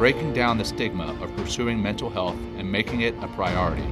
breaking 0.00 0.32
down 0.32 0.56
the 0.56 0.64
stigma 0.64 1.12
of 1.22 1.36
pursuing 1.36 1.82
mental 1.82 2.08
health 2.08 2.34
and 2.56 2.72
making 2.72 3.02
it 3.02 3.14
a 3.20 3.28
priority, 3.28 3.84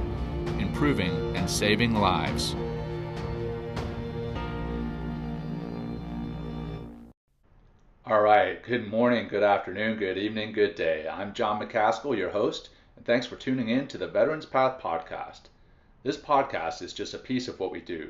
improving 0.57 1.11
and 1.35 1.47
saving 1.47 1.93
lives. 1.93 2.55
All 8.07 8.21
right, 8.21 8.63
good 8.63 8.87
morning, 8.87 9.27
good 9.27 9.43
afternoon, 9.43 9.99
good 9.99 10.17
evening, 10.17 10.51
good 10.51 10.73
day. 10.73 11.07
I'm 11.07 11.31
John 11.31 11.61
McCaskill, 11.61 12.17
your 12.17 12.31
host, 12.31 12.69
and 12.95 13.05
thanks 13.05 13.27
for 13.27 13.35
tuning 13.35 13.69
in 13.69 13.85
to 13.89 13.99
the 13.99 14.07
Veterans 14.07 14.47
Path 14.47 14.81
podcast. 14.81 15.41
This 16.01 16.17
podcast 16.17 16.81
is 16.81 16.91
just 16.91 17.13
a 17.13 17.19
piece 17.19 17.47
of 17.47 17.59
what 17.59 17.69
we 17.69 17.81
do. 17.81 18.09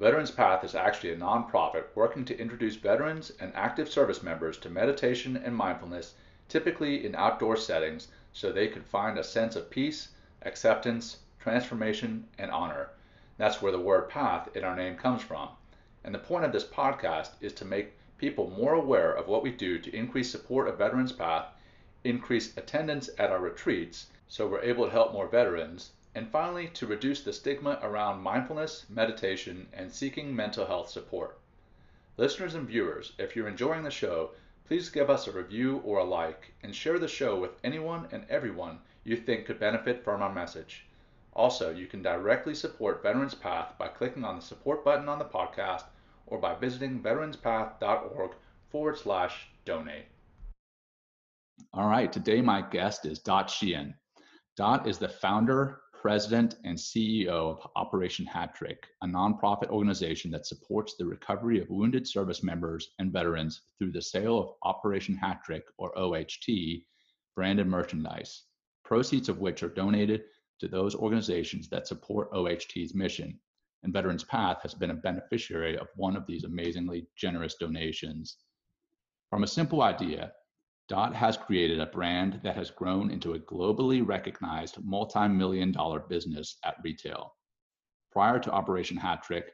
Veterans 0.00 0.32
Path 0.32 0.64
is 0.64 0.74
actually 0.74 1.12
a 1.12 1.16
nonprofit 1.16 1.84
working 1.94 2.24
to 2.24 2.36
introduce 2.36 2.74
veterans 2.74 3.30
and 3.38 3.52
active 3.54 3.88
service 3.88 4.24
members 4.24 4.58
to 4.58 4.68
meditation 4.68 5.36
and 5.36 5.54
mindfulness 5.54 6.14
typically 6.48 7.04
in 7.04 7.14
outdoor 7.14 7.56
settings, 7.56 8.08
so 8.32 8.50
they 8.50 8.68
could 8.68 8.84
find 8.84 9.18
a 9.18 9.24
sense 9.24 9.54
of 9.56 9.70
peace, 9.70 10.08
acceptance, 10.42 11.18
transformation, 11.38 12.26
and 12.38 12.50
honor. 12.50 12.90
That's 13.36 13.62
where 13.62 13.72
the 13.72 13.78
word 13.78 14.08
path 14.08 14.56
in 14.56 14.64
our 14.64 14.74
name 14.74 14.96
comes 14.96 15.22
from. 15.22 15.50
And 16.02 16.14
the 16.14 16.18
point 16.18 16.44
of 16.44 16.52
this 16.52 16.64
podcast 16.64 17.30
is 17.40 17.52
to 17.54 17.64
make 17.64 17.92
people 18.16 18.50
more 18.50 18.74
aware 18.74 19.12
of 19.12 19.28
what 19.28 19.42
we 19.42 19.50
do 19.50 19.78
to 19.78 19.94
increase 19.94 20.30
support 20.30 20.68
of 20.68 20.78
Veterans 20.78 21.12
Path, 21.12 21.46
increase 22.04 22.56
attendance 22.56 23.10
at 23.18 23.30
our 23.30 23.40
retreats 23.40 24.06
so 24.30 24.46
we're 24.46 24.60
able 24.60 24.84
to 24.84 24.92
help 24.92 25.12
more 25.12 25.26
veterans, 25.26 25.92
and 26.14 26.30
finally 26.30 26.68
to 26.68 26.86
reduce 26.86 27.22
the 27.22 27.32
stigma 27.32 27.78
around 27.82 28.20
mindfulness, 28.20 28.84
meditation, 28.90 29.66
and 29.72 29.90
seeking 29.90 30.36
mental 30.36 30.66
health 30.66 30.90
support. 30.90 31.38
Listeners 32.18 32.54
and 32.54 32.68
viewers, 32.68 33.12
if 33.18 33.34
you're 33.34 33.48
enjoying 33.48 33.84
the 33.84 33.90
show, 33.90 34.32
Please 34.68 34.90
give 34.90 35.08
us 35.08 35.26
a 35.26 35.32
review 35.32 35.78
or 35.78 35.96
a 35.96 36.04
like 36.04 36.52
and 36.62 36.76
share 36.76 36.98
the 36.98 37.08
show 37.08 37.40
with 37.40 37.58
anyone 37.64 38.06
and 38.12 38.26
everyone 38.28 38.78
you 39.02 39.16
think 39.16 39.46
could 39.46 39.58
benefit 39.58 40.04
from 40.04 40.20
our 40.20 40.30
message. 40.30 40.84
Also, 41.32 41.70
you 41.70 41.86
can 41.86 42.02
directly 42.02 42.54
support 42.54 43.02
Veterans 43.02 43.34
Path 43.34 43.78
by 43.78 43.88
clicking 43.88 44.24
on 44.24 44.36
the 44.36 44.42
support 44.42 44.84
button 44.84 45.08
on 45.08 45.18
the 45.18 45.24
podcast 45.24 45.84
or 46.26 46.38
by 46.38 46.54
visiting 46.54 47.00
veteranspath.org 47.00 48.32
forward 48.68 48.98
slash 48.98 49.48
donate. 49.64 50.04
All 51.72 51.88
right, 51.88 52.12
today 52.12 52.42
my 52.42 52.60
guest 52.60 53.06
is 53.06 53.20
Dot 53.20 53.48
Sheehan. 53.48 53.94
Dot 54.54 54.86
is 54.86 54.98
the 54.98 55.08
founder, 55.08 55.80
president, 56.00 56.54
and 56.64 56.78
CEO 56.78 57.28
of 57.28 57.66
Operation 57.74 58.24
Hat 58.24 58.54
Trick, 58.54 58.86
a 59.02 59.06
nonprofit 59.06 59.68
organization 59.68 60.30
that 60.30 60.46
supports 60.46 60.94
the 60.94 61.04
recovery 61.04 61.60
of 61.60 61.68
wounded 61.70 62.06
service 62.06 62.42
members 62.42 62.90
and 63.00 63.12
veterans 63.12 63.62
through 63.76 63.90
the 63.90 64.00
sale 64.00 64.38
of 64.38 64.54
Operation 64.62 65.16
Hat 65.16 65.40
Trick, 65.44 65.64
or 65.76 65.96
OHT, 65.98 66.84
branded 67.34 67.66
merchandise, 67.66 68.44
proceeds 68.84 69.28
of 69.28 69.40
which 69.40 69.64
are 69.64 69.68
donated 69.68 70.22
to 70.60 70.68
those 70.68 70.94
organizations 70.94 71.68
that 71.68 71.88
support 71.88 72.30
OHT's 72.32 72.94
mission. 72.94 73.36
And 73.82 73.92
Veterans 73.92 74.24
Path 74.24 74.62
has 74.62 74.74
been 74.74 74.90
a 74.90 74.94
beneficiary 74.94 75.76
of 75.78 75.88
one 75.96 76.16
of 76.16 76.26
these 76.26 76.44
amazingly 76.44 77.08
generous 77.16 77.56
donations. 77.56 78.36
From 79.30 79.42
a 79.42 79.48
simple 79.48 79.82
idea, 79.82 80.32
Dot 80.88 81.14
has 81.14 81.36
created 81.36 81.80
a 81.80 81.86
brand 81.86 82.40
that 82.42 82.56
has 82.56 82.70
grown 82.70 83.10
into 83.10 83.34
a 83.34 83.38
globally 83.38 84.06
recognized 84.06 84.82
multi-million 84.82 85.70
dollar 85.70 86.00
business 86.00 86.56
at 86.64 86.76
retail. 86.82 87.34
Prior 88.10 88.38
to 88.38 88.50
Operation 88.50 88.96
Hat 88.96 89.22
Trick, 89.22 89.52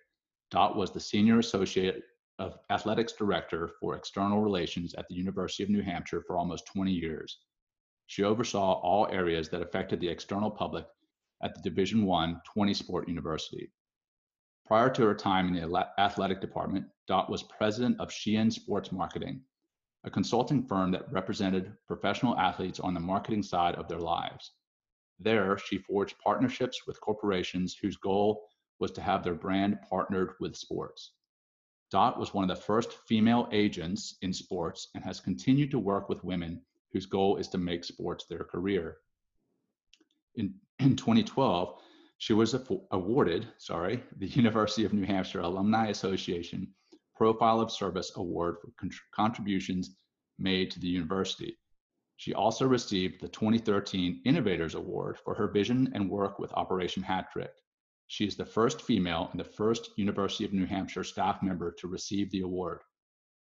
Dot 0.52 0.76
was 0.76 0.92
the 0.92 1.00
Senior 1.00 1.40
Associate 1.40 2.00
of 2.38 2.56
Athletics 2.70 3.14
Director 3.14 3.72
for 3.80 3.96
External 3.96 4.42
Relations 4.42 4.94
at 4.94 5.08
the 5.08 5.16
University 5.16 5.64
of 5.64 5.70
New 5.70 5.82
Hampshire 5.82 6.22
for 6.24 6.38
almost 6.38 6.66
20 6.66 6.92
years. 6.92 7.38
She 8.06 8.22
oversaw 8.22 8.74
all 8.74 9.08
areas 9.08 9.48
that 9.48 9.62
affected 9.62 9.98
the 9.98 10.08
external 10.08 10.52
public 10.52 10.86
at 11.42 11.52
the 11.52 11.62
Division 11.62 12.08
I 12.08 12.34
20 12.44 12.74
Sport 12.74 13.08
University. 13.08 13.72
Prior 14.66 14.88
to 14.90 15.02
her 15.02 15.14
time 15.14 15.48
in 15.48 15.54
the 15.54 15.88
athletic 15.98 16.40
department, 16.40 16.86
Dot 17.08 17.28
was 17.28 17.42
president 17.42 17.98
of 17.98 18.12
Sheehan 18.12 18.52
Sports 18.52 18.92
Marketing, 18.92 19.42
a 20.04 20.10
consulting 20.10 20.62
firm 20.62 20.90
that 20.90 21.10
represented 21.10 21.72
professional 21.86 22.38
athletes 22.38 22.78
on 22.78 22.94
the 22.94 23.00
marketing 23.00 23.42
side 23.42 23.74
of 23.76 23.88
their 23.88 24.00
lives. 24.00 24.52
There, 25.18 25.56
she 25.56 25.78
forged 25.78 26.18
partnerships 26.18 26.86
with 26.86 27.00
corporations 27.00 27.74
whose 27.74 27.96
goal 27.96 28.46
was 28.78 28.90
to 28.92 29.00
have 29.00 29.24
their 29.24 29.34
brand 29.34 29.78
partnered 29.88 30.34
with 30.40 30.56
sports. 30.56 31.12
Dot 31.90 32.18
was 32.18 32.34
one 32.34 32.48
of 32.48 32.54
the 32.54 32.62
first 32.62 32.92
female 33.06 33.48
agents 33.52 34.16
in 34.20 34.32
sports 34.32 34.88
and 34.94 35.04
has 35.04 35.20
continued 35.20 35.70
to 35.70 35.78
work 35.78 36.08
with 36.08 36.24
women 36.24 36.60
whose 36.92 37.06
goal 37.06 37.36
is 37.36 37.48
to 37.48 37.58
make 37.58 37.84
sports 37.84 38.26
their 38.26 38.44
career. 38.44 38.98
In, 40.34 40.54
in 40.80 40.96
2012, 40.96 41.80
she 42.18 42.32
was 42.32 42.54
awarded, 42.90 43.46
sorry, 43.58 44.02
the 44.18 44.26
University 44.42 44.84
of 44.84 44.92
New 44.92 45.06
Hampshire 45.06 45.40
Alumni 45.40 45.88
Association 45.88 46.68
Profile 47.16 47.60
of 47.60 47.70
Service 47.70 48.12
Award 48.16 48.56
for 48.60 48.72
contributions 49.12 49.96
made 50.38 50.70
to 50.70 50.80
the 50.80 50.88
university. 50.88 51.56
She 52.16 52.34
also 52.34 52.66
received 52.66 53.20
the 53.20 53.28
2013 53.28 54.22
Innovators 54.24 54.74
Award 54.74 55.18
for 55.18 55.34
her 55.34 55.48
vision 55.48 55.90
and 55.94 56.10
work 56.10 56.38
with 56.38 56.52
Operation 56.52 57.02
Hat 57.02 57.30
Trick. 57.32 57.52
She 58.06 58.26
is 58.26 58.36
the 58.36 58.44
first 58.44 58.82
female 58.82 59.28
and 59.30 59.40
the 59.40 59.44
first 59.44 59.90
University 59.96 60.44
of 60.44 60.52
New 60.52 60.66
Hampshire 60.66 61.04
staff 61.04 61.42
member 61.42 61.72
to 61.78 61.88
receive 61.88 62.30
the 62.30 62.40
award. 62.40 62.80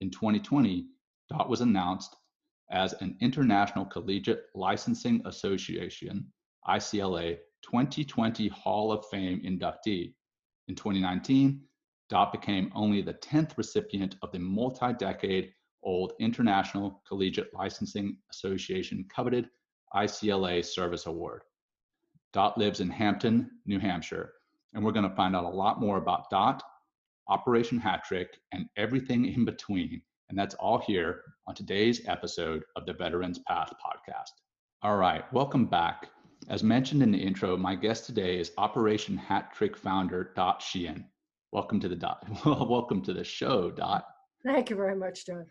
In 0.00 0.10
2020, 0.10 0.86
Dot 1.28 1.48
was 1.48 1.60
announced 1.60 2.16
as 2.70 2.92
an 2.94 3.16
International 3.20 3.84
Collegiate 3.84 4.46
Licensing 4.54 5.22
Association, 5.26 6.32
ICLA 6.68 7.38
2020 7.62 8.48
Hall 8.48 8.92
of 8.92 9.04
Fame 9.10 9.40
inductee. 9.44 10.14
In 10.68 10.74
2019, 10.74 11.62
Dot 12.10 12.32
became 12.32 12.72
only 12.74 13.02
the 13.02 13.14
10th 13.14 13.56
recipient 13.56 14.16
of 14.22 14.32
the 14.32 14.38
multi-decade 14.40 15.52
old 15.84 16.12
International 16.18 17.00
Collegiate 17.06 17.54
Licensing 17.54 18.16
Association 18.32 19.06
coveted 19.08 19.48
ICLA 19.94 20.64
Service 20.64 21.06
Award. 21.06 21.42
Dot 22.32 22.58
lives 22.58 22.80
in 22.80 22.90
Hampton, 22.90 23.48
New 23.64 23.78
Hampshire, 23.78 24.32
and 24.74 24.84
we're 24.84 24.90
going 24.90 25.08
to 25.08 25.14
find 25.14 25.36
out 25.36 25.44
a 25.44 25.48
lot 25.48 25.80
more 25.80 25.98
about 25.98 26.28
Dot, 26.30 26.62
Operation 27.28 27.78
Hat 27.78 28.02
Trick, 28.04 28.40
and 28.50 28.66
everything 28.76 29.26
in 29.26 29.44
between. 29.44 30.02
And 30.30 30.38
that's 30.38 30.56
all 30.56 30.78
here 30.78 31.22
on 31.46 31.54
today's 31.54 32.06
episode 32.08 32.64
of 32.74 32.86
the 32.86 32.92
Veterans 32.92 33.38
Path 33.46 33.72
podcast. 33.84 34.32
All 34.82 34.96
right, 34.96 35.32
welcome 35.32 35.66
back. 35.66 36.08
As 36.48 36.64
mentioned 36.64 37.04
in 37.04 37.12
the 37.12 37.18
intro, 37.18 37.56
my 37.56 37.76
guest 37.76 38.06
today 38.06 38.40
is 38.40 38.50
Operation 38.58 39.16
Hat 39.16 39.52
Trick 39.54 39.76
founder 39.76 40.32
Dot 40.34 40.60
Sheehan. 40.60 41.04
Welcome 41.52 41.80
to 41.80 41.88
the 41.88 41.96
dot. 41.96 42.24
welcome 42.44 43.02
to 43.02 43.12
the 43.12 43.24
show, 43.24 43.72
Dot. 43.72 44.04
Thank 44.44 44.70
you 44.70 44.76
very 44.76 44.94
much, 44.94 45.26
John. 45.26 45.46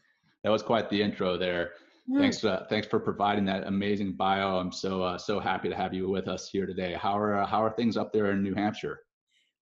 That 0.45 0.49
was 0.49 0.63
quite 0.63 0.89
the 0.89 1.01
intro 1.01 1.37
there. 1.37 1.71
Mm. 2.09 2.19
Thanks, 2.19 2.43
uh, 2.45 2.65
thanks 2.69 2.87
for 2.87 3.01
providing 3.01 3.43
that 3.45 3.67
amazing 3.67 4.13
bio. 4.13 4.57
I'm 4.57 4.71
so 4.71 5.03
uh, 5.03 5.17
so 5.17 5.41
happy 5.41 5.67
to 5.67 5.75
have 5.75 5.93
you 5.93 6.09
with 6.09 6.29
us 6.29 6.49
here 6.49 6.65
today. 6.65 6.93
How 6.93 7.17
are 7.19 7.39
uh, 7.39 7.45
how 7.45 7.61
are 7.61 7.71
things 7.71 7.97
up 7.97 8.13
there 8.13 8.31
in 8.31 8.41
New 8.41 8.55
Hampshire? 8.55 9.01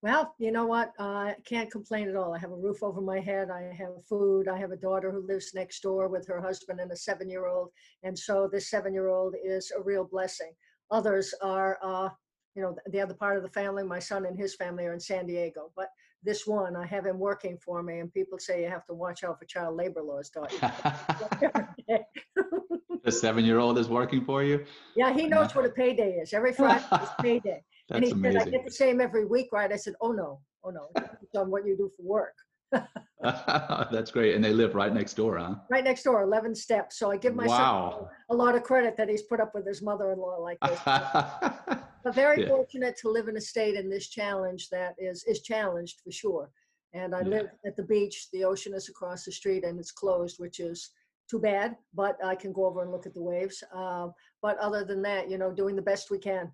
Well, 0.03 0.35
you 0.37 0.51
know 0.51 0.67
what? 0.67 0.91
I 0.99 1.33
can't 1.43 1.71
complain 1.71 2.07
at 2.07 2.15
all. 2.15 2.35
I 2.35 2.37
have 2.37 2.51
a 2.51 2.55
roof 2.55 2.83
over 2.83 3.01
my 3.01 3.19
head. 3.19 3.49
I 3.49 3.73
have 3.75 4.05
food. 4.07 4.47
I 4.47 4.59
have 4.59 4.69
a 4.69 4.77
daughter 4.77 5.11
who 5.11 5.25
lives 5.25 5.55
next 5.55 5.81
door 5.81 6.07
with 6.07 6.27
her 6.27 6.39
husband 6.39 6.79
and 6.79 6.91
a 6.91 6.95
seven-year-old, 6.95 7.71
and 8.03 8.17
so 8.17 8.47
this 8.51 8.69
seven-year-old 8.69 9.33
is 9.43 9.71
a 9.75 9.81
real 9.81 10.03
blessing. 10.03 10.51
Others 10.91 11.33
are, 11.41 11.79
uh, 11.81 12.09
you 12.53 12.61
know, 12.61 12.75
the 12.91 13.01
other 13.01 13.15
part 13.15 13.37
of 13.37 13.43
the 13.43 13.49
family. 13.49 13.83
My 13.83 13.97
son 13.97 14.27
and 14.27 14.37
his 14.37 14.53
family 14.53 14.85
are 14.85 14.93
in 14.93 14.99
San 14.99 15.25
Diego, 15.25 15.71
but 15.75 15.89
this 16.27 16.45
one, 16.45 16.75
I 16.75 16.85
have 16.85 17.05
him 17.05 17.19
working 17.19 17.57
for 17.57 17.81
me, 17.81 17.99
and 17.99 18.13
people 18.13 18.37
say 18.37 18.61
you 18.61 18.69
have 18.69 18.85
to 18.87 18.93
watch 18.93 19.23
out 19.23 19.39
for 19.39 19.45
child 19.45 19.77
labor 19.77 20.01
laws, 20.01 20.29
don't 20.29 20.51
you? 20.51 20.59
the 23.05 23.11
seven-year-old 23.11 23.77
is 23.77 23.87
working 23.87 24.25
for 24.25 24.43
you. 24.43 24.65
Yeah, 24.97 25.13
he 25.13 25.27
knows 25.27 25.55
what 25.55 25.65
a 25.65 25.69
payday 25.81 26.15
is. 26.15 26.33
Every 26.33 26.51
Friday 26.51 26.83
is 27.01 27.09
payday. 27.21 27.63
That's 27.87 27.97
and 27.97 28.05
he 28.05 28.11
amazing. 28.11 28.41
said, 28.41 28.47
I 28.49 28.51
get 28.51 28.65
the 28.65 28.71
same 28.71 28.99
every 28.99 29.25
week, 29.25 29.47
right? 29.53 29.71
I 29.71 29.77
said, 29.77 29.93
oh 30.01 30.11
no, 30.11 30.41
oh 30.65 30.69
no, 30.69 30.89
it's 31.23 31.35
on 31.35 31.49
what 31.49 31.65
you 31.65 31.77
do 31.77 31.89
for 31.95 32.03
work. 32.03 32.33
That's 33.21 34.11
great. 34.11 34.35
And 34.35 34.43
they 34.43 34.53
live 34.53 34.75
right 34.75 34.93
next 34.93 35.15
door, 35.15 35.37
huh? 35.37 35.55
Right 35.69 35.83
next 35.83 36.03
door, 36.03 36.21
11 36.23 36.55
steps. 36.55 36.99
So 36.99 37.11
I 37.11 37.17
give 37.17 37.35
myself 37.35 38.01
wow. 38.01 38.09
a 38.29 38.35
lot 38.35 38.55
of 38.55 38.63
credit 38.63 38.95
that 38.97 39.09
he's 39.09 39.23
put 39.23 39.39
up 39.39 39.53
with 39.53 39.65
his 39.65 39.81
mother-in-law 39.81 40.37
like 40.37 40.59
this. 40.61 40.79
but 40.85 42.13
very 42.13 42.41
yeah. 42.41 42.47
fortunate 42.47 42.97
to 43.01 43.09
live 43.09 43.27
in 43.27 43.37
a 43.37 43.41
state 43.41 43.75
in 43.75 43.89
this 43.89 44.07
challenge 44.07 44.69
that 44.69 44.95
is 44.97 45.23
is 45.25 45.41
challenged 45.41 46.01
for 46.03 46.11
sure. 46.11 46.49
And 46.93 47.13
I 47.13 47.21
yeah. 47.21 47.27
live 47.27 47.49
at 47.65 47.75
the 47.75 47.83
beach. 47.83 48.27
The 48.31 48.43
ocean 48.43 48.73
is 48.73 48.89
across 48.89 49.25
the 49.25 49.31
street 49.31 49.63
and 49.63 49.79
it's 49.79 49.91
closed, 49.91 50.39
which 50.39 50.59
is 50.59 50.91
too 51.29 51.39
bad, 51.39 51.75
but 51.93 52.17
I 52.23 52.35
can 52.35 52.53
go 52.53 52.65
over 52.65 52.81
and 52.81 52.91
look 52.91 53.05
at 53.05 53.13
the 53.13 53.21
waves. 53.21 53.63
Uh, 53.75 54.07
but 54.41 54.57
other 54.59 54.85
than 54.85 55.01
that, 55.01 55.29
you 55.29 55.37
know, 55.37 55.51
doing 55.51 55.75
the 55.75 55.81
best 55.81 56.09
we 56.09 56.19
can. 56.19 56.51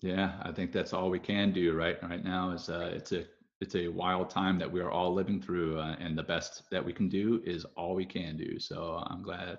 Yeah, 0.00 0.32
I 0.42 0.52
think 0.52 0.72
that's 0.72 0.92
all 0.92 1.10
we 1.10 1.18
can 1.18 1.52
do 1.52 1.74
right 1.74 2.02
right 2.02 2.24
now. 2.24 2.52
Is 2.52 2.68
uh, 2.68 2.90
it's 2.94 3.12
a 3.12 3.24
it's 3.60 3.74
a 3.74 3.88
wild 3.88 4.30
time 4.30 4.58
that 4.58 4.70
we 4.70 4.80
are 4.80 4.90
all 4.90 5.12
living 5.12 5.40
through, 5.40 5.78
uh, 5.78 5.96
and 6.00 6.16
the 6.16 6.22
best 6.22 6.62
that 6.70 6.84
we 6.84 6.92
can 6.92 7.08
do 7.08 7.42
is 7.44 7.64
all 7.76 7.94
we 7.94 8.06
can 8.06 8.36
do. 8.36 8.58
So 8.58 9.02
I'm 9.06 9.22
glad 9.22 9.58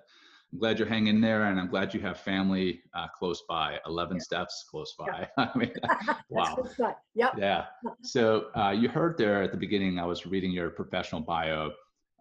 I'm 0.51 0.59
glad 0.59 0.80
you're 0.80 0.88
hanging 0.88 1.21
there, 1.21 1.45
and 1.45 1.59
I'm 1.59 1.69
glad 1.69 1.94
you 1.94 2.01
have 2.01 2.19
family 2.19 2.81
uh, 2.94 3.07
close 3.07 3.44
by. 3.48 3.80
Eleven 3.86 4.18
yeah. 4.18 4.24
steps 4.24 4.65
close 4.69 4.95
by. 4.98 5.06
Yeah. 5.07 5.27
I 5.53 5.57
mean, 5.57 5.74
wow. 6.30 6.63
Yep. 7.15 7.33
Yeah. 7.38 7.65
So 8.03 8.48
uh, 8.57 8.71
you 8.71 8.89
heard 8.89 9.18
there 9.18 9.44
at 9.44 9.51
the 9.51 9.57
beginning. 9.57 10.00
I 10.00 10.06
was 10.06 10.25
reading 10.25 10.51
your 10.51 10.69
professional 10.69 11.21
bio. 11.21 11.71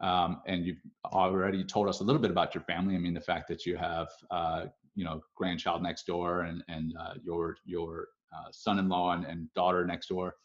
Um, 0.00 0.40
and 0.46 0.64
you've 0.64 0.80
already 1.06 1.62
told 1.62 1.86
us 1.86 2.00
a 2.00 2.04
little 2.04 2.22
bit 2.22 2.30
about 2.30 2.54
your 2.54 2.64
family. 2.64 2.94
I 2.94 2.98
mean, 2.98 3.12
the 3.12 3.20
fact 3.20 3.48
that 3.48 3.66
you 3.66 3.76
have, 3.76 4.08
uh, 4.30 4.66
you 4.94 5.04
know, 5.04 5.20
grandchild 5.36 5.82
next 5.82 6.06
door 6.06 6.42
and 6.42 6.62
and 6.68 6.94
uh, 6.98 7.14
your 7.22 7.56
your 7.64 8.08
uh, 8.32 8.50
son-in-law 8.50 9.12
and, 9.12 9.24
and, 9.24 9.52
daughter 9.54 9.84
next 9.84 10.08
door. 10.08 10.36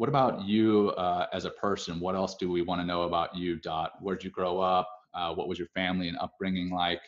What 0.00 0.08
about 0.08 0.46
you 0.46 0.94
uh, 0.96 1.26
as 1.30 1.44
a 1.44 1.50
person? 1.50 2.00
What 2.00 2.14
else 2.14 2.34
do 2.36 2.50
we 2.50 2.62
want 2.62 2.80
to 2.80 2.86
know 2.86 3.02
about 3.02 3.36
you, 3.36 3.56
Dot? 3.56 3.92
Where'd 4.00 4.24
you 4.24 4.30
grow 4.30 4.58
up? 4.58 4.88
Uh, 5.12 5.34
what 5.34 5.46
was 5.46 5.58
your 5.58 5.68
family 5.74 6.08
and 6.08 6.16
upbringing 6.16 6.70
like? 6.70 7.02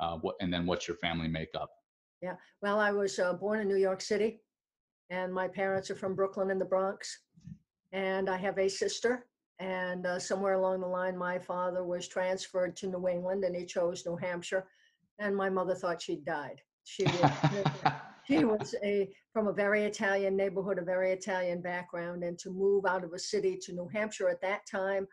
Uh, 0.00 0.18
what 0.18 0.34
and 0.42 0.52
then 0.52 0.66
what's 0.66 0.86
your 0.86 0.98
family 0.98 1.28
makeup? 1.28 1.70
Yeah, 2.20 2.34
well, 2.60 2.78
I 2.78 2.92
was 2.92 3.18
born 3.40 3.60
in 3.60 3.68
New 3.68 3.78
York 3.78 4.02
City, 4.02 4.42
and 5.08 5.32
my 5.32 5.48
parents 5.48 5.90
are 5.90 5.94
from 5.94 6.14
Brooklyn 6.14 6.50
in 6.50 6.58
the 6.58 6.66
Bronx, 6.66 7.20
and 7.92 8.28
I 8.28 8.36
have 8.36 8.58
a 8.58 8.68
sister 8.68 9.24
and 9.58 10.04
uh, 10.06 10.18
somewhere 10.18 10.52
along 10.52 10.82
the 10.82 10.86
line, 10.86 11.16
my 11.16 11.38
father 11.38 11.84
was 11.84 12.06
transferred 12.06 12.76
to 12.76 12.86
New 12.88 13.08
England 13.08 13.44
and 13.44 13.56
he 13.56 13.64
chose 13.64 14.04
New 14.04 14.16
Hampshire. 14.16 14.66
And 15.18 15.34
my 15.34 15.48
mother 15.48 15.74
thought 15.74 16.02
she'd 16.02 16.26
died. 16.26 16.60
She 16.84 17.06
she 18.26 18.44
was 18.44 18.74
a, 18.82 19.08
from 19.32 19.46
a 19.46 19.52
very 19.52 19.84
Italian 19.84 20.36
neighborhood, 20.36 20.78
a 20.78 20.84
very 20.84 21.12
Italian 21.12 21.60
background. 21.60 22.24
And 22.24 22.38
to 22.40 22.50
move 22.50 22.84
out 22.86 23.04
of 23.04 23.12
a 23.12 23.18
city 23.18 23.58
to 23.62 23.72
New 23.72 23.88
Hampshire 23.92 24.28
at 24.28 24.40
that 24.42 24.60
time, 24.70 25.06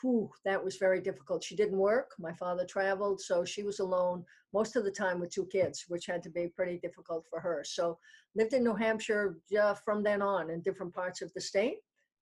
whew, 0.00 0.30
that 0.44 0.62
was 0.62 0.76
very 0.76 1.00
difficult. 1.00 1.44
She 1.44 1.56
didn't 1.56 1.78
work. 1.78 2.12
My 2.18 2.32
father 2.32 2.64
traveled. 2.64 3.20
So 3.20 3.44
she 3.44 3.62
was 3.62 3.80
alone 3.80 4.24
most 4.52 4.76
of 4.76 4.84
the 4.84 4.90
time 4.90 5.20
with 5.20 5.30
two 5.30 5.46
kids, 5.46 5.84
which 5.88 6.06
had 6.06 6.22
to 6.22 6.30
be 6.30 6.48
pretty 6.48 6.78
difficult 6.78 7.26
for 7.28 7.40
her. 7.40 7.62
So 7.66 7.98
lived 8.34 8.54
in 8.54 8.64
New 8.64 8.74
Hampshire 8.74 9.38
uh, 9.60 9.74
from 9.84 10.02
then 10.02 10.22
on 10.22 10.50
in 10.50 10.62
different 10.62 10.94
parts 10.94 11.22
of 11.22 11.32
the 11.34 11.40
state. 11.40 11.78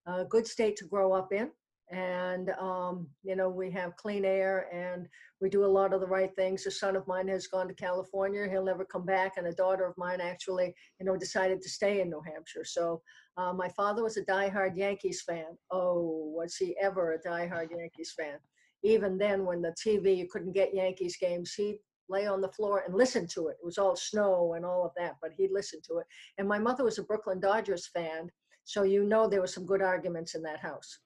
A 0.07 0.25
good 0.25 0.47
state 0.47 0.77
to 0.77 0.85
grow 0.87 1.13
up 1.13 1.33
in 1.33 1.51
and 1.91 2.51
um, 2.61 3.07
you 3.23 3.37
know 3.37 3.49
we 3.49 3.71
have 3.71 3.97
clean 3.97 4.25
air 4.25 4.67
and 4.73 5.07
we 5.41 5.51
do 5.51 5.65
a 5.65 5.67
lot 5.67 5.93
of 5.93 6.01
the 6.01 6.07
right 6.07 6.35
things. 6.37 6.67
A 6.67 6.71
son 6.71 6.97
of 6.97 7.07
mine 7.07 7.29
has 7.29 7.47
gone 7.47 7.69
to 7.69 7.75
california. 7.75 8.49
He'll 8.49 8.65
never 8.65 8.85
come 8.85 9.05
back 9.05 9.35
and 9.37 9.47
a 9.47 9.53
daughter 9.53 9.85
of 9.85 9.97
mine 9.99 10.21
actually 10.21 10.75
you 10.99 11.07
know 11.07 11.17
decided 11.17 11.61
to 11.63 11.69
stay 11.69 12.01
in 12.01 12.11
new 12.11 12.23
hampshire. 12.27 12.65
So 12.65 13.03
uh, 13.37 13.53
my 13.53 13.69
father 13.71 14.03
was 14.03 14.17
a 14.17 14.25
diehard 14.25 14.77
yankees 14.77 15.23
fan. 15.23 15.57
Oh 15.71 16.33
was 16.35 16.57
he 16.57 16.77
ever 16.81 17.13
a 17.13 17.29
diehard 17.29 17.71
yankees 17.71 18.15
fan? 18.19 18.39
Even 18.83 19.19
then 19.19 19.45
when 19.45 19.63
the 19.63 19.75
tv 19.85 20.17
you 20.17 20.29
couldn't 20.31 20.53
get 20.53 20.75
yankees 20.75 21.17
games 21.21 21.55
he'd 21.55 21.79
lay 22.09 22.27
on 22.27 22.41
the 22.41 22.53
floor 22.53 22.83
and 22.87 22.95
listen 22.95 23.27
to 23.27 23.49
it. 23.49 23.57
It 23.63 23.65
was 23.65 23.79
all 23.79 23.97
snow 23.97 24.55
and 24.55 24.65
all 24.65 24.85
of 24.85 24.93
that 24.97 25.17
but 25.21 25.33
he'd 25.37 25.53
listen 25.53 25.81
to 25.89 25.99
it. 25.99 26.07
And 26.39 26.49
my 26.49 26.59
mother 26.59 26.85
was 26.85 26.99
a 26.99 27.03
brooklyn 27.03 27.41
dodgers 27.41 27.89
fan 27.89 28.31
so 28.65 28.85
you 28.85 29.05
know 29.05 29.29
there 29.29 29.41
were 29.41 29.47
some 29.47 29.67
good 29.67 29.83
arguments 29.83 30.35
in 30.35 30.43
that 30.43 30.61
house 30.61 31.01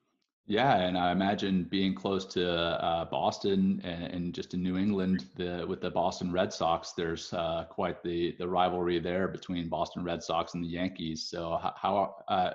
yeah, 0.49 0.77
and 0.77 0.97
I 0.97 1.11
imagine 1.11 1.65
being 1.65 1.93
close 1.95 2.25
to 2.27 2.49
uh, 2.49 3.05
Boston 3.07 3.81
and, 3.83 4.05
and, 4.05 4.35
just 4.35 4.55
in 4.55 4.63
New 4.63 4.77
England, 4.77 5.27
the, 5.35 5.65
with 5.69 5.81
the 5.81 5.91
Boston 5.91 6.31
Red 6.31 6.53
Sox, 6.53 6.93
there's 6.93 7.33
uh, 7.33 7.65
quite 7.69 8.01
the 8.03 8.37
the 8.39 8.47
rivalry 8.47 9.01
there 9.01 9.27
between 9.27 9.69
Boston 9.69 10.05
Red 10.05 10.23
Sox 10.23 10.55
and 10.55 10.63
the 10.63 10.69
Yankees. 10.69 11.23
So 11.23 11.59
how 11.77 12.25
uh, 12.29 12.51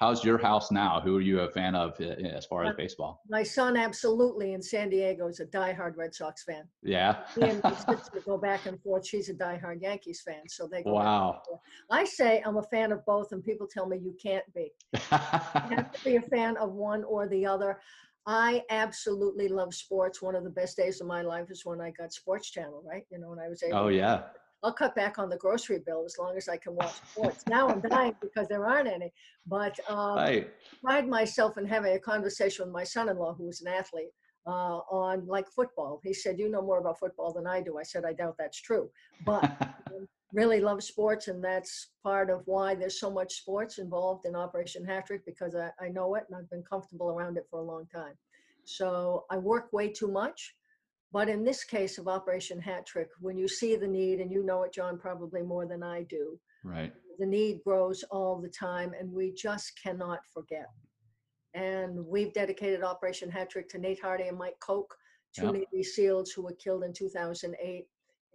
How's 0.00 0.24
your 0.24 0.38
house 0.38 0.70
now? 0.70 0.98
Who 1.04 1.18
are 1.18 1.20
you 1.20 1.40
a 1.40 1.50
fan 1.50 1.74
of 1.74 1.94
uh, 2.00 2.04
as 2.04 2.46
far 2.46 2.64
as 2.64 2.74
baseball? 2.74 3.20
My 3.28 3.42
son, 3.42 3.76
absolutely, 3.76 4.54
in 4.54 4.62
San 4.62 4.88
Diego, 4.88 5.28
is 5.28 5.40
a 5.40 5.44
diehard 5.44 5.98
Red 5.98 6.14
Sox 6.14 6.42
fan. 6.42 6.62
Yeah. 6.82 7.18
he 7.34 7.42
and 7.42 7.62
my 7.62 7.74
sister 7.74 8.22
go 8.24 8.38
back 8.38 8.64
and 8.64 8.80
forth. 8.80 9.06
She's 9.06 9.28
a 9.28 9.34
diehard 9.34 9.82
Yankees 9.82 10.22
fan, 10.22 10.48
so 10.48 10.66
they 10.66 10.82
go. 10.82 10.94
Wow. 10.94 11.42
I 11.90 12.04
say 12.04 12.42
I'm 12.46 12.56
a 12.56 12.62
fan 12.62 12.92
of 12.92 13.04
both, 13.04 13.32
and 13.32 13.44
people 13.44 13.66
tell 13.66 13.86
me 13.86 13.98
you 13.98 14.16
can't 14.22 14.44
be. 14.54 14.72
you 14.94 15.00
have 15.10 15.92
to 15.92 16.02
be 16.02 16.16
a 16.16 16.22
fan 16.34 16.56
of 16.56 16.72
one 16.72 17.04
or 17.04 17.28
the 17.28 17.44
other. 17.44 17.78
I 18.26 18.62
absolutely 18.70 19.48
love 19.48 19.74
sports. 19.74 20.22
One 20.22 20.34
of 20.34 20.44
the 20.44 20.50
best 20.50 20.78
days 20.78 21.02
of 21.02 21.08
my 21.08 21.20
life 21.20 21.50
is 21.50 21.66
when 21.66 21.82
I 21.82 21.90
got 21.90 22.14
Sports 22.14 22.50
Channel, 22.50 22.82
right? 22.86 23.04
You 23.10 23.18
know, 23.18 23.28
when 23.28 23.38
I 23.38 23.48
was 23.48 23.62
able. 23.62 23.76
Oh 23.76 23.88
yeah. 23.88 24.22
I'll 24.62 24.72
cut 24.72 24.94
back 24.94 25.18
on 25.18 25.30
the 25.30 25.36
grocery 25.36 25.78
bill 25.84 26.04
as 26.04 26.16
long 26.18 26.36
as 26.36 26.48
I 26.48 26.56
can 26.56 26.74
watch 26.74 26.94
sports. 27.10 27.44
now 27.48 27.68
I'm 27.68 27.80
dying 27.80 28.14
because 28.20 28.46
there 28.48 28.66
aren't 28.66 28.88
any. 28.88 29.12
But 29.46 29.78
um, 29.88 30.18
I 30.18 30.46
pride 30.82 31.08
myself 31.08 31.56
in 31.56 31.66
having 31.66 31.94
a 31.94 31.98
conversation 31.98 32.66
with 32.66 32.72
my 32.72 32.84
son-in-law, 32.84 33.34
who 33.34 33.46
was 33.46 33.62
an 33.62 33.68
athlete, 33.68 34.10
uh, 34.46 34.80
on 34.90 35.26
like 35.26 35.48
football. 35.48 36.00
He 36.04 36.12
said, 36.12 36.38
"You 36.38 36.50
know 36.50 36.62
more 36.62 36.78
about 36.78 36.98
football 36.98 37.32
than 37.32 37.46
I 37.46 37.60
do." 37.60 37.78
I 37.78 37.82
said, 37.82 38.04
"I 38.04 38.12
doubt 38.12 38.36
that's 38.38 38.60
true," 38.60 38.90
but 39.24 39.50
really 40.32 40.60
love 40.60 40.82
sports, 40.82 41.28
and 41.28 41.42
that's 41.42 41.88
part 42.02 42.30
of 42.30 42.42
why 42.46 42.74
there's 42.74 43.00
so 43.00 43.10
much 43.10 43.34
sports 43.34 43.78
involved 43.78 44.26
in 44.26 44.36
Operation 44.36 44.84
Hat 44.84 45.06
Trick 45.06 45.24
because 45.24 45.54
I, 45.54 45.70
I 45.80 45.88
know 45.88 46.14
it 46.14 46.24
and 46.28 46.36
I've 46.36 46.50
been 46.50 46.62
comfortable 46.62 47.10
around 47.10 47.36
it 47.36 47.46
for 47.50 47.60
a 47.60 47.64
long 47.64 47.86
time. 47.92 48.14
So 48.64 49.24
I 49.30 49.38
work 49.38 49.72
way 49.72 49.88
too 49.88 50.08
much 50.08 50.54
but 51.12 51.28
in 51.28 51.44
this 51.44 51.64
case 51.64 51.98
of 51.98 52.08
Operation 52.08 52.60
Hat 52.60 52.86
Trick, 52.86 53.08
when 53.20 53.36
you 53.36 53.48
see 53.48 53.76
the 53.76 53.88
need, 53.88 54.20
and 54.20 54.30
you 54.30 54.44
know 54.44 54.62
it, 54.62 54.72
John, 54.72 54.98
probably 54.98 55.42
more 55.42 55.66
than 55.66 55.82
I 55.82 56.04
do, 56.04 56.38
right? 56.64 56.92
The 57.18 57.26
need 57.26 57.62
grows 57.64 58.04
all 58.10 58.40
the 58.40 58.48
time, 58.48 58.94
and 58.98 59.12
we 59.12 59.32
just 59.32 59.72
cannot 59.82 60.20
forget. 60.32 60.68
And 61.54 62.06
we've 62.06 62.32
dedicated 62.32 62.82
Operation 62.82 63.30
Hat 63.30 63.50
Trick 63.50 63.68
to 63.70 63.78
Nate 63.78 64.00
Hardy 64.00 64.28
and 64.28 64.38
Mike 64.38 64.58
Koch, 64.60 64.94
two 65.36 65.46
yep. 65.46 65.54
Navy 65.54 65.82
SEALs 65.82 66.30
who 66.30 66.42
were 66.42 66.54
killed 66.54 66.84
in 66.84 66.92
2008. 66.92 67.86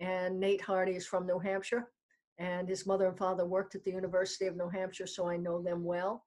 And 0.02 0.40
Nate 0.40 0.62
Hardy 0.62 0.94
is 0.94 1.08
from 1.08 1.26
New 1.26 1.40
Hampshire, 1.40 1.90
and 2.38 2.68
his 2.68 2.86
mother 2.86 3.08
and 3.08 3.18
father 3.18 3.46
worked 3.46 3.76
at 3.76 3.84
the 3.86 3.92
University 3.92 4.46
of 4.46 4.58
New 4.58 4.68
Hampshire, 4.68 5.08
so 5.08 5.28
I 5.28 5.38
know 5.38 5.62
them 5.62 5.84
well. 5.84 6.26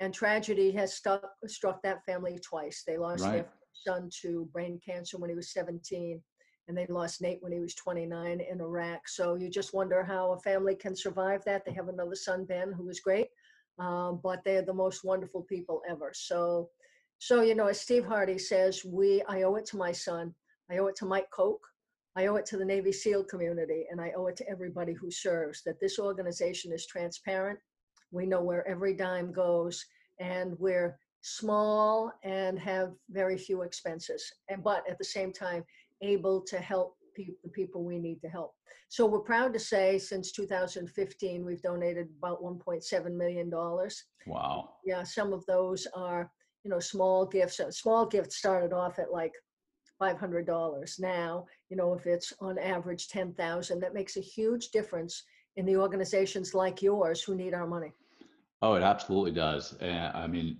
And 0.00 0.12
tragedy 0.12 0.70
has 0.72 0.94
stuck, 0.94 1.24
struck 1.46 1.82
that 1.82 2.04
family 2.04 2.38
twice. 2.38 2.84
They 2.86 2.98
lost 2.98 3.24
right. 3.24 3.32
their 3.32 3.46
son 3.86 4.10
to 4.22 4.48
brain 4.52 4.80
cancer 4.84 5.18
when 5.18 5.30
he 5.30 5.36
was 5.36 5.52
17 5.52 6.20
and 6.68 6.76
they 6.76 6.86
lost 6.86 7.22
Nate 7.22 7.42
when 7.42 7.52
he 7.52 7.60
was 7.60 7.74
29 7.74 8.40
in 8.40 8.60
Iraq. 8.60 9.08
So 9.08 9.34
you 9.34 9.48
just 9.48 9.72
wonder 9.72 10.04
how 10.04 10.32
a 10.32 10.38
family 10.40 10.74
can 10.74 10.94
survive 10.94 11.42
that. 11.44 11.64
They 11.64 11.72
have 11.72 11.88
another 11.88 12.14
son, 12.14 12.44
Ben, 12.44 12.72
who 12.72 12.88
is 12.90 13.00
great, 13.00 13.28
um, 13.78 14.20
but 14.22 14.44
they 14.44 14.56
are 14.56 14.64
the 14.64 14.74
most 14.74 15.02
wonderful 15.02 15.42
people 15.42 15.80
ever. 15.88 16.12
So, 16.14 16.68
so 17.18 17.40
you 17.40 17.54
know, 17.54 17.66
as 17.66 17.80
Steve 17.80 18.04
Hardy 18.04 18.38
says, 18.38 18.84
we 18.84 19.22
I 19.28 19.42
owe 19.42 19.56
it 19.56 19.64
to 19.66 19.78
my 19.78 19.92
son, 19.92 20.34
I 20.70 20.76
owe 20.76 20.86
it 20.86 20.96
to 20.96 21.06
Mike 21.06 21.30
Koch, 21.30 21.60
I 22.14 22.26
owe 22.26 22.36
it 22.36 22.46
to 22.46 22.58
the 22.58 22.64
Navy 22.64 22.92
SEAL 22.92 23.24
community, 23.24 23.86
and 23.90 24.00
I 24.00 24.12
owe 24.14 24.26
it 24.26 24.36
to 24.36 24.48
everybody 24.48 24.92
who 24.92 25.10
serves 25.10 25.62
that 25.64 25.80
this 25.80 25.98
organization 25.98 26.72
is 26.72 26.86
transparent. 26.86 27.58
We 28.10 28.26
know 28.26 28.42
where 28.42 28.66
every 28.68 28.94
dime 28.94 29.32
goes, 29.32 29.84
and 30.20 30.54
we're 30.58 30.98
small 31.22 32.12
and 32.22 32.58
have 32.58 32.92
very 33.10 33.36
few 33.36 33.62
expenses 33.62 34.32
and 34.48 34.62
but 34.62 34.88
at 34.88 34.98
the 34.98 35.04
same 35.04 35.32
time 35.32 35.64
able 36.02 36.40
to 36.40 36.58
help 36.58 36.96
pe- 37.14 37.34
the 37.42 37.50
people 37.50 37.82
we 37.84 37.98
need 37.98 38.20
to 38.20 38.28
help. 38.28 38.54
So 38.88 39.04
we're 39.04 39.20
proud 39.20 39.52
to 39.54 39.58
say 39.58 39.98
since 39.98 40.32
2015 40.32 41.44
we've 41.44 41.62
donated 41.62 42.08
about 42.18 42.42
1.7 42.42 43.16
million 43.16 43.50
dollars. 43.50 44.04
Wow. 44.26 44.74
Yeah 44.84 45.02
some 45.02 45.32
of 45.32 45.44
those 45.46 45.86
are 45.94 46.30
you 46.64 46.70
know 46.70 46.80
small 46.80 47.26
gifts. 47.26 47.60
Small 47.70 48.06
gifts 48.06 48.36
started 48.36 48.72
off 48.72 48.98
at 48.98 49.12
like 49.12 49.32
$500 50.00 51.00
now 51.00 51.44
you 51.68 51.76
know 51.76 51.92
if 51.94 52.06
it's 52.06 52.32
on 52.40 52.56
average 52.58 53.08
10,000 53.08 53.80
that 53.80 53.94
makes 53.94 54.16
a 54.16 54.20
huge 54.20 54.68
difference 54.68 55.24
in 55.56 55.66
the 55.66 55.76
organizations 55.76 56.54
like 56.54 56.80
yours 56.82 57.20
who 57.20 57.34
need 57.34 57.52
our 57.54 57.66
money. 57.66 57.92
Oh 58.62 58.74
it 58.74 58.84
absolutely 58.84 59.32
does. 59.32 59.74
And 59.80 60.16
i 60.16 60.28
mean 60.28 60.58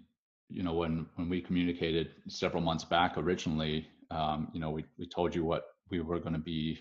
you 0.50 0.62
know, 0.62 0.72
when 0.72 1.06
when 1.16 1.28
we 1.28 1.40
communicated 1.40 2.10
several 2.28 2.62
months 2.62 2.84
back 2.84 3.16
originally, 3.16 3.86
um, 4.10 4.48
you 4.52 4.60
know, 4.60 4.70
we 4.70 4.84
we 4.98 5.06
told 5.06 5.34
you 5.34 5.44
what 5.44 5.64
we 5.90 6.00
were 6.00 6.18
going 6.18 6.34
to 6.34 6.38
be 6.38 6.78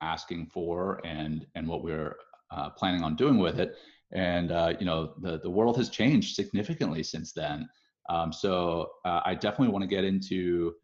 asking 0.00 0.46
for 0.46 1.00
and 1.04 1.46
and 1.54 1.66
what 1.66 1.82
we 1.82 1.92
are 1.92 2.16
uh, 2.50 2.70
planning 2.70 3.02
on 3.02 3.16
doing 3.16 3.38
with 3.38 3.58
it. 3.60 3.76
And 4.12 4.50
uh, 4.52 4.74
you 4.78 4.86
know, 4.86 5.14
the 5.20 5.38
the 5.38 5.50
world 5.50 5.76
has 5.76 5.88
changed 5.88 6.34
significantly 6.34 7.02
since 7.02 7.32
then. 7.32 7.68
Um, 8.08 8.32
so 8.32 8.90
uh, 9.04 9.20
I 9.24 9.34
definitely 9.34 9.72
want 9.72 9.82
to 9.82 9.88
get 9.88 10.04
into 10.04 10.74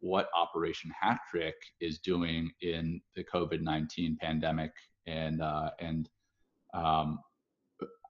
what 0.00 0.28
Operation 0.36 0.92
Hat 1.00 1.18
Trick 1.30 1.54
is 1.80 1.98
doing 1.98 2.50
in 2.60 3.00
the 3.16 3.24
COVID 3.24 3.60
nineteen 3.62 4.16
pandemic 4.20 4.72
and 5.06 5.42
uh, 5.42 5.70
and 5.80 6.08
um, 6.74 7.20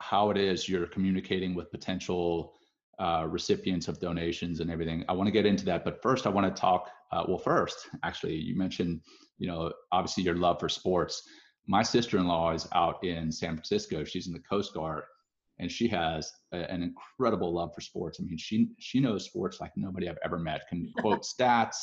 how 0.01 0.31
it 0.31 0.37
is 0.37 0.69
you're 0.69 0.87
communicating 0.87 1.55
with 1.55 1.71
potential 1.71 2.55
uh, 2.99 3.27
recipients 3.29 3.89
of 3.89 4.01
donations 4.01 4.61
and 4.61 4.71
everything. 4.71 5.05
I 5.09 5.13
want 5.13 5.27
to 5.27 5.33
get 5.33 5.47
into 5.47 5.65
that, 5.67 5.85
but 5.85 6.03
first 6.03 6.27
I 6.27 6.31
want 6.31 6.55
to 6.55 6.61
talk. 6.61 6.91
Uh, 7.13 7.25
well, 7.29 7.39
first, 7.39 7.89
actually, 8.03 8.37
you 8.37 8.57
mentioned, 8.57 9.01
you 9.39 9.47
know, 9.47 9.73
obviously 9.93 10.25
your 10.25 10.37
love 10.37 10.61
for 10.61 10.69
sports. 10.69 11.29
My 11.67 11.83
sister-in-law 11.83 12.53
is 12.53 12.69
out 12.75 13.03
in 13.05 13.33
San 13.33 13.55
Francisco. 13.55 14.05
She's 14.05 14.27
in 14.27 14.33
the 14.33 14.41
Coast 14.41 14.75
Guard, 14.75 15.05
and 15.59 15.71
she 15.71 15.89
has 15.89 16.31
a, 16.53 16.71
an 16.71 16.83
incredible 16.83 17.53
love 17.55 17.75
for 17.75 17.81
sports. 17.81 18.19
I 18.21 18.25
mean, 18.25 18.39
she 18.39 18.69
she 18.79 19.01
knows 19.01 19.25
sports 19.25 19.61
like 19.61 19.73
nobody 19.77 20.09
I've 20.09 20.19
ever 20.25 20.39
met. 20.39 20.69
Can 20.69 20.93
quote 20.99 21.23
stats, 21.39 21.77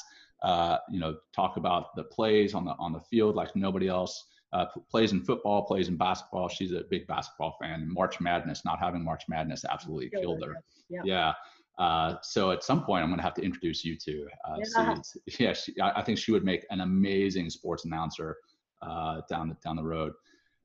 uh, 0.43 0.77
you 0.89 0.99
know, 0.99 1.17
talk 1.35 1.57
about 1.57 1.95
the 1.95 2.03
plays 2.03 2.53
on 2.53 2.65
the 2.65 2.75
on 2.79 2.93
the 2.93 2.99
field 2.99 3.35
like 3.35 3.55
nobody 3.55 3.87
else 3.87 4.25
uh, 4.53 4.65
plays 4.89 5.11
in 5.11 5.21
football, 5.23 5.63
plays 5.63 5.87
in 5.87 5.95
basketball. 5.95 6.49
She's 6.49 6.71
a 6.71 6.83
big 6.89 7.07
basketball 7.07 7.57
fan. 7.61 7.87
March 7.91 8.19
Madness, 8.19 8.65
not 8.65 8.79
having 8.79 9.03
March 9.03 9.23
Madness 9.29 9.63
absolutely 9.69 10.09
killed, 10.09 10.43
her. 10.43 10.55
Yeah. 10.89 11.01
yeah. 11.05 11.33
Uh, 11.77 12.15
so 12.21 12.51
at 12.51 12.63
some 12.63 12.83
point, 12.83 13.01
I'm 13.01 13.09
going 13.09 13.17
to 13.17 13.23
have 13.23 13.33
to 13.35 13.41
introduce 13.41 13.85
you 13.85 13.97
to. 13.97 14.27
Uh, 14.47 14.57
yeah. 14.75 14.95
yeah 15.39 15.53
she, 15.53 15.73
I 15.81 16.01
think 16.01 16.17
she 16.17 16.31
would 16.31 16.43
make 16.43 16.65
an 16.69 16.81
amazing 16.81 17.49
sports 17.49 17.85
announcer 17.85 18.37
uh, 18.81 19.21
down 19.29 19.49
the 19.49 19.55
down 19.63 19.77
the 19.77 19.83
road. 19.83 20.13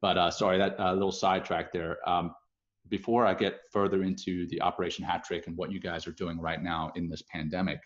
But 0.01 0.19
uh, 0.19 0.31
sorry, 0.31 0.59
that 0.59 0.79
uh, 0.79 0.93
little 0.93 1.13
sidetrack 1.13 1.73
there. 1.73 1.99
Um, 2.09 2.35
before 2.89 3.27
I 3.27 3.35
get 3.35 3.61
further 3.73 4.03
into 4.03 4.47
the 4.49 4.61
Operation 4.61 5.05
Hat 5.05 5.25
Trick 5.25 5.47
and 5.47 5.57
what 5.57 5.73
you 5.73 5.81
guys 5.81 6.07
are 6.07 6.13
doing 6.13 6.41
right 6.41 6.63
now 6.63 6.93
in 6.95 7.09
this 7.09 7.23
pandemic, 7.23 7.81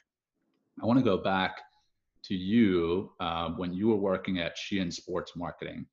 I 0.82 0.86
want 0.86 0.98
to 0.98 1.04
go 1.04 1.16
back 1.16 1.62
to 2.24 2.34
you 2.34 3.12
uh, 3.20 3.50
when 3.50 3.72
you 3.72 3.88
were 3.88 3.96
working 3.96 4.38
at 4.38 4.56
Sheehan 4.56 4.90
Sports 4.90 5.32
Marketing. 5.36 5.86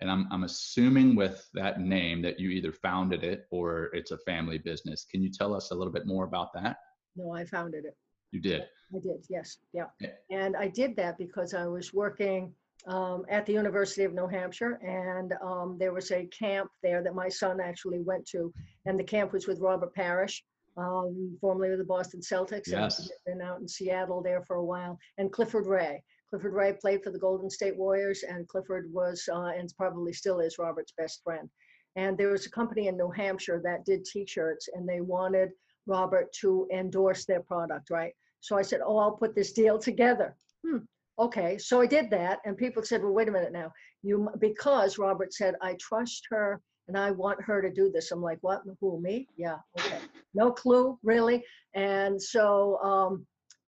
And 0.00 0.10
I'm, 0.10 0.26
I'm 0.30 0.44
assuming 0.44 1.14
with 1.14 1.46
that 1.54 1.80
name 1.80 2.22
that 2.22 2.40
you 2.40 2.48
either 2.50 2.72
founded 2.72 3.22
it 3.22 3.46
or 3.50 3.90
it's 3.92 4.12
a 4.12 4.18
family 4.18 4.58
business. 4.58 5.04
Can 5.10 5.22
you 5.22 5.30
tell 5.30 5.54
us 5.54 5.70
a 5.70 5.74
little 5.74 5.92
bit 5.92 6.06
more 6.06 6.24
about 6.24 6.52
that? 6.54 6.78
No, 7.16 7.32
I 7.34 7.44
founded 7.44 7.84
it. 7.84 7.96
You 8.30 8.40
did? 8.40 8.62
I 8.94 8.98
did, 9.02 9.26
yes. 9.28 9.58
Yeah. 9.72 9.86
yeah. 10.00 10.10
And 10.30 10.56
I 10.56 10.68
did 10.68 10.96
that 10.96 11.18
because 11.18 11.52
I 11.52 11.66
was 11.66 11.92
working 11.92 12.54
um, 12.86 13.24
at 13.28 13.44
the 13.44 13.52
University 13.52 14.04
of 14.04 14.14
New 14.14 14.26
Hampshire, 14.26 14.80
and 14.82 15.34
um, 15.42 15.76
there 15.78 15.92
was 15.92 16.10
a 16.12 16.26
camp 16.26 16.70
there 16.82 17.02
that 17.02 17.14
my 17.14 17.28
son 17.28 17.60
actually 17.60 18.00
went 18.00 18.26
to, 18.28 18.52
and 18.86 18.98
the 18.98 19.04
camp 19.04 19.32
was 19.32 19.46
with 19.46 19.60
Robert 19.60 19.94
Parish, 19.94 20.42
um, 20.76 21.36
formerly 21.40 21.70
with 21.70 21.78
the 21.78 21.84
Boston 21.84 22.20
Celtics, 22.20 22.68
yes. 22.68 22.98
and 22.98 23.10
been 23.26 23.46
out 23.46 23.60
in 23.60 23.68
Seattle 23.68 24.22
there 24.22 24.42
for 24.42 24.56
a 24.56 24.64
while, 24.64 24.98
and 25.18 25.32
Clifford 25.32 25.66
Ray. 25.66 26.02
Clifford 26.28 26.52
Ray 26.52 26.74
played 26.80 27.02
for 27.02 27.10
the 27.10 27.18
Golden 27.18 27.50
State 27.50 27.76
Warriors, 27.76 28.22
and 28.22 28.46
Clifford 28.48 28.92
was, 28.92 29.28
uh, 29.32 29.52
and 29.56 29.72
probably 29.76 30.12
still 30.12 30.40
is, 30.40 30.58
Robert's 30.58 30.92
best 30.96 31.22
friend. 31.24 31.48
And 31.96 32.16
there 32.16 32.30
was 32.30 32.46
a 32.46 32.50
company 32.50 32.86
in 32.86 32.96
New 32.96 33.10
Hampshire 33.10 33.60
that 33.64 33.84
did 33.84 34.04
T-shirts, 34.04 34.68
and 34.74 34.88
they 34.88 35.00
wanted 35.00 35.50
Robert 35.86 36.32
to 36.40 36.68
endorse 36.72 37.24
their 37.24 37.40
product, 37.40 37.90
right? 37.90 38.12
So 38.40 38.56
I 38.56 38.62
said, 38.62 38.80
"Oh, 38.84 38.98
I'll 38.98 39.16
put 39.16 39.34
this 39.34 39.52
deal 39.52 39.78
together." 39.78 40.36
Hmm. 40.64 40.78
Okay, 41.18 41.58
so 41.58 41.80
I 41.80 41.86
did 41.86 42.08
that, 42.10 42.38
and 42.44 42.56
people 42.56 42.84
said, 42.84 43.02
"Well, 43.02 43.12
wait 43.12 43.28
a 43.28 43.32
minute 43.32 43.52
now, 43.52 43.72
you," 44.02 44.30
because 44.38 44.98
Robert 44.98 45.34
said, 45.34 45.56
"I 45.60 45.74
trust 45.74 46.22
her 46.30 46.62
and 46.90 46.98
I 46.98 47.12
want 47.12 47.40
her 47.42 47.62
to 47.62 47.70
do 47.70 47.88
this. 47.88 48.10
I'm 48.10 48.20
like, 48.20 48.38
what? 48.40 48.62
Who, 48.80 49.00
me? 49.00 49.28
Yeah, 49.36 49.58
okay. 49.78 49.98
No 50.34 50.52
clue, 50.52 50.98
really. 51.02 51.44
And 51.74 52.20
so 52.20 52.78
um, 52.82 53.26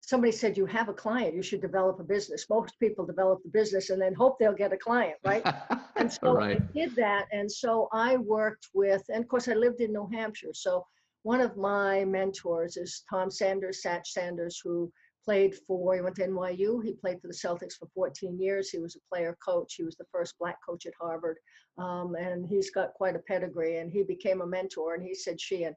somebody 0.01 0.33
said, 0.33 0.57
you 0.57 0.67
have 0.67 0.89
a 0.89 0.95
client, 0.95 1.35
you 1.35 1.43
should 1.43 1.61
develop 1.61 1.99
a 2.01 2.05
business. 2.05 2.47
Most 2.51 2.79
people 2.79 3.07
develop 3.07 3.43
the 3.43 3.51
business 3.51 3.91
and 3.91 4.01
then 4.01 4.15
hope 4.15 4.39
they'll 4.39 4.53
get 4.53 4.73
a 4.73 4.77
client, 4.77 5.17
right? 5.25 5.45
and 5.97 6.13
so 6.13 6.35
right. 6.35 6.61
I 6.61 6.73
did 6.73 6.95
that. 6.97 7.27
And 7.33 7.51
so 7.51 7.89
I 7.93 8.17
worked 8.17 8.69
with, 8.75 9.03
and 9.09 9.23
of 9.23 9.29
course 9.29 9.49
I 9.49 9.55
lived 9.55 9.81
in 9.81 9.93
New 9.93 10.09
Hampshire. 10.13 10.53
So 10.53 10.85
one 11.23 11.41
of 11.41 11.57
my 11.57 12.05
mentors 12.05 12.77
is 12.77 13.03
Tom 13.09 13.31
Sanders, 13.31 13.83
Satch 13.85 14.09
Sanders, 14.09 14.61
who 14.63 14.93
played 15.25 15.55
for, 15.67 15.95
he 15.95 16.03
went 16.03 16.17
to 16.17 16.27
NYU. 16.27 16.85
He 16.85 16.93
played 16.93 17.21
for 17.21 17.29
the 17.29 17.35
Celtics 17.35 17.79
for 17.79 17.89
14 17.95 18.39
years. 18.39 18.69
He 18.69 18.79
was 18.79 18.97
a 18.97 19.09
player 19.09 19.37
coach. 19.45 19.75
He 19.75 19.85
was 19.85 19.97
the 19.97 20.05
first 20.13 20.35
black 20.39 20.59
coach 20.67 20.85
at 20.87 20.93
Harvard. 21.01 21.39
Um, 21.79 22.15
and 22.15 22.47
he's 22.47 22.71
got 22.71 22.93
quite 22.93 23.17
a 23.17 23.21
pedigree. 23.21 23.79
And 23.79 23.91
he 23.91 24.03
became 24.03 24.43
a 24.43 24.47
mentor. 24.47 24.95
And 24.95 25.03
he 25.03 25.15
said, 25.15 25.41
"She 25.41 25.57
Sheehan, 25.57 25.75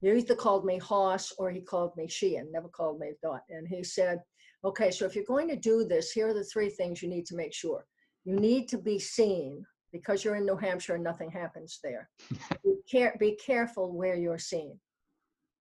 he 0.00 0.10
either 0.10 0.34
called 0.34 0.64
me 0.64 0.78
Hoss 0.78 1.32
or 1.38 1.50
he 1.50 1.60
called 1.60 1.96
me 1.96 2.06
Sheehan, 2.08 2.52
never 2.52 2.68
called 2.68 3.00
me 3.00 3.12
Dot. 3.22 3.42
And 3.48 3.66
he 3.66 3.82
said, 3.82 4.20
okay, 4.64 4.90
so 4.90 5.04
if 5.04 5.14
you're 5.14 5.24
going 5.24 5.48
to 5.48 5.56
do 5.56 5.84
this, 5.84 6.12
here 6.12 6.28
are 6.28 6.34
the 6.34 6.44
three 6.44 6.70
things 6.70 7.02
you 7.02 7.08
need 7.08 7.26
to 7.26 7.36
make 7.36 7.52
sure. 7.52 7.84
You 8.24 8.36
need 8.36 8.68
to 8.68 8.78
be 8.78 8.98
seen 8.98 9.64
because 9.92 10.24
you're 10.24 10.36
in 10.36 10.46
New 10.46 10.56
Hampshire 10.56 10.94
and 10.94 11.04
nothing 11.04 11.30
happens 11.30 11.80
there. 11.82 12.08
care- 12.90 13.16
be 13.18 13.36
careful 13.44 13.92
where 13.92 14.16
you're 14.16 14.38
seen. 14.38 14.78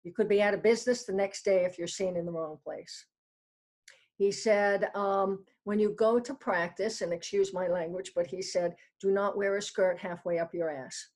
You 0.05 0.13
could 0.13 0.29
be 0.29 0.43
out 0.43 0.55
of 0.55 0.63
business 0.63 1.05
the 1.05 1.13
next 1.13 1.45
day 1.45 1.65
if 1.65 1.79
you're 1.79 1.87
seen 1.87 2.17
in 2.17 2.27
the 2.27 2.33
wrong 2.33 2.59
place. 2.63 3.07
He 4.17 4.31
said, 4.31 4.91
um, 4.95 5.45
when 5.65 5.81
you 5.81 5.95
go 5.99 6.21
to 6.21 6.35
practice, 6.35 7.01
and 7.01 7.13
excuse 7.13 7.53
my 7.53 7.67
language, 7.67 8.13
but 8.15 8.27
he 8.27 8.41
said, 8.41 8.75
do 9.01 9.11
not 9.11 9.37
wear 9.37 9.57
a 9.57 9.63
skirt 9.63 9.99
halfway 9.99 10.39
up 10.39 10.55
your 10.55 10.71
ass 10.71 11.09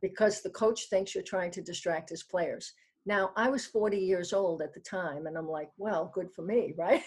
because 0.00 0.42
the 0.42 0.50
coach 0.50 0.88
thinks 0.88 1.14
you're 1.14 1.24
trying 1.24 1.50
to 1.52 1.62
distract 1.62 2.10
his 2.10 2.22
players. 2.22 2.72
Now, 3.06 3.30
I 3.36 3.48
was 3.48 3.66
40 3.66 3.98
years 3.98 4.32
old 4.32 4.60
at 4.62 4.74
the 4.74 4.80
time, 4.80 5.26
and 5.26 5.36
I'm 5.36 5.48
like, 5.48 5.70
well, 5.78 6.10
good 6.14 6.28
for 6.34 6.42
me, 6.42 6.74
right? 6.78 7.02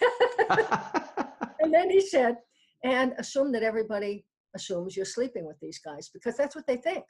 and 1.60 1.74
then 1.74 1.90
he 1.90 2.02
said, 2.02 2.38
and 2.84 3.14
assume 3.18 3.52
that 3.52 3.64
everybody 3.64 4.26
assumes 4.56 4.96
you're 4.96 5.06
sleeping 5.06 5.46
with 5.46 5.60
these 5.62 5.80
guys 5.80 6.10
because 6.14 6.36
that's 6.36 6.56
what 6.56 6.66
they 6.68 6.78
think. 6.78 7.06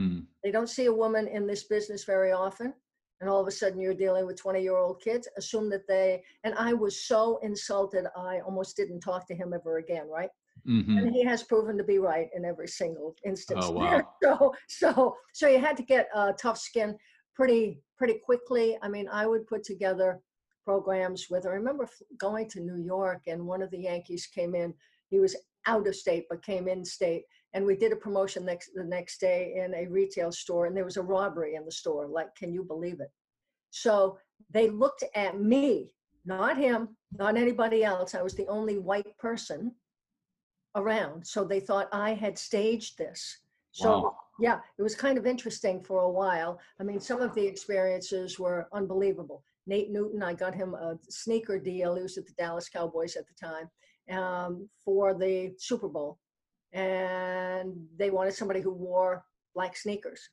Mm. 0.00 0.24
They 0.42 0.50
don't 0.50 0.68
see 0.68 0.86
a 0.86 0.92
woman 0.92 1.28
in 1.28 1.46
this 1.46 1.64
business 1.64 2.04
very 2.04 2.32
often 2.32 2.72
and 3.20 3.28
all 3.28 3.40
of 3.40 3.46
a 3.46 3.50
sudden 3.50 3.80
you're 3.80 3.94
dealing 3.94 4.26
with 4.26 4.36
20 4.36 4.62
year 4.62 4.76
old 4.76 5.00
kids 5.00 5.28
assume 5.36 5.68
that 5.70 5.86
they 5.86 6.22
and 6.44 6.54
i 6.54 6.72
was 6.72 7.04
so 7.04 7.38
insulted 7.42 8.06
i 8.16 8.40
almost 8.40 8.76
didn't 8.76 9.00
talk 9.00 9.26
to 9.26 9.34
him 9.34 9.52
ever 9.52 9.78
again 9.78 10.08
right 10.08 10.30
mm-hmm. 10.66 10.98
and 10.98 11.12
he 11.12 11.24
has 11.24 11.42
proven 11.42 11.76
to 11.78 11.84
be 11.84 11.98
right 11.98 12.28
in 12.34 12.44
every 12.44 12.68
single 12.68 13.14
instance. 13.24 13.64
Oh, 13.66 13.72
wow. 13.72 14.02
so 14.22 14.54
so 14.68 15.16
so 15.32 15.48
you 15.48 15.58
had 15.58 15.76
to 15.76 15.82
get 15.82 16.08
uh, 16.14 16.32
tough 16.32 16.58
skin 16.58 16.96
pretty 17.34 17.82
pretty 17.96 18.20
quickly. 18.24 18.78
I 18.82 18.88
mean 18.88 19.08
i 19.12 19.26
would 19.26 19.46
put 19.46 19.64
together 19.64 20.20
programs 20.64 21.28
with 21.30 21.46
i 21.46 21.50
remember 21.50 21.88
going 22.18 22.46
to 22.46 22.60
new 22.60 22.76
york 22.76 23.22
and 23.26 23.46
one 23.46 23.62
of 23.62 23.70
the 23.70 23.80
yankees 23.80 24.26
came 24.26 24.54
in. 24.54 24.74
He 25.10 25.18
was 25.18 25.36
out 25.66 25.86
of 25.86 25.96
state 25.96 26.26
but 26.28 26.44
came 26.44 26.68
in 26.68 26.84
state. 26.84 27.24
And 27.52 27.66
we 27.66 27.74
did 27.74 27.92
a 27.92 27.96
promotion 27.96 28.44
next 28.44 28.70
the 28.74 28.84
next 28.84 29.20
day 29.20 29.54
in 29.56 29.74
a 29.74 29.88
retail 29.88 30.30
store 30.30 30.66
and 30.66 30.76
there 30.76 30.84
was 30.84 30.96
a 30.96 31.02
robbery 31.02 31.54
in 31.56 31.64
the 31.64 31.72
store 31.72 32.06
like 32.06 32.34
can 32.36 32.52
you 32.52 32.64
believe 32.64 33.00
it? 33.00 33.10
So 33.70 34.18
they 34.50 34.68
looked 34.68 35.04
at 35.14 35.40
me 35.40 35.90
not 36.24 36.56
him 36.56 36.96
not 37.12 37.36
anybody 37.36 37.82
else. 37.82 38.14
I 38.14 38.22
was 38.22 38.34
the 38.34 38.46
only 38.46 38.78
white 38.78 39.16
person 39.18 39.72
around 40.76 41.26
so 41.26 41.44
they 41.44 41.60
thought 41.60 41.88
i 41.92 42.12
had 42.12 42.38
staged 42.38 42.96
this 42.98 43.38
so 43.72 43.90
wow. 43.90 44.16
yeah 44.38 44.58
it 44.78 44.82
was 44.82 44.94
kind 44.94 45.18
of 45.18 45.26
interesting 45.26 45.82
for 45.82 46.00
a 46.02 46.10
while 46.10 46.58
i 46.80 46.82
mean 46.82 47.00
some 47.00 47.20
of 47.20 47.34
the 47.34 47.44
experiences 47.44 48.38
were 48.38 48.68
unbelievable 48.72 49.42
nate 49.66 49.90
newton 49.90 50.22
i 50.22 50.32
got 50.32 50.54
him 50.54 50.74
a 50.74 50.96
sneaker 51.08 51.58
deal 51.58 51.94
he 51.94 52.02
was 52.02 52.18
at 52.18 52.26
the 52.26 52.32
dallas 52.32 52.68
cowboys 52.68 53.16
at 53.16 53.24
the 53.26 53.34
time 53.34 53.68
um, 54.16 54.68
for 54.84 55.14
the 55.14 55.52
super 55.58 55.88
bowl 55.88 56.18
and 56.72 57.74
they 57.96 58.10
wanted 58.10 58.34
somebody 58.34 58.60
who 58.60 58.72
wore 58.72 59.24
black 59.54 59.76
sneakers. 59.76 60.28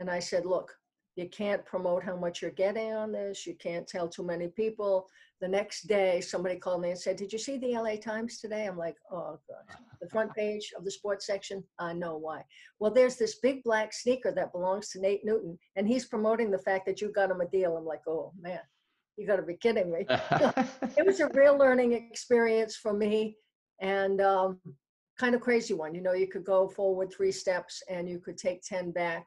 And 0.00 0.10
I 0.10 0.18
said, 0.18 0.46
look, 0.46 0.72
you 1.16 1.28
can't 1.28 1.64
promote 1.66 2.02
how 2.02 2.16
much 2.16 2.40
you're 2.40 2.50
getting 2.52 2.92
on 2.94 3.12
this. 3.12 3.46
You 3.46 3.54
can't 3.56 3.86
tell 3.86 4.08
too 4.08 4.22
many 4.22 4.48
people. 4.48 5.06
The 5.40 5.48
next 5.48 5.86
day, 5.86 6.20
somebody 6.20 6.56
called 6.56 6.82
me 6.82 6.90
and 6.90 6.98
said, 6.98 7.16
Did 7.16 7.32
you 7.32 7.38
see 7.38 7.58
the 7.58 7.76
LA 7.76 7.96
Times 7.96 8.40
today? 8.40 8.66
I'm 8.66 8.78
like, 8.78 8.96
Oh, 9.10 9.38
gosh. 9.48 9.76
The 10.00 10.08
front 10.08 10.34
page 10.36 10.72
of 10.76 10.84
the 10.84 10.90
sports 10.90 11.26
section? 11.26 11.62
I 11.78 11.92
know 11.92 12.16
why. 12.16 12.44
Well, 12.78 12.92
there's 12.92 13.16
this 13.16 13.40
big 13.40 13.62
black 13.62 13.92
sneaker 13.92 14.32
that 14.32 14.52
belongs 14.52 14.88
to 14.90 15.00
Nate 15.00 15.24
Newton, 15.24 15.58
and 15.76 15.86
he's 15.86 16.06
promoting 16.06 16.50
the 16.50 16.58
fact 16.58 16.86
that 16.86 17.00
you 17.00 17.12
got 17.12 17.30
him 17.30 17.40
a 17.40 17.48
deal. 17.48 17.76
I'm 17.76 17.84
like, 17.84 18.06
Oh, 18.08 18.32
man, 18.40 18.60
you 19.16 19.26
got 19.26 19.36
to 19.36 19.42
be 19.42 19.56
kidding 19.56 19.92
me. 19.92 20.06
it 20.08 21.04
was 21.04 21.20
a 21.20 21.28
real 21.34 21.58
learning 21.58 21.92
experience 21.92 22.76
for 22.76 22.94
me. 22.94 23.36
And 23.80 24.20
um, 24.20 24.60
kind 25.18 25.34
of 25.34 25.40
crazy 25.40 25.74
one. 25.74 25.94
You 25.94 26.00
know, 26.00 26.14
you 26.14 26.28
could 26.28 26.44
go 26.44 26.68
forward 26.68 27.12
three 27.12 27.32
steps 27.32 27.82
and 27.90 28.08
you 28.08 28.18
could 28.18 28.38
take 28.38 28.62
10 28.62 28.92
back 28.92 29.26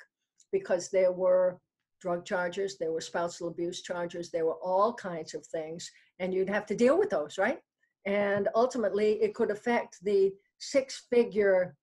because 0.51 0.89
there 0.89 1.11
were 1.11 1.59
drug 2.05 2.23
charges, 2.23 2.77
there 2.77 2.91
were 2.91 3.01
spousal 3.01 3.47
abuse 3.47 3.81
charges, 3.81 4.29
there 4.29 4.45
were 4.45 4.59
all 4.61 4.93
kinds 4.93 5.33
of 5.33 5.43
things, 5.47 5.89
and 6.19 6.31
you'd 6.31 6.55
have 6.57 6.67
to 6.67 6.75
deal 6.75 6.99
with 6.99 7.09
those, 7.09 7.39
right? 7.39 7.57
And 8.05 8.47
ultimately, 8.53 9.13
it 9.23 9.33
could 9.33 9.49
affect 9.49 9.97
the 10.03 10.31
six 10.59 11.07
figure 11.09 11.75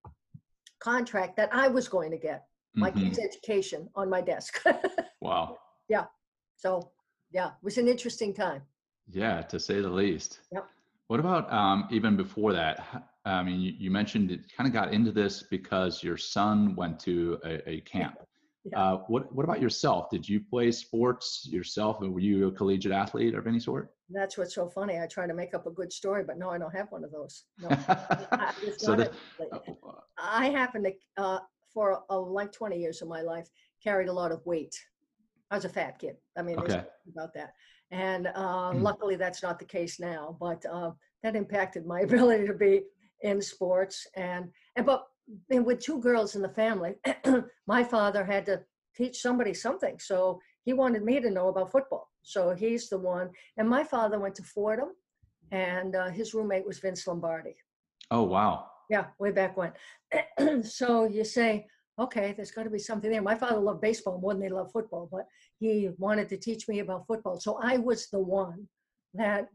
contract 0.78 1.36
that 1.38 1.52
I 1.52 1.66
was 1.66 1.88
going 1.88 2.12
to 2.12 2.16
get, 2.16 2.44
my 2.76 2.92
mm-hmm. 2.92 3.00
kids' 3.00 3.18
education 3.18 3.88
on 3.96 4.08
my 4.08 4.20
desk. 4.20 4.62
wow. 5.20 5.58
Yeah. 5.88 6.04
So 6.56 6.92
yeah, 7.32 7.48
it 7.48 7.64
was 7.64 7.76
an 7.78 7.88
interesting 7.88 8.32
time. 8.32 8.62
Yeah, 9.10 9.42
to 9.42 9.58
say 9.58 9.80
the 9.80 9.90
least. 9.90 10.38
Yep. 10.52 10.68
What 11.08 11.18
about 11.18 11.52
um, 11.52 11.88
even 11.90 12.16
before 12.16 12.52
that? 12.52 13.10
I 13.24 13.42
mean, 13.42 13.60
you, 13.60 13.72
you 13.76 13.90
mentioned 13.90 14.30
it 14.30 14.40
kind 14.56 14.68
of 14.68 14.72
got 14.72 14.94
into 14.94 15.10
this 15.10 15.42
because 15.42 16.04
your 16.04 16.16
son 16.16 16.76
went 16.76 17.00
to 17.00 17.40
a, 17.44 17.68
a 17.68 17.80
camp. 17.80 18.14
Yeah. 18.64 18.80
Uh, 18.80 18.96
what 19.08 19.32
What 19.34 19.44
about 19.44 19.60
yourself? 19.60 20.08
Did 20.10 20.28
you 20.28 20.40
play 20.40 20.70
sports 20.70 21.48
yourself? 21.50 22.00
and 22.00 22.12
Were 22.14 22.20
you 22.20 22.46
a 22.48 22.52
collegiate 22.52 22.92
athlete 22.92 23.34
of 23.34 23.46
any 23.46 23.58
sort? 23.58 23.92
That's 24.08 24.38
what's 24.38 24.54
so 24.54 24.68
funny. 24.68 24.98
I 25.00 25.06
try 25.06 25.26
to 25.26 25.34
make 25.34 25.52
up 25.54 25.66
a 25.66 25.70
good 25.70 25.92
story, 25.92 26.22
but 26.22 26.38
no, 26.38 26.50
I 26.50 26.58
don't 26.58 26.74
have 26.74 26.90
one 26.92 27.02
of 27.02 27.10
those. 27.10 27.44
No, 27.58 27.68
I, 27.88 28.52
so 28.78 28.92
a- 28.92 29.10
uh, 29.52 29.58
I 30.18 30.50
happen 30.50 30.84
to, 30.84 30.92
uh, 31.16 31.40
for 31.74 32.02
uh, 32.10 32.20
like 32.20 32.52
20 32.52 32.78
years 32.78 33.02
of 33.02 33.08
my 33.08 33.22
life, 33.22 33.48
carried 33.82 34.08
a 34.08 34.12
lot 34.12 34.30
of 34.30 34.44
weight. 34.46 34.74
I 35.50 35.56
was 35.56 35.64
a 35.64 35.68
fat 35.68 35.98
kid. 35.98 36.16
I 36.36 36.42
mean, 36.42 36.58
okay. 36.58 36.84
about 37.10 37.34
that. 37.34 37.54
And 37.90 38.28
uh, 38.28 38.72
Mm. 38.72 38.82
luckily, 38.82 39.16
that's 39.16 39.42
not 39.42 39.58
the 39.58 39.64
case 39.64 39.98
now. 39.98 40.36
But 40.40 40.64
uh, 40.66 40.92
that 41.24 41.34
impacted 41.36 41.84
my 41.86 42.00
ability 42.08 42.46
to 42.46 42.54
be 42.54 42.82
in 43.22 43.40
sports. 43.42 44.06
And 44.14 44.50
and 44.76 44.86
but 44.86 45.04
and 45.50 45.64
with 45.64 45.80
two 45.80 46.00
girls 46.00 46.34
in 46.34 46.42
the 46.42 46.48
family, 46.48 46.94
my 47.66 47.84
father 47.84 48.24
had 48.24 48.46
to 48.46 48.62
teach 48.96 49.20
somebody 49.20 49.54
something. 49.54 49.98
So 49.98 50.40
he 50.64 50.72
wanted 50.72 51.02
me 51.02 51.20
to 51.20 51.30
know 51.30 51.48
about 51.48 51.72
football. 51.72 52.10
So 52.22 52.54
he's 52.54 52.88
the 52.88 52.98
one. 52.98 53.30
And 53.56 53.68
my 53.68 53.84
father 53.84 54.18
went 54.18 54.34
to 54.36 54.42
Fordham, 54.42 54.90
and 55.50 55.96
uh, 55.96 56.10
his 56.10 56.34
roommate 56.34 56.66
was 56.66 56.78
Vince 56.78 57.06
Lombardi. 57.06 57.56
Oh 58.10 58.22
wow. 58.22 58.66
Yeah, 58.90 59.06
way 59.18 59.30
back 59.30 59.56
when. 59.56 59.72
so 60.62 61.04
you 61.04 61.24
say, 61.24 61.66
okay, 61.98 62.32
there's 62.36 62.50
got 62.50 62.64
to 62.64 62.70
be 62.70 62.78
something 62.78 63.10
there. 63.10 63.22
My 63.22 63.34
father 63.34 63.58
loved 63.58 63.80
baseball 63.80 64.20
more 64.20 64.34
than 64.34 64.42
he 64.42 64.48
loved 64.48 64.72
football, 64.72 65.08
but 65.10 65.26
he 65.58 65.90
wanted 65.98 66.28
to 66.30 66.36
teach 66.36 66.68
me 66.68 66.80
about 66.80 67.06
football. 67.06 67.40
So 67.40 67.58
I 67.62 67.78
was 67.78 68.08
the 68.08 68.20
one 68.20 68.68
that 69.14 69.48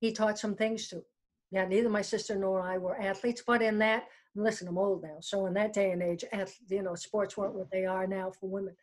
he 0.00 0.12
taught 0.12 0.38
some 0.38 0.54
things 0.54 0.88
to. 0.88 1.02
Yeah, 1.50 1.66
neither 1.66 1.88
my 1.88 2.02
sister 2.02 2.36
nor 2.36 2.60
I 2.62 2.78
were 2.78 3.00
athletes, 3.00 3.42
but 3.44 3.60
in 3.60 3.78
that, 3.78 4.04
listen, 4.34 4.68
I'm 4.68 4.78
old 4.78 5.02
now. 5.02 5.18
So 5.20 5.46
in 5.46 5.54
that 5.54 5.72
day 5.72 5.90
and 5.92 6.02
age, 6.02 6.24
you 6.68 6.82
know, 6.82 6.94
sports 6.94 7.36
weren't 7.36 7.54
what 7.54 7.70
they 7.70 7.84
are 7.84 8.06
now 8.06 8.30
for 8.30 8.48
women. 8.48 8.76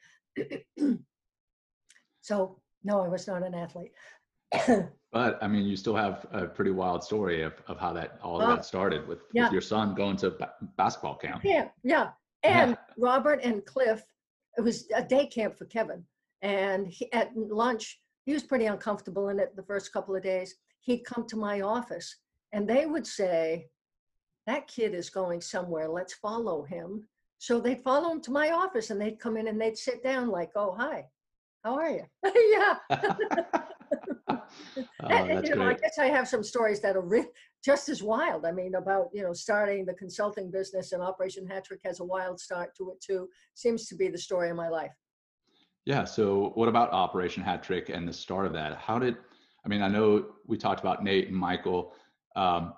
so 2.22 2.60
no, 2.84 3.02
I 3.02 3.08
was 3.08 3.28
not 3.28 3.44
an 3.44 3.54
athlete. 3.56 3.92
But 5.14 5.42
I 5.42 5.48
mean, 5.48 5.66
you 5.66 5.78
still 5.78 5.96
have 5.96 6.26
a 6.32 6.46
pretty 6.48 6.72
wild 6.72 7.02
story 7.02 7.42
of, 7.42 7.54
of 7.68 7.80
how 7.80 7.94
that 7.94 8.20
all 8.22 8.42
Oh, 8.42 8.46
got 8.46 8.66
started 8.66 9.08
with, 9.08 9.20
yeah. 9.34 9.44
with 9.46 9.54
your 9.54 9.62
son 9.62 9.96
going 9.96 10.18
to 10.18 10.32
ba- 10.32 10.54
basketball 10.76 11.16
camp. 11.16 11.44
Yeah, 11.46 11.70
yeah. 11.84 12.10
And 12.44 12.78
Robert 12.98 13.40
and 13.42 13.66
Cliff, 13.66 14.04
it 14.58 14.62
was 14.62 14.86
a 14.94 15.02
day 15.02 15.26
camp 15.26 15.58
for 15.58 15.66
Kevin. 15.66 16.04
And 16.42 16.90
he, 16.90 17.12
at 17.14 17.36
lunch, 17.36 18.02
he 18.26 18.34
was 18.34 18.44
pretty 18.44 18.66
uncomfortable 18.66 19.30
in 19.30 19.40
it 19.40 19.56
the 19.56 19.64
first 19.64 19.94
couple 19.94 20.14
of 20.14 20.24
days. 20.24 20.56
He'd 20.82 21.06
come 21.06 21.26
to 21.30 21.38
my 21.38 21.62
office 21.62 22.14
and 22.52 22.68
they 22.68 22.86
would 22.86 23.08
say, 23.08 23.68
That 24.48 24.68
kid 24.68 24.96
is 24.96 25.10
going 25.10 25.42
somewhere. 25.42 25.88
Let's 25.88 26.14
follow 26.14 26.64
him. 26.64 27.04
So 27.38 27.60
they'd 27.60 27.84
follow 27.84 28.12
him 28.12 28.22
to 28.22 28.32
my 28.32 28.50
office 28.50 28.90
and 28.90 29.00
they'd 29.00 29.20
come 29.20 29.38
in 29.38 29.48
and 29.48 29.62
they'd 29.62 29.78
sit 29.78 30.04
down, 30.04 30.30
like, 30.30 30.50
Oh, 30.56 30.74
hi, 30.76 31.06
how 31.64 31.76
are 31.76 31.92
you? 31.92 32.06
yeah. 32.54 32.78
oh, 34.30 34.42
And, 35.10 35.48
you 35.48 35.56
know, 35.56 35.68
I 35.68 35.74
guess 35.74 35.98
I 36.00 36.06
have 36.08 36.28
some 36.28 36.44
stories 36.44 36.80
that 36.82 36.96
are 36.96 37.02
re- 37.02 37.28
just 37.64 37.90
as 37.90 38.04
wild. 38.04 38.46
I 38.46 38.52
mean, 38.52 38.76
about 38.76 39.10
you 39.14 39.24
know 39.24 39.34
starting 39.34 39.86
the 39.86 39.94
consulting 39.94 40.52
business 40.52 40.92
and 40.92 41.02
Operation 41.02 41.46
Hat 41.48 41.66
Trick 41.66 41.82
has 41.86 42.00
a 42.00 42.06
wild 42.06 42.40
start 42.40 42.76
to 42.78 42.92
it 42.92 43.02
too. 43.02 43.28
Seems 43.54 43.88
to 43.88 43.96
be 43.96 44.08
the 44.10 44.18
story 44.18 44.50
of 44.50 44.56
my 44.56 44.70
life. 44.70 44.92
Yeah. 45.86 46.04
So, 46.04 46.52
what 46.56 46.68
about 46.68 46.92
Operation 46.92 47.44
Hat 47.44 47.64
Trick 47.64 47.90
and 47.90 48.08
the 48.08 48.14
start 48.14 48.46
of 48.46 48.54
that? 48.54 48.78
How 48.78 49.00
did, 49.00 49.18
I 49.66 49.70
mean, 49.70 49.82
I 49.82 49.88
know 49.88 50.26
we 50.46 50.58
talked 50.58 50.80
about 50.82 51.04
Nate 51.04 51.28
and 51.28 51.36
Michael. 51.36 51.94
Um, 52.36 52.74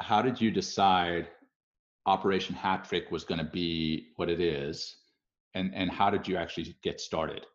how 0.00 0.22
did 0.22 0.40
you 0.40 0.50
decide 0.50 1.28
Operation 2.06 2.54
Hat 2.54 2.84
Trick 2.84 3.10
was 3.10 3.24
going 3.24 3.38
to 3.38 3.50
be 3.50 4.08
what 4.16 4.28
it 4.28 4.40
is? 4.40 4.96
And, 5.54 5.74
and 5.74 5.90
how 5.90 6.10
did 6.10 6.28
you 6.28 6.36
actually 6.36 6.76
get 6.82 7.00
started? 7.00 7.46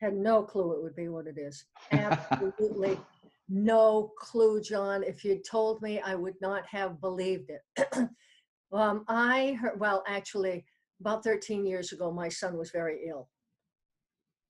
Had 0.00 0.14
no 0.14 0.42
clue 0.42 0.72
it 0.72 0.82
would 0.82 0.94
be 0.94 1.08
what 1.08 1.26
it 1.26 1.36
is. 1.38 1.64
Absolutely 1.90 2.98
no 3.48 4.12
clue, 4.18 4.60
John. 4.60 5.02
If 5.02 5.24
you'd 5.24 5.44
told 5.44 5.80
me, 5.82 6.00
I 6.00 6.14
would 6.14 6.34
not 6.40 6.66
have 6.66 7.00
believed 7.00 7.50
it. 7.50 7.88
um, 8.72 9.04
I 9.08 9.58
heard, 9.60 9.80
well, 9.80 10.04
actually, 10.06 10.64
about 11.00 11.24
13 11.24 11.66
years 11.66 11.92
ago, 11.92 12.12
my 12.12 12.28
son 12.28 12.56
was 12.56 12.70
very 12.70 13.06
ill 13.08 13.28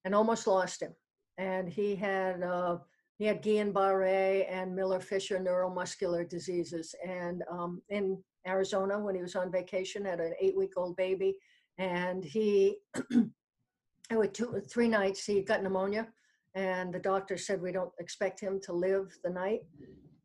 and 0.05 0.13
almost 0.13 0.47
lost 0.47 0.81
him. 0.81 0.93
And 1.37 1.69
he 1.69 1.95
had 1.95 2.43
uh, 2.43 2.79
he 3.19 3.25
had 3.25 3.43
Guillain-Barré 3.43 4.45
and 4.49 4.73
Miller-Fisher 4.73 5.39
neuromuscular 5.39 6.27
diseases. 6.27 6.95
And 7.05 7.43
um, 7.51 7.81
in 7.89 8.17
Arizona, 8.47 8.97
when 8.97 9.13
he 9.13 9.21
was 9.21 9.35
on 9.35 9.51
vacation, 9.51 10.05
had 10.05 10.21
an 10.21 10.33
eight-week-old 10.39 10.95
baby, 10.95 11.35
and 11.77 12.23
he, 12.23 12.77
with 14.11 14.31
two, 14.31 14.61
three 14.71 14.87
nights, 14.87 15.25
he 15.25 15.41
got 15.41 15.61
pneumonia, 15.61 16.07
and 16.55 16.93
the 16.93 16.99
doctor 16.99 17.37
said 17.37 17.61
we 17.61 17.73
don't 17.73 17.91
expect 17.99 18.39
him 18.39 18.57
to 18.63 18.71
live 18.71 19.13
the 19.25 19.29
night. 19.29 19.61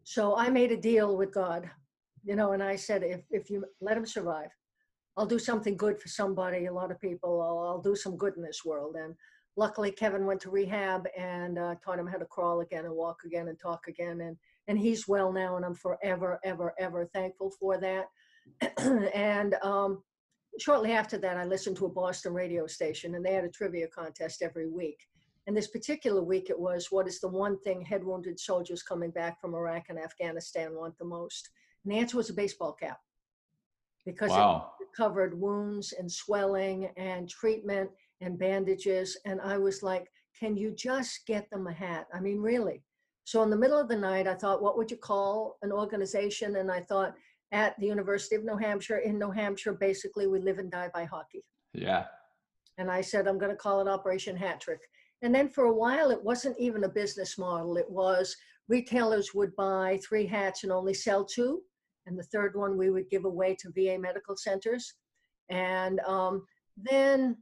So 0.05 0.37
I 0.37 0.49
made 0.49 0.71
a 0.71 0.77
deal 0.77 1.17
with 1.17 1.35
God, 1.35 1.69
you 2.23 2.37
know, 2.37 2.53
and 2.53 2.63
I 2.63 2.77
said, 2.77 3.03
if 3.03 3.23
if 3.31 3.51
you 3.51 3.65
let 3.81 3.97
him 3.97 4.07
survive, 4.07 4.51
I'll 5.17 5.27
do 5.27 5.39
something 5.39 5.77
good 5.77 6.01
for 6.01 6.09
somebody, 6.09 6.67
a 6.67 6.73
lot 6.73 6.91
of 6.91 7.01
people. 7.01 7.43
I'll, 7.43 7.59
I'll 7.59 7.83
do 7.83 7.97
some 7.97 8.17
good 8.17 8.37
in 8.37 8.43
this 8.43 8.65
world. 8.65 8.97
And 8.97 9.15
luckily, 9.57 9.91
Kevin 9.91 10.27
went 10.27 10.41
to 10.43 10.51
rehab 10.51 11.07
and 11.17 11.59
uh, 11.59 11.75
taught 11.85 11.99
him 11.99 12.07
how 12.07 12.19
to 12.19 12.25
crawl 12.25 12.61
again 12.61 12.85
and 12.85 12.95
walk 12.95 13.21
again 13.25 13.49
and 13.49 13.59
talk 13.59 13.87
again. 13.89 14.21
And 14.21 14.37
and 14.67 14.79
he's 14.79 15.07
well 15.07 15.33
now, 15.33 15.57
and 15.57 15.65
I'm 15.65 15.75
forever, 15.75 16.41
ever, 16.43 16.75
ever 16.79 17.05
thankful 17.13 17.51
for 17.51 17.79
that. 17.79 18.07
and 19.15 19.55
um, 19.63 20.03
shortly 20.59 20.93
after 20.93 21.19
that, 21.19 21.37
I 21.37 21.45
listened 21.45 21.77
to 21.79 21.87
a 21.87 21.91
Boston 21.91 22.33
radio 22.33 22.67
station, 22.67 23.15
and 23.15 23.25
they 23.25 23.35
had 23.35 23.45
a 23.45 23.51
trivia 23.51 23.89
contest 23.89 24.43
every 24.43 24.69
week. 24.69 24.99
And 25.47 25.55
this 25.55 25.67
particular 25.67 26.23
week, 26.23 26.49
it 26.49 26.59
was 26.59 26.87
what 26.91 27.07
is 27.07 27.21
the 27.21 27.29
one 27.29 27.59
thing 27.61 27.83
head 27.83 28.03
wounded 28.03 28.41
soldiers 28.41 28.83
coming 28.83 29.11
back 29.11 29.39
from 29.41 29.55
Iraq 29.55 29.85
and 29.91 29.99
Afghanistan 29.99 30.75
want 30.75 30.97
the 30.97 31.05
most? 31.05 31.51
And 31.85 31.93
the 31.93 31.99
answer 31.99 32.17
was 32.17 32.31
a 32.31 32.35
baseball 32.35 32.73
cap 32.73 32.99
because 34.07 34.31
it 34.81 34.87
covered 34.97 35.39
wounds 35.39 35.93
and 35.93 36.11
swelling 36.11 36.89
and 36.97 37.29
treatment 37.29 37.91
and 38.25 38.39
bandages. 38.39 39.17
And 39.25 39.41
I 39.41 39.59
was 39.59 39.83
like, 39.83 40.11
can 40.39 40.57
you 40.57 40.73
just 40.73 41.27
get 41.27 41.49
them 41.51 41.67
a 41.67 41.73
hat? 41.73 42.07
I 42.13 42.21
mean, 42.21 42.41
really. 42.41 42.83
So 43.25 43.43
in 43.43 43.51
the 43.51 43.57
middle 43.57 43.79
of 43.79 43.89
the 43.89 43.97
night, 43.97 44.27
I 44.27 44.35
thought, 44.35 44.63
what 44.63 44.77
would 44.77 44.91
you 44.91 44.97
call 44.97 45.57
an 45.63 45.73
organization? 45.73 46.57
And 46.57 46.71
I 46.71 46.81
thought, 46.81 47.15
at 47.53 47.79
the 47.79 47.87
University 47.87 48.35
of 48.35 48.45
New 48.45 48.57
Hampshire, 48.57 48.99
in 48.99 49.19
New 49.19 49.31
Hampshire, 49.31 49.75
basically, 49.75 50.27
we 50.27 50.41
live 50.41 50.59
and 50.59 50.71
die 50.71 50.91
by 50.93 51.05
hockey. 51.05 51.45
Yeah. 51.73 52.07
And 52.79 52.91
I 52.91 53.01
said, 53.01 53.29
I'm 53.29 53.39
going 53.39 53.53
to 53.53 53.57
call 53.57 53.81
it 53.81 53.89
Operation 53.89 54.37
Hat 54.37 54.61
Trick. 54.61 54.81
And 55.23 55.33
then 55.33 55.49
for 55.49 55.67
a 55.67 55.73
while, 55.73 56.11
it 56.11 56.23
wasn't 56.23 56.59
even 56.59 56.85
a 56.85 56.89
business 56.89 57.39
model. 57.39 57.77
It 57.77 57.89
was 57.89 58.37
retailers 58.69 59.35
would 59.35 59.55
buy 59.55 60.01
three 60.07 60.27
hats 60.27 60.65
and 60.65 60.73
only 60.73 60.95
sell 60.95 61.25
two. 61.25 61.63
And 62.07 62.19
the 62.19 62.25
third 62.25 62.57
one 62.57 62.77
we 62.77 62.91
would 62.91 63.09
give 63.09 63.25
away 63.25 63.57
to 63.61 63.71
VA 63.71 63.99
medical 63.99 64.37
centers. 64.37 64.95
And 65.49 66.01
um, 66.01 66.45
then 66.77 67.37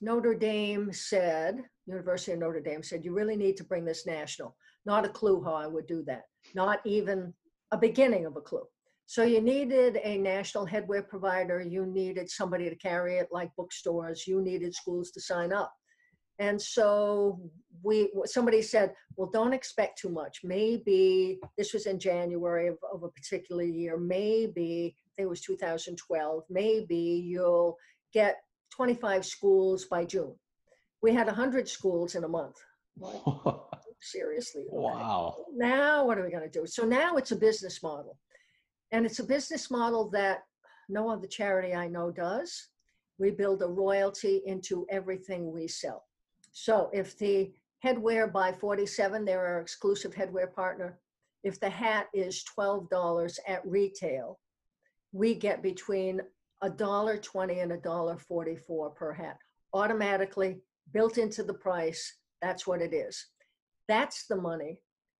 Notre 0.00 0.34
Dame 0.34 0.92
said, 0.92 1.62
University 1.86 2.32
of 2.32 2.38
Notre 2.38 2.60
Dame 2.60 2.82
said, 2.82 3.04
you 3.04 3.14
really 3.14 3.36
need 3.36 3.56
to 3.56 3.64
bring 3.64 3.84
this 3.84 4.06
national. 4.06 4.56
Not 4.84 5.04
a 5.04 5.08
clue 5.08 5.42
how 5.42 5.54
I 5.54 5.66
would 5.66 5.86
do 5.86 6.02
that, 6.06 6.22
not 6.54 6.80
even 6.84 7.32
a 7.72 7.78
beginning 7.78 8.26
of 8.26 8.36
a 8.36 8.40
clue. 8.40 8.64
So 9.06 9.22
you 9.22 9.40
needed 9.40 10.00
a 10.02 10.18
national 10.18 10.66
headwear 10.66 11.08
provider. 11.08 11.60
You 11.60 11.86
needed 11.86 12.28
somebody 12.28 12.68
to 12.68 12.76
carry 12.76 13.18
it 13.18 13.28
like 13.30 13.50
bookstores. 13.56 14.26
You 14.26 14.42
needed 14.42 14.74
schools 14.74 15.12
to 15.12 15.20
sign 15.20 15.52
up. 15.52 15.72
And 16.38 16.60
so 16.60 17.40
we, 17.82 18.10
somebody 18.24 18.60
said, 18.62 18.92
well, 19.16 19.30
don't 19.32 19.54
expect 19.54 19.98
too 19.98 20.10
much. 20.10 20.40
Maybe 20.44 21.38
this 21.56 21.72
was 21.72 21.86
in 21.86 21.98
January 21.98 22.66
of, 22.68 22.76
of 22.92 23.04
a 23.04 23.08
particular 23.08 23.62
year. 23.62 23.96
Maybe, 23.96 24.94
I 24.96 25.08
think 25.16 25.26
it 25.26 25.30
was 25.30 25.40
2012, 25.40 26.42
maybe 26.50 26.96
you'll 26.96 27.76
get 28.12 28.36
25 28.76 29.24
schools 29.24 29.86
by 29.86 30.04
June. 30.04 30.34
We 31.02 31.14
had 31.14 31.26
100 31.26 31.68
schools 31.68 32.14
in 32.14 32.24
a 32.24 32.28
month. 32.28 32.56
Like, 32.98 33.22
seriously. 34.00 34.62
okay. 34.62 34.76
wow. 34.76 35.36
Now, 35.54 36.04
what 36.04 36.18
are 36.18 36.24
we 36.24 36.30
going 36.30 36.50
to 36.50 36.60
do? 36.60 36.66
So 36.66 36.84
now 36.84 37.16
it's 37.16 37.32
a 37.32 37.36
business 37.36 37.82
model. 37.82 38.18
And 38.92 39.06
it's 39.06 39.18
a 39.18 39.24
business 39.24 39.70
model 39.70 40.10
that 40.10 40.42
no 40.88 41.10
other 41.10 41.26
charity 41.26 41.74
I 41.74 41.88
know 41.88 42.10
does. 42.10 42.68
We 43.18 43.30
build 43.30 43.62
a 43.62 43.66
royalty 43.66 44.42
into 44.46 44.86
everything 44.90 45.50
we 45.50 45.68
sell. 45.68 46.04
So 46.52 46.90
if 46.92 47.18
the 47.18 47.52
headwear 47.84 48.32
by 48.32 48.52
47, 48.52 49.24
they're 49.24 49.46
our 49.46 49.60
exclusive 49.60 50.14
headwear 50.14 50.52
partner. 50.52 50.98
If 51.42 51.60
the 51.60 51.70
hat 51.70 52.08
is 52.12 52.44
$12 52.58 53.38
at 53.48 53.66
retail, 53.66 54.38
we 55.12 55.34
get 55.34 55.62
between 55.62 56.20
a 56.62 56.70
dollar 56.70 57.16
20 57.18 57.60
and 57.60 57.72
a 57.72 57.76
dollar 57.76 58.16
44 58.16 58.90
per 58.90 59.12
hat 59.12 59.38
automatically 59.74 60.60
built 60.92 61.18
into 61.18 61.42
the 61.42 61.54
price. 61.54 62.16
That's 62.40 62.66
what 62.66 62.80
it 62.80 62.94
is. 62.94 63.26
That's 63.88 64.26
the 64.26 64.36
money 64.36 64.78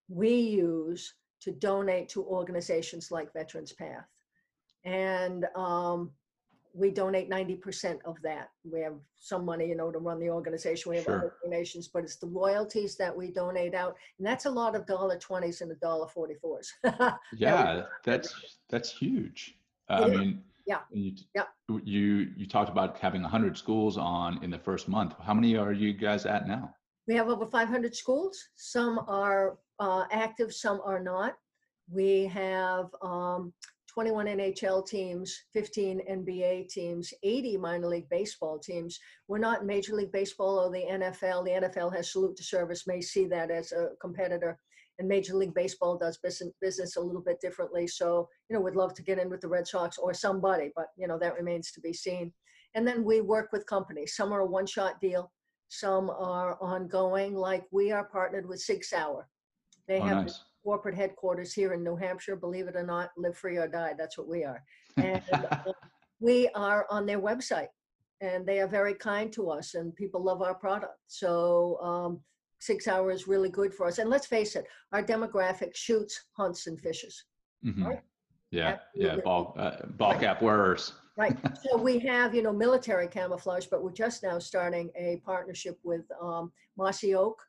we 0.08 0.30
use 0.30 1.14
to 1.42 1.52
donate 1.52 2.08
to 2.10 2.24
organizations 2.24 3.10
like 3.10 3.32
Veterans 3.32 3.72
Path. 3.72 4.06
And 4.84 5.46
um, 5.56 6.10
we 6.72 6.90
donate 6.90 7.28
90% 7.30 7.98
of 8.04 8.16
that. 8.22 8.48
We 8.70 8.80
have 8.80 8.94
some 9.18 9.44
money, 9.44 9.66
you 9.68 9.74
know, 9.76 9.90
to 9.90 9.98
run 9.98 10.20
the 10.20 10.30
organization. 10.30 10.90
We 10.90 10.96
have 10.96 11.04
Sure. 11.04 11.18
other 11.18 11.34
donations, 11.42 11.88
but 11.88 12.04
it's 12.04 12.16
the 12.16 12.26
royalties 12.28 12.96
that 12.96 13.14
we 13.16 13.30
donate 13.32 13.74
out. 13.74 13.96
And 14.18 14.26
that's 14.26 14.46
a 14.46 14.50
lot 14.50 14.76
of 14.76 14.86
dollar 14.86 15.18
twenties 15.18 15.60
and 15.60 15.70
a 15.72 15.74
dollar 15.76 16.06
forty 16.08 16.34
fours. 16.34 16.72
Yeah, 17.36 17.82
that's 18.04 18.34
that's 18.68 18.90
huge. 18.90 19.58
Uh, 19.88 20.02
I 20.04 20.08
mean, 20.08 20.42
Yeah. 20.66 20.80
You, 20.90 21.12
Yeah. 21.34 21.44
you 21.84 22.32
you 22.36 22.46
talked 22.46 22.70
about 22.70 22.98
having 22.98 23.22
hundred 23.22 23.56
schools 23.56 23.96
on 23.96 24.42
in 24.42 24.50
the 24.50 24.58
first 24.58 24.88
month. 24.88 25.14
How 25.22 25.34
many 25.34 25.56
are 25.56 25.72
you 25.72 25.92
guys 25.92 26.26
at 26.26 26.46
now? 26.48 26.74
We 27.06 27.14
have 27.14 27.28
over 27.28 27.46
500 27.46 27.94
schools. 27.94 28.36
Some 28.56 28.98
are 29.06 29.58
uh, 29.78 30.04
active, 30.10 30.52
some 30.52 30.80
are 30.84 31.00
not. 31.00 31.34
We 31.88 32.24
have 32.26 32.86
um, 33.00 33.52
21 33.96 34.26
NHL 34.26 34.86
teams, 34.86 35.44
15 35.52 36.02
NBA 36.10 36.68
teams, 36.68 37.14
80 37.22 37.56
minor 37.58 37.86
league 37.86 38.08
baseball 38.10 38.58
teams. 38.58 38.98
We're 39.28 39.38
not 39.38 39.64
Major 39.64 39.94
League 39.94 40.12
Baseball 40.12 40.58
or 40.58 40.70
the 40.70 40.84
NFL. 40.84 41.44
The 41.44 41.68
NFL 41.68 41.94
has 41.94 42.12
salute 42.12 42.36
to 42.36 42.42
service, 42.42 42.86
may 42.86 43.00
see 43.00 43.26
that 43.28 43.50
as 43.50 43.72
a 43.72 43.90
competitor. 44.00 44.58
And 44.98 45.08
Major 45.08 45.34
League 45.34 45.54
Baseball 45.54 45.98
does 45.98 46.16
business, 46.18 46.52
business 46.60 46.96
a 46.96 47.00
little 47.00 47.20
bit 47.20 47.40
differently. 47.40 47.86
So, 47.86 48.28
you 48.48 48.54
know, 48.54 48.60
we'd 48.62 48.74
love 48.76 48.94
to 48.94 49.02
get 49.02 49.18
in 49.18 49.28
with 49.28 49.40
the 49.40 49.48
Red 49.48 49.66
Sox 49.66 49.98
or 49.98 50.14
somebody, 50.14 50.70
but, 50.74 50.86
you 50.96 51.06
know, 51.06 51.18
that 51.18 51.34
remains 51.34 51.70
to 51.72 51.80
be 51.80 51.92
seen. 51.92 52.32
And 52.74 52.86
then 52.86 53.04
we 53.04 53.20
work 53.20 53.50
with 53.52 53.66
companies. 53.66 54.16
Some 54.16 54.32
are 54.32 54.40
a 54.40 54.46
one 54.46 54.66
shot 54.66 55.00
deal, 55.00 55.30
some 55.68 56.08
are 56.10 56.56
ongoing, 56.62 57.34
like 57.34 57.64
we 57.70 57.92
are 57.92 58.04
partnered 58.04 58.48
with 58.48 58.60
Sig 58.60 58.84
Sauer. 58.84 59.28
They 59.86 60.00
Oh, 60.00 60.04
have 60.04 60.24
nice. 60.24 60.42
corporate 60.64 60.94
headquarters 60.94 61.52
here 61.52 61.74
in 61.74 61.84
New 61.84 61.96
Hampshire, 61.96 62.36
believe 62.36 62.66
it 62.66 62.76
or 62.76 62.82
not, 62.82 63.10
live 63.16 63.36
free 63.36 63.56
or 63.56 63.68
die, 63.68 63.94
that's 63.98 64.16
what 64.16 64.28
we 64.28 64.44
are. 64.44 64.62
And 64.96 65.22
uh, 65.32 65.72
we 66.20 66.48
are 66.54 66.86
on 66.90 67.06
their 67.06 67.20
website 67.20 67.68
and 68.20 68.46
they 68.46 68.60
are 68.60 68.68
very 68.68 68.94
kind 68.94 69.30
to 69.34 69.50
us 69.50 69.74
and 69.74 69.94
people 69.94 70.22
love 70.24 70.40
our 70.42 70.54
product. 70.54 70.98
So 71.06 71.78
um, 71.82 72.20
Sig 72.58 72.82
Sauer 72.82 73.10
is 73.10 73.28
really 73.28 73.48
good 73.48 73.74
for 73.74 73.86
us. 73.86 73.98
And 73.98 74.10
let's 74.10 74.26
face 74.26 74.56
it, 74.56 74.66
our 74.92 75.02
demographic 75.02 75.74
shoots, 75.74 76.24
hunts, 76.32 76.66
and 76.66 76.80
fishes. 76.80 77.24
Mhm. 77.64 77.84
Right. 77.84 78.02
Yeah, 78.50 78.78
yeah, 78.94 79.16
ball 79.24 79.54
uh, 79.58 79.84
ball 79.96 80.14
cap 80.18 80.42
wearers. 80.42 80.92
Right. 81.18 81.34
So 81.62 81.78
we 81.78 81.98
have, 82.00 82.34
you 82.34 82.42
know, 82.42 82.52
military 82.52 83.08
camouflage, 83.08 83.68
but 83.70 83.82
we're 83.82 83.90
just 83.90 84.22
now 84.22 84.38
starting 84.38 84.90
a 84.96 85.16
partnership 85.24 85.78
with 85.82 86.02
um, 86.20 86.52
Mossy 86.76 87.14
Oak. 87.14 87.42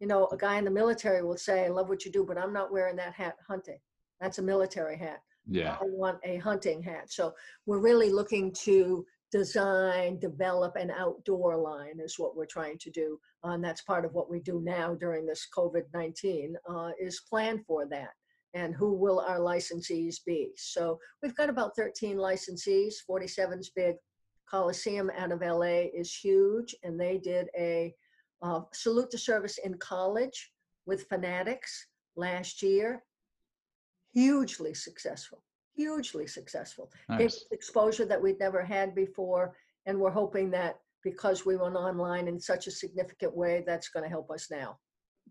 You 0.00 0.08
know, 0.08 0.26
a 0.32 0.36
guy 0.36 0.58
in 0.58 0.64
the 0.64 0.72
military 0.72 1.22
will 1.22 1.36
say, 1.36 1.66
I 1.66 1.68
love 1.68 1.88
what 1.88 2.04
you 2.04 2.10
do, 2.10 2.24
but 2.24 2.36
I'm 2.36 2.52
not 2.52 2.72
wearing 2.72 2.96
that 2.96 3.14
hat 3.14 3.36
hunting. 3.46 3.78
That's 4.20 4.38
a 4.38 4.42
military 4.42 4.98
hat. 4.98 5.22
Yeah, 5.48 5.76
I 5.80 5.84
want 5.84 6.18
a 6.24 6.38
hunting 6.38 6.82
hat. 6.82 7.12
So 7.12 7.32
we're 7.64 7.78
really 7.78 8.10
looking 8.10 8.52
to 8.64 9.06
design, 9.32 10.18
develop 10.18 10.76
an 10.76 10.90
outdoor 10.90 11.56
line 11.56 11.98
is 11.98 12.18
what 12.18 12.36
we're 12.36 12.46
trying 12.46 12.78
to 12.78 12.90
do. 12.90 13.18
Uh, 13.42 13.52
And 13.52 13.64
that's 13.64 13.82
part 13.82 14.04
of 14.04 14.12
what 14.12 14.30
we 14.30 14.38
do 14.40 14.60
now 14.60 14.94
during 14.94 15.26
this 15.26 15.48
COVID-19 15.56 16.52
uh, 16.68 16.90
is 17.00 17.22
plan 17.28 17.64
for 17.66 17.86
that. 17.86 18.10
And 18.54 18.74
who 18.74 18.92
will 18.92 19.20
our 19.20 19.38
licensees 19.38 20.16
be? 20.24 20.50
So 20.56 21.00
we've 21.22 21.34
got 21.34 21.48
about 21.48 21.74
13 21.74 22.16
licensees, 22.16 22.96
47's 23.10 23.70
big. 23.70 23.96
Colosseum 24.50 25.10
out 25.16 25.32
of 25.32 25.40
LA 25.40 25.86
is 25.94 26.14
huge 26.14 26.74
and 26.82 27.00
they 27.00 27.16
did 27.16 27.48
a 27.58 27.94
uh, 28.42 28.60
salute 28.74 29.10
to 29.12 29.16
service 29.16 29.56
in 29.56 29.78
college 29.78 30.52
with 30.84 31.06
Fanatics 31.08 31.86
last 32.16 32.62
year. 32.62 33.02
Hugely 34.12 34.74
successful, 34.74 35.42
hugely 35.74 36.26
successful 36.26 36.90
gave 37.18 37.28
us 37.28 37.44
exposure 37.50 38.04
that 38.04 38.20
we'd 38.20 38.38
never 38.38 38.62
had 38.62 38.94
before. 38.94 39.54
And 39.86 39.98
we're 39.98 40.10
hoping 40.10 40.50
that 40.52 40.78
because 41.02 41.44
we 41.44 41.56
went 41.56 41.74
online 41.74 42.28
in 42.28 42.38
such 42.38 42.66
a 42.66 42.70
significant 42.70 43.36
way, 43.36 43.64
that's 43.66 43.88
going 43.88 44.04
to 44.04 44.10
help 44.10 44.30
us 44.30 44.50
now. 44.50 44.78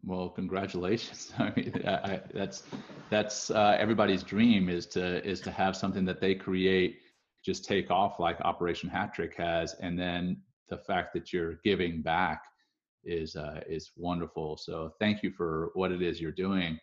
Well, 0.04 0.30
congratulations. 0.30 1.32
I 1.40 1.54
mean, 1.56 1.74
I, 1.86 1.92
I, 1.92 2.22
that's 2.34 2.64
that's 3.10 3.52
uh, 3.52 3.78
everybody's 3.80 4.24
dream 4.24 4.70
is 4.70 4.86
to 4.88 5.24
is 5.28 5.40
to 5.42 5.52
have 5.52 5.76
something 5.76 6.06
that 6.06 6.20
they 6.20 6.36
create 6.36 7.00
just 7.44 7.66
take 7.66 7.90
off 7.90 8.20
like 8.20 8.40
Operation 8.42 8.90
Hat 8.90 9.14
Trick 9.14 9.36
has, 9.38 9.76
and 9.82 9.98
then 9.98 10.38
the 10.70 10.78
fact 10.78 11.14
that 11.14 11.34
you're 11.34 11.60
giving 11.64 12.02
back 12.02 12.44
is 13.04 13.36
uh, 13.36 13.62
is 13.68 13.92
wonderful. 13.96 14.58
So 14.58 14.94
thank 15.00 15.24
you 15.24 15.32
for 15.32 15.72
what 15.74 15.92
it 15.92 16.02
is 16.02 16.22
you're 16.22 16.32
doing. 16.32 16.80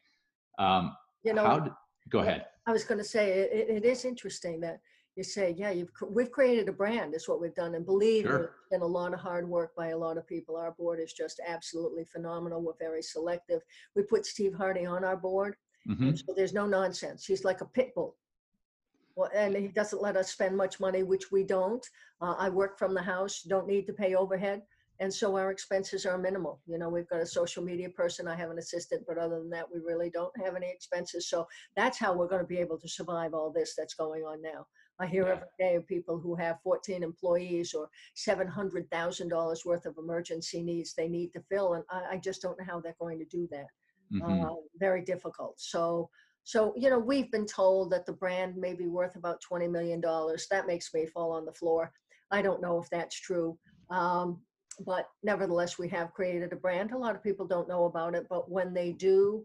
Um, 0.58 0.96
You 1.22 1.34
know, 1.34 1.44
how? 1.44 1.76
Go 2.10 2.20
ahead. 2.20 2.46
I 2.66 2.72
was 2.72 2.84
going 2.84 2.98
to 2.98 3.04
say 3.04 3.30
it, 3.30 3.68
it- 3.70 3.84
is 3.84 4.04
interesting 4.04 4.60
that 4.60 4.80
you 5.16 5.24
say, 5.24 5.52
yeah, 5.58 5.70
you've 5.70 5.90
we've 6.10 6.30
created 6.30 6.68
a 6.68 6.72
brand, 6.72 7.14
is 7.14 7.28
what 7.28 7.40
we've 7.40 7.54
done, 7.54 7.74
and 7.74 7.84
believe 7.84 8.24
me, 8.24 8.30
Sure. 8.30 8.44
it's 8.44 8.68
been 8.70 8.82
a 8.82 8.86
lot 8.86 9.12
of 9.12 9.18
hard 9.18 9.48
work 9.48 9.74
by 9.74 9.88
a 9.88 9.98
lot 9.98 10.16
of 10.16 10.26
people. 10.28 10.54
Our 10.56 10.70
board 10.72 11.00
is 11.00 11.12
just 11.12 11.40
absolutely 11.44 12.04
phenomenal. 12.04 12.62
We're 12.62 12.74
very 12.78 13.02
selective. 13.02 13.60
We 13.96 14.02
put 14.02 14.26
Steve 14.26 14.54
Hardy 14.54 14.86
on 14.86 15.04
our 15.04 15.16
board, 15.16 15.56
hmm 15.86 16.14
so 16.14 16.32
there's 16.36 16.52
no 16.54 16.66
nonsense. 16.66 17.24
He's 17.26 17.44
like 17.44 17.62
a 17.62 17.66
pit 17.66 17.92
bull. 17.96 18.16
Well, 19.16 19.30
and 19.34 19.56
he 19.56 19.66
doesn't 19.68 20.00
let 20.00 20.16
us 20.16 20.30
spend 20.30 20.56
much 20.56 20.78
money, 20.78 21.02
which 21.02 21.32
we 21.32 21.42
don't. 21.42 21.84
Uh, 22.20 22.36
I 22.38 22.48
work 22.48 22.78
from 22.78 22.94
the 22.94 23.02
house, 23.02 23.42
don't 23.42 23.66
need 23.66 23.86
to 23.88 23.92
pay 23.92 24.14
overhead. 24.14 24.62
And 25.00 25.12
so 25.12 25.36
our 25.36 25.50
expenses 25.50 26.06
are 26.06 26.18
minimal. 26.18 26.60
You 26.66 26.78
know, 26.78 26.88
we've 26.88 27.08
got 27.08 27.20
a 27.20 27.26
social 27.26 27.62
media 27.62 27.88
person, 27.90 28.26
I 28.28 28.34
have 28.36 28.50
an 28.50 28.58
assistant, 28.58 29.04
but 29.06 29.18
other 29.18 29.38
than 29.38 29.50
that, 29.50 29.70
we 29.72 29.80
really 29.80 30.10
don't 30.10 30.36
have 30.44 30.56
any 30.56 30.70
expenses. 30.70 31.28
So 31.28 31.46
that's 31.76 31.98
how 31.98 32.14
we're 32.14 32.28
going 32.28 32.42
to 32.42 32.46
be 32.46 32.58
able 32.58 32.78
to 32.78 32.88
survive 32.88 33.34
all 33.34 33.52
this 33.52 33.74
that's 33.76 33.94
going 33.94 34.22
on 34.24 34.42
now. 34.42 34.66
I 35.00 35.06
hear 35.06 35.24
Yeah. 35.24 35.32
every 35.34 35.48
day 35.58 35.74
of 35.76 35.86
people 35.86 36.18
who 36.18 36.34
have 36.36 36.60
14 36.62 37.02
employees 37.04 37.74
or 37.74 37.88
$700,000 38.16 39.64
worth 39.64 39.86
of 39.86 39.96
emergency 39.98 40.62
needs 40.62 40.94
they 40.94 41.08
need 41.08 41.32
to 41.34 41.42
fill. 41.42 41.74
And 41.74 41.84
I, 41.90 42.14
I 42.14 42.16
just 42.18 42.42
don't 42.42 42.58
know 42.58 42.64
how 42.64 42.80
they're 42.80 42.96
going 43.00 43.18
to 43.20 43.24
do 43.26 43.46
that 43.52 43.66
hmm 44.10 44.42
uh, 44.42 44.54
very 44.78 45.02
difficult. 45.02 45.60
So, 45.60 46.10
so 46.44 46.72
you 46.76 46.90
know, 46.90 46.98
we've 46.98 47.30
been 47.30 47.46
told 47.46 47.90
that 47.92 48.06
the 48.06 48.12
brand 48.12 48.56
may 48.56 48.74
be 48.74 48.86
worth 48.86 49.16
about 49.16 49.40
twenty 49.40 49.68
million 49.68 50.00
dollars. 50.00 50.46
That 50.50 50.66
makes 50.66 50.92
me 50.94 51.06
fall 51.06 51.32
on 51.32 51.44
the 51.44 51.52
floor. 51.52 51.92
I 52.30 52.42
don't 52.42 52.62
know 52.62 52.78
if 52.80 52.88
that's 52.90 53.18
true, 53.18 53.58
um, 53.90 54.40
but 54.84 55.08
nevertheless, 55.22 55.78
we 55.78 55.88
have 55.88 56.12
created 56.12 56.52
a 56.52 56.56
brand. 56.56 56.92
A 56.92 56.98
lot 56.98 57.14
of 57.14 57.22
people 57.22 57.46
don't 57.46 57.68
know 57.68 57.84
about 57.84 58.14
it, 58.14 58.26
but 58.28 58.50
when 58.50 58.72
they 58.72 58.92
do, 58.92 59.44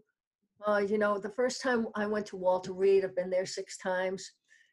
uh, 0.66 0.78
you 0.78 0.98
know, 0.98 1.18
the 1.18 1.30
first 1.30 1.60
time 1.60 1.86
I 1.94 2.06
went 2.06 2.26
to 2.26 2.36
Walter 2.36 2.72
Reed, 2.72 3.04
I've 3.04 3.16
been 3.16 3.30
there 3.30 3.46
six 3.46 3.76
times. 3.78 4.32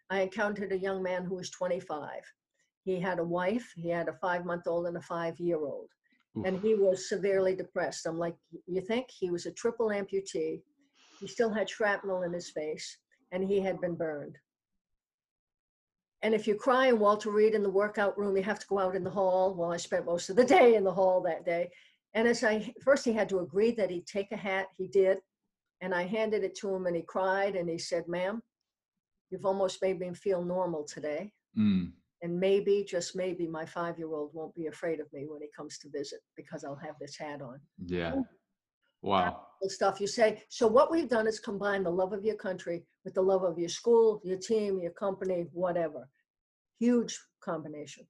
I 0.10 0.22
encountered 0.22 0.72
a 0.72 0.78
young 0.78 1.02
man 1.02 1.24
who 1.24 1.36
was 1.36 1.50
25. 1.50 2.10
He 2.84 3.00
had 3.00 3.20
a 3.20 3.24
wife. 3.24 3.72
He 3.76 3.90
had 3.90 4.08
a 4.08 4.14
five-month-old 4.14 4.88
and 4.88 4.98
a 4.98 5.02
five-year-old 5.02 5.90
and 6.46 6.60
he 6.60 6.76
was 6.76 7.10
severely 7.10 7.56
depressed. 7.56 8.06
I'm 8.06 8.18
like, 8.18 8.36
you 8.68 8.82
think 8.82 9.08
he 9.10 9.30
was 9.30 9.46
a 9.46 9.52
triple 9.52 9.88
amputee? 9.88 10.62
He 11.20 11.28
still 11.28 11.52
had 11.52 11.70
shrapnel 11.70 12.24
in 12.24 12.34
his 12.34 12.50
face, 12.50 12.98
and 13.32 13.44
he 13.44 13.60
had 13.60 13.80
been 13.82 13.96
burned. 13.96 14.38
And 16.24 16.34
if 16.36 16.48
you 16.48 16.56
cry 16.56 16.88
in 16.88 17.00
Walter 17.00 17.32
Reed 17.32 17.56
in 17.56 17.64
the 17.64 17.70
workout 17.70 18.18
room, 18.18 18.38
you 18.38 18.44
have 18.44 18.60
to 18.60 18.68
go 18.68 18.78
out 18.80 18.96
in 18.96 19.04
the 19.04 19.10
hall. 19.10 19.56
Well, 19.56 19.72
I 19.72 19.78
spent 19.78 20.06
most 20.06 20.30
of 20.30 20.36
the 20.36 20.46
day 20.46 20.76
in 20.76 20.84
the 20.84 20.94
hall 20.94 21.22
that 21.24 21.46
day. 21.46 21.72
And 22.14 22.28
as 22.28 22.44
I 22.44 22.72
first, 22.84 23.06
he 23.06 23.14
had 23.14 23.30
to 23.30 23.40
agree 23.40 23.72
that 23.72 23.90
he'd 23.90 24.06
take 24.06 24.32
a 24.32 24.38
hat. 24.38 24.68
He 24.78 24.88
did. 24.88 25.20
And 25.82 25.96
I 25.96 26.04
handed 26.04 26.44
it 26.44 26.56
to 26.58 26.76
him, 26.76 26.86
and 26.86 26.96
he 26.96 27.02
cried, 27.02 27.56
and 27.56 27.68
he 27.68 27.80
said, 27.80 28.08
Ma'am, 28.08 28.44
you've 29.32 29.46
almost 29.48 29.82
made 29.82 30.00
me 30.00 30.14
feel 30.14 30.44
normal 30.46 30.84
today. 30.84 31.32
Mm, 31.58 31.92
And 32.22 32.40
maybe, 32.40 32.86
just 32.88 33.16
maybe, 33.16 33.48
my 33.48 33.66
five 33.66 33.98
year 33.98 34.14
old 34.14 34.30
won't 34.34 34.54
be 34.54 34.68
afraid 34.68 35.00
of 35.00 35.12
me 35.12 35.26
when 35.28 35.42
he 35.42 35.48
comes 35.58 35.80
to 35.80 35.90
visit 35.90 36.20
because 36.36 36.64
I'll 36.64 36.76
have 36.76 36.96
this 37.00 37.18
hat 37.18 37.42
on. 37.42 37.60
yeah. 37.88 38.14
Wow. 39.02 39.48
Stuff 39.64 40.02
you 40.02 40.08
say. 40.08 40.44
So, 40.50 40.66
what 40.68 40.92
we've 40.92 41.08
done 41.10 41.28
is 41.28 41.40
combine 41.40 41.84
the 41.84 41.92
love 41.92 42.14
of 42.14 42.24
your 42.24 42.36
country 42.36 42.84
with 43.06 43.14
the 43.14 43.22
love 43.22 43.44
of 43.44 43.60
your 43.60 43.70
school, 43.70 44.20
your 44.24 44.38
team, 44.38 44.80
your 44.80 44.92
company, 44.92 45.46
whatever. 45.54 46.10
Huge 46.80 47.20
combination. 47.42 48.08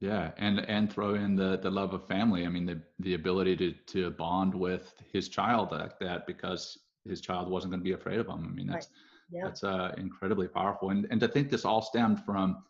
Yeah, 0.00 0.32
and 0.38 0.60
and 0.60 0.92
throw 0.92 1.14
in 1.14 1.36
the 1.36 1.58
the 1.58 1.70
love 1.70 1.94
of 1.94 2.06
family. 2.06 2.44
I 2.44 2.48
mean, 2.48 2.66
the 2.66 2.82
the 2.98 3.14
ability 3.14 3.56
to 3.56 3.72
to 3.72 4.10
bond 4.10 4.54
with 4.54 4.92
his 5.12 5.28
child 5.28 5.70
like 5.70 5.98
that 6.00 6.26
because 6.26 6.76
his 7.04 7.20
child 7.20 7.48
wasn't 7.48 7.70
going 7.72 7.80
to 7.80 7.84
be 7.84 7.92
afraid 7.92 8.18
of 8.18 8.26
him. 8.26 8.44
I 8.44 8.54
mean, 8.54 8.66
Right. 8.68 8.74
that's 8.74 8.88
Yeah. 9.30 9.44
that's 9.44 9.62
uh, 9.62 9.94
incredibly 9.98 10.48
powerful. 10.48 10.90
And 10.90 11.06
and 11.10 11.20
to 11.20 11.28
think 11.28 11.48
this 11.48 11.64
all 11.64 11.82
stemmed 11.82 12.24
from 12.24 12.64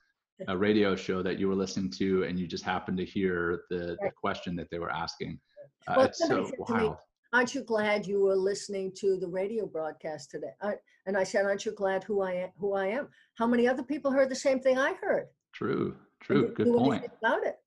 a 0.48 0.56
radio 0.66 0.94
show 0.96 1.22
that 1.22 1.38
you 1.38 1.48
were 1.48 1.54
listening 1.54 1.90
to, 1.92 2.24
and 2.24 2.38
you 2.38 2.46
just 2.46 2.64
happened 2.64 2.98
to 2.98 3.06
hear 3.06 3.64
the 3.70 3.96
the 4.02 4.10
question 4.14 4.54
that 4.56 4.68
they 4.70 4.78
were 4.78 4.90
asking. 4.90 5.40
Uh, 5.86 5.94
Well, 5.96 6.06
it's 6.06 6.18
so 6.26 6.42
me, 6.42 6.52
wild. 6.58 6.96
Aren't 7.32 7.54
you 7.54 7.62
glad 7.62 8.06
you 8.06 8.20
were 8.20 8.34
listening 8.36 8.92
to 8.96 9.18
the 9.18 9.28
radio 9.28 9.66
broadcast 9.66 10.30
today? 10.30 10.52
I, 10.62 10.74
and 11.06 11.16
I 11.16 11.24
said, 11.24 11.44
Aren't 11.44 11.66
you 11.66 11.72
glad 11.72 12.02
who 12.04 12.22
I 12.22 12.32
am? 12.32 12.50
Who 12.58 12.72
I 12.72 12.86
am? 12.86 13.08
How 13.34 13.46
many 13.46 13.68
other 13.68 13.82
people 13.82 14.10
heard 14.10 14.30
the 14.30 14.34
same 14.34 14.60
thing 14.60 14.78
I 14.78 14.94
heard? 14.94 15.26
True, 15.52 15.96
true. 16.20 16.54
Good 16.54 16.74
point. 16.74 17.04
About 17.22 17.44
it, 17.46 17.58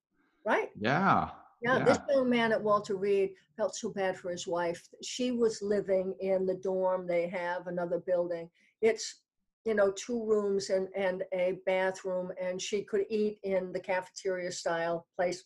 right? 0.45 0.69
Yeah, 0.75 1.29
Yeah, 1.61 1.77
Yeah. 1.77 1.83
this 1.85 1.99
young 2.09 2.27
man 2.29 2.51
at 2.51 2.61
Walter 2.63 2.95
Reed 2.95 3.33
felt 3.55 3.75
so 3.75 3.89
bad 3.89 4.17
for 4.17 4.31
his 4.31 4.47
wife. 4.47 4.87
She 5.03 5.31
was 5.31 5.61
living 5.61 6.15
in 6.19 6.47
the 6.47 6.55
dorm 6.55 7.05
they 7.05 7.27
have, 7.27 7.67
another 7.67 7.99
building. 7.99 8.49
It's, 8.81 9.21
you 9.65 9.75
know, 9.75 9.91
two 9.91 10.25
rooms 10.25 10.71
and, 10.71 10.87
and 10.95 11.23
a 11.33 11.59
bathroom, 11.67 12.31
and 12.41 12.59
she 12.59 12.81
could 12.81 13.05
eat 13.11 13.37
in 13.43 13.71
the 13.71 13.79
cafeteria 13.79 14.51
style 14.51 15.05
place 15.15 15.43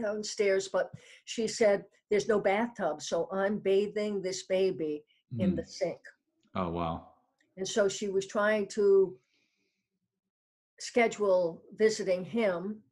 downstairs. 0.00 0.68
But 0.68 0.90
she 1.24 1.46
said, 1.46 1.84
There's 2.10 2.28
no 2.28 2.40
bathtub, 2.40 3.02
so 3.02 3.28
I'm 3.32 3.58
bathing 3.58 4.22
this 4.22 4.44
baby 4.44 5.04
in 5.38 5.52
Mm. 5.52 5.56
the 5.56 5.66
sink. 5.66 6.00
Oh 6.54 6.70
wow. 6.70 7.08
And 7.58 7.68
so 7.68 7.88
she 7.88 8.08
was 8.08 8.26
trying 8.26 8.66
to 8.68 9.18
schedule 10.80 11.62
visiting 11.76 12.24
him 12.24 12.82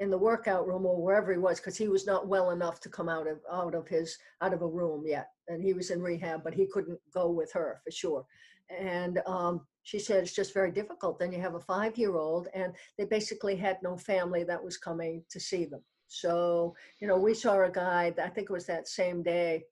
in 0.00 0.10
the 0.10 0.18
workout 0.18 0.66
room 0.66 0.86
or 0.86 1.00
wherever 1.02 1.30
he 1.30 1.38
was 1.38 1.60
because 1.60 1.76
he 1.76 1.88
was 1.88 2.06
not 2.06 2.26
well 2.26 2.50
enough 2.50 2.80
to 2.80 2.88
come 2.88 3.08
out 3.08 3.26
of 3.28 3.38
out 3.52 3.74
of 3.74 3.86
his 3.86 4.16
out 4.40 4.54
of 4.54 4.62
a 4.62 4.66
room 4.66 5.04
yet 5.06 5.28
and 5.48 5.62
he 5.62 5.74
was 5.74 5.90
in 5.90 6.00
rehab 6.00 6.42
but 6.42 6.54
he 6.54 6.66
couldn't 6.66 6.98
go 7.12 7.30
with 7.30 7.52
her 7.52 7.80
for 7.84 7.90
sure 7.90 8.24
and 8.70 9.20
um, 9.26 9.60
she 9.82 9.98
said 9.98 10.22
it's 10.22 10.32
just 10.32 10.54
very 10.54 10.70
difficult 10.70 11.18
then 11.18 11.30
you 11.32 11.38
have 11.40 11.54
a 11.54 11.60
five 11.60 11.98
year 11.98 12.16
old 12.16 12.48
and 12.54 12.72
they 12.96 13.04
basically 13.04 13.54
had 13.54 13.76
no 13.82 13.94
family 13.96 14.42
that 14.42 14.62
was 14.64 14.78
coming 14.78 15.22
to 15.28 15.38
see 15.38 15.66
them 15.66 15.82
so 16.12 16.74
you 17.00 17.08
know 17.08 17.16
we 17.16 17.34
saw 17.34 17.62
a 17.62 17.70
guy 17.70 18.12
i 18.22 18.28
think 18.28 18.50
it 18.50 18.52
was 18.52 18.66
that 18.66 18.88
same 18.88 19.22
day 19.22 19.62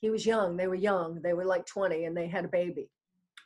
he 0.00 0.10
was 0.10 0.24
young 0.24 0.56
they 0.56 0.66
were 0.66 0.74
young 0.74 1.20
they 1.22 1.32
were 1.32 1.44
like 1.44 1.66
20 1.66 2.04
and 2.04 2.16
they 2.16 2.28
had 2.28 2.44
a 2.44 2.48
baby 2.48 2.88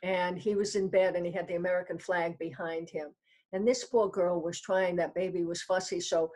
and 0.03 0.37
he 0.37 0.55
was 0.55 0.75
in 0.75 0.87
bed 0.87 1.15
and 1.15 1.25
he 1.25 1.31
had 1.31 1.47
the 1.47 1.55
american 1.55 1.97
flag 1.97 2.37
behind 2.37 2.89
him 2.89 3.09
and 3.53 3.67
this 3.67 3.85
poor 3.85 4.09
girl 4.09 4.41
was 4.41 4.59
trying, 4.59 4.95
that 4.95 5.13
baby 5.13 5.43
was 5.43 5.61
fussy. 5.61 5.99
So 6.01 6.31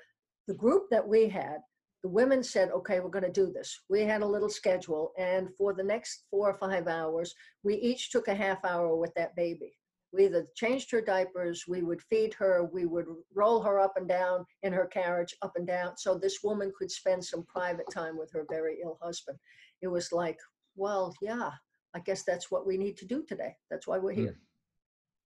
the 0.48 0.54
group 0.54 0.84
that 0.92 1.06
we 1.06 1.28
had, 1.28 1.58
the 2.04 2.10
women 2.10 2.44
said, 2.44 2.70
okay, 2.70 3.00
we're 3.00 3.10
going 3.10 3.26
to 3.26 3.32
do 3.32 3.52
this. 3.52 3.82
We 3.90 4.02
had 4.02 4.22
a 4.22 4.28
little 4.28 4.50
schedule. 4.50 5.12
And 5.18 5.50
for 5.58 5.74
the 5.74 5.84
next 5.84 6.26
four 6.30 6.48
or 6.52 6.54
five 6.54 6.88
hours, 6.88 7.34
we 7.64 7.76
each 7.76 8.12
took 8.12 8.28
a 8.28 8.36
half 8.36 8.64
hour 8.64 8.96
with 8.96 9.14
that 9.16 9.36
baby. 9.36 9.74
We 10.14 10.26
either 10.26 10.48
changed 10.56 10.90
her 10.92 11.02
diapers, 11.02 11.66
we 11.68 11.82
would 11.82 12.02
feed 12.02 12.34
her, 12.36 12.70
we 12.72 12.86
would 12.86 13.06
roll 13.34 13.62
her 13.62 13.80
up 13.80 13.94
and 13.98 14.08
down 14.08 14.46
in 14.64 14.72
her 14.74 14.86
carriage, 14.88 15.36
up 15.42 15.54
and 15.56 15.68
down, 15.68 15.98
so 15.98 16.18
this 16.18 16.40
woman 16.44 16.72
could 16.78 16.92
spend 16.92 17.24
some 17.24 17.44
private 17.44 17.90
time 17.92 18.18
with 18.18 18.32
her 18.32 18.46
very 18.50 18.78
ill 18.84 18.98
husband. 19.02 19.38
It 19.82 19.88
was 19.88 20.12
like, 20.12 20.40
well, 20.76 21.14
yeah, 21.22 21.52
I 21.94 22.00
guess 22.00 22.24
that's 22.24 22.50
what 22.50 22.66
we 22.66 22.78
need 22.78 22.96
to 22.98 23.06
do 23.06 23.24
today. 23.28 23.56
That's 23.70 23.88
why 23.88 23.98
we're 23.98 24.14
here. 24.14 24.38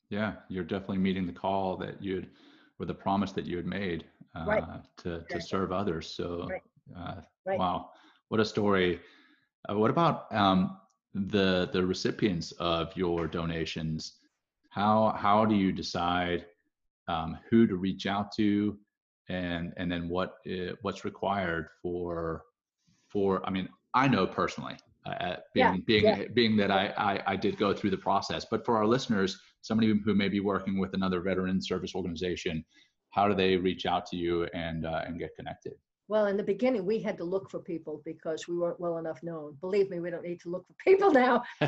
Yeah, 0.09 0.33
you're 0.49 0.63
definitely 0.63 0.97
meeting 0.97 1.25
the 1.25 1.33
call 1.33 1.77
that 1.77 2.01
you'd 2.01 2.29
or 2.79 2.85
the 2.85 2.93
promise 2.93 3.31
that 3.33 3.45
you 3.45 3.57
had 3.57 3.65
made 3.65 4.05
uh, 4.35 4.45
Right. 4.45 4.63
to 4.97 5.23
to 5.29 5.39
serve 5.41 5.71
others. 5.71 6.07
So 6.07 6.49
uh, 6.97 7.21
Right. 7.45 7.59
wow, 7.59 7.91
what 8.29 8.39
a 8.39 8.45
story. 8.45 8.99
Uh, 9.69 9.77
what 9.77 9.89
about 9.89 10.33
um, 10.33 10.79
the 11.13 11.69
the 11.71 11.85
recipients 11.85 12.51
of 12.53 12.95
your 12.97 13.27
donations? 13.27 14.13
How 14.71 15.13
how 15.17 15.45
do 15.45 15.55
you 15.55 15.71
decide 15.71 16.45
um, 17.07 17.37
who 17.49 17.67
to 17.67 17.75
reach 17.75 18.05
out 18.07 18.31
to, 18.37 18.77
and 19.29 19.73
and 19.77 19.91
then 19.91 20.09
what 20.09 20.29
i- 20.47 20.73
what's 20.81 21.03
required 21.05 21.67
for 21.81 22.43
for? 23.11 23.45
I 23.45 23.49
mean, 23.51 23.67
I 23.93 24.07
know 24.07 24.25
personally, 24.25 24.77
uh, 25.05 25.35
Yeah, 25.55 25.71
being 25.71 25.83
being 25.85 26.05
yeah. 26.05 26.27
being 26.33 26.57
that 26.57 26.71
I, 26.71 26.83
I 26.97 27.33
I 27.33 27.35
did 27.35 27.57
go 27.57 27.73
through 27.73 27.91
the 27.91 28.03
process, 28.09 28.45
but 28.49 28.65
for 28.65 28.77
our 28.77 28.87
listeners, 28.87 29.39
somebody 29.61 29.93
who 30.05 30.15
may 30.15 30.29
be 30.29 30.39
working 30.39 30.79
with 30.79 30.93
another 30.93 31.19
veteran 31.21 31.61
service 31.61 31.93
organization, 31.93 32.63
how 33.11 33.27
do 33.27 33.35
they 33.35 33.57
reach 33.57 33.85
out 33.85 34.05
to 34.07 34.15
you 34.15 34.45
and 34.53 34.85
uh, 34.85 35.01
and 35.05 35.19
get 35.19 35.31
connected? 35.35 35.73
Well, 36.07 36.25
in 36.25 36.35
the 36.35 36.43
beginning, 36.43 36.85
we 36.85 36.99
had 36.99 37.17
to 37.17 37.23
look 37.23 37.49
for 37.49 37.59
people 37.59 38.01
because 38.05 38.47
we 38.47 38.57
weren't 38.57 38.79
well 38.79 38.97
enough 38.97 39.23
known. 39.23 39.55
Believe 39.61 39.89
me, 39.89 39.99
we 39.99 40.09
don't 40.09 40.23
need 40.23 40.41
to 40.41 40.49
look 40.49 40.65
for 40.67 40.73
people 40.85 41.11
now. 41.11 41.43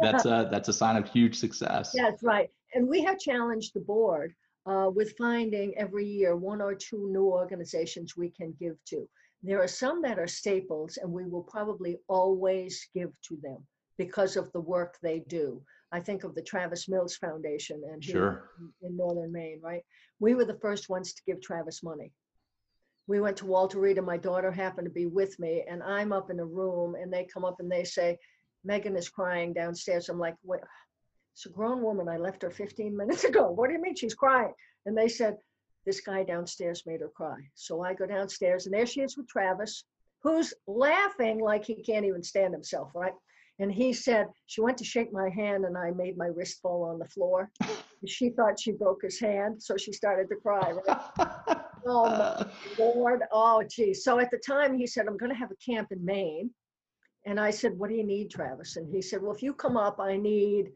that's 0.00 0.24
a 0.24 0.48
that's 0.50 0.68
a 0.68 0.72
sign 0.72 0.96
of 0.96 1.08
huge 1.08 1.36
success. 1.36 1.92
That's 1.94 2.22
right. 2.22 2.50
And 2.74 2.88
we 2.88 3.02
have 3.02 3.18
challenged 3.18 3.74
the 3.74 3.80
board 3.80 4.34
uh, 4.66 4.90
with 4.92 5.14
finding 5.16 5.76
every 5.76 6.06
year 6.06 6.36
one 6.36 6.60
or 6.60 6.74
two 6.74 7.08
new 7.12 7.26
organizations 7.26 8.16
we 8.16 8.30
can 8.30 8.54
give 8.58 8.76
to. 8.86 9.08
There 9.42 9.62
are 9.62 9.68
some 9.68 10.02
that 10.02 10.18
are 10.18 10.26
staples, 10.26 10.98
and 10.98 11.10
we 11.10 11.26
will 11.26 11.44
probably 11.44 11.98
always 12.08 12.86
give 12.94 13.10
to 13.28 13.38
them 13.42 13.66
because 13.96 14.36
of 14.36 14.52
the 14.52 14.60
work 14.60 14.98
they 15.02 15.20
do. 15.20 15.62
I 15.92 16.00
think 16.00 16.24
of 16.24 16.34
the 16.34 16.42
Travis 16.42 16.88
Mills 16.88 17.16
Foundation 17.16 17.82
and 17.90 18.02
here 18.04 18.14
Sure. 18.14 18.50
in 18.82 18.96
northern 18.96 19.32
Maine, 19.32 19.60
right? 19.62 19.82
We 20.20 20.34
were 20.34 20.44
the 20.44 20.58
first 20.60 20.88
ones 20.88 21.14
to 21.14 21.22
give 21.26 21.40
Travis 21.40 21.82
money. 21.82 22.12
We 23.10 23.18
went 23.18 23.36
to 23.38 23.46
Walter 23.46 23.80
Reed, 23.80 23.96
and 23.96 24.06
my 24.06 24.16
daughter 24.16 24.52
happened 24.52 24.84
to 24.84 24.92
be 24.92 25.06
with 25.06 25.36
me, 25.40 25.64
and 25.68 25.82
I'm 25.82 26.12
up 26.12 26.30
in 26.30 26.38
a 26.38 26.44
room, 26.44 26.94
and 26.94 27.12
they 27.12 27.24
come 27.24 27.44
up 27.44 27.56
and 27.58 27.68
they 27.68 27.82
say, 27.82 28.16
Megan 28.62 28.94
is 28.94 29.08
crying 29.08 29.52
downstairs. 29.52 30.08
I'm 30.08 30.20
like, 30.20 30.36
what? 30.42 30.60
It's 31.32 31.44
a 31.44 31.48
grown 31.48 31.82
woman. 31.82 32.08
I 32.08 32.18
left 32.18 32.42
her 32.42 32.52
15 32.52 32.96
minutes 32.96 33.24
ago. 33.30 33.50
What 33.50 33.66
do 33.66 33.74
you 33.74 33.82
mean 33.82 33.96
she's 33.96 34.14
crying? 34.14 34.52
And 34.86 34.96
they 34.96 35.08
said, 35.08 35.38
this 35.84 36.00
guy 36.00 36.22
downstairs 36.22 36.84
made 36.86 37.00
her 37.00 37.08
cry. 37.08 37.38
So 37.56 37.82
I 37.82 37.94
go 37.94 38.06
downstairs, 38.06 38.66
and 38.66 38.72
there 38.72 38.86
she 38.86 39.00
is 39.00 39.16
with 39.16 39.26
Travis, 39.26 39.82
who's 40.22 40.54
laughing 40.68 41.40
like 41.40 41.64
he 41.64 41.82
can't 41.82 42.06
even 42.06 42.22
stand 42.22 42.54
himself, 42.54 42.92
right? 42.94 43.14
And 43.58 43.72
he 43.72 43.92
said, 43.92 44.28
she 44.46 44.60
went 44.60 44.78
to 44.78 44.84
shake 44.84 45.12
my 45.12 45.30
hand, 45.30 45.64
and 45.64 45.76
I 45.76 45.90
made 45.90 46.16
my 46.16 46.28
wrist 46.28 46.60
fall 46.62 46.84
on 46.84 47.00
the 47.00 47.08
floor. 47.08 47.50
She 48.06 48.30
thought 48.30 48.58
she 48.58 48.72
broke 48.72 49.02
his 49.02 49.20
hand, 49.20 49.62
so 49.62 49.76
she 49.76 49.92
started 49.92 50.30
to 50.30 50.36
cry. 50.36 50.72
Right? 50.72 51.28
Oh, 51.92 52.08
my 52.08 52.46
Lord, 52.78 53.22
oh, 53.32 53.64
geez. 53.68 54.04
So 54.04 54.20
at 54.20 54.30
the 54.30 54.38
time, 54.38 54.78
he 54.78 54.86
said, 54.86 55.06
I'm 55.06 55.16
going 55.16 55.32
to 55.32 55.38
have 55.38 55.50
a 55.50 55.56
camp 55.56 55.88
in 55.90 56.04
Maine. 56.04 56.50
And 57.26 57.38
I 57.40 57.50
said, 57.50 57.76
What 57.76 57.90
do 57.90 57.96
you 57.96 58.04
need, 58.04 58.30
Travis? 58.30 58.76
And 58.76 58.88
he 58.94 59.02
said, 59.02 59.20
Well, 59.20 59.34
if 59.34 59.42
you 59.42 59.52
come 59.52 59.76
up, 59.76 59.98
I 59.98 60.16
need 60.16 60.70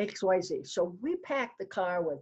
XYZ. 0.00 0.66
So 0.66 0.96
we 1.02 1.16
packed 1.16 1.58
the 1.58 1.66
car 1.66 2.02
with 2.02 2.18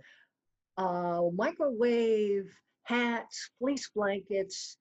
uh, 0.77 1.23
microwave, 1.35 2.51
hats, 2.83 3.51
fleece 3.59 3.91
blankets, 3.95 4.77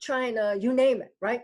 china, 0.00 0.54
you 0.58 0.74
name 0.74 1.00
it, 1.00 1.14
right? 1.20 1.40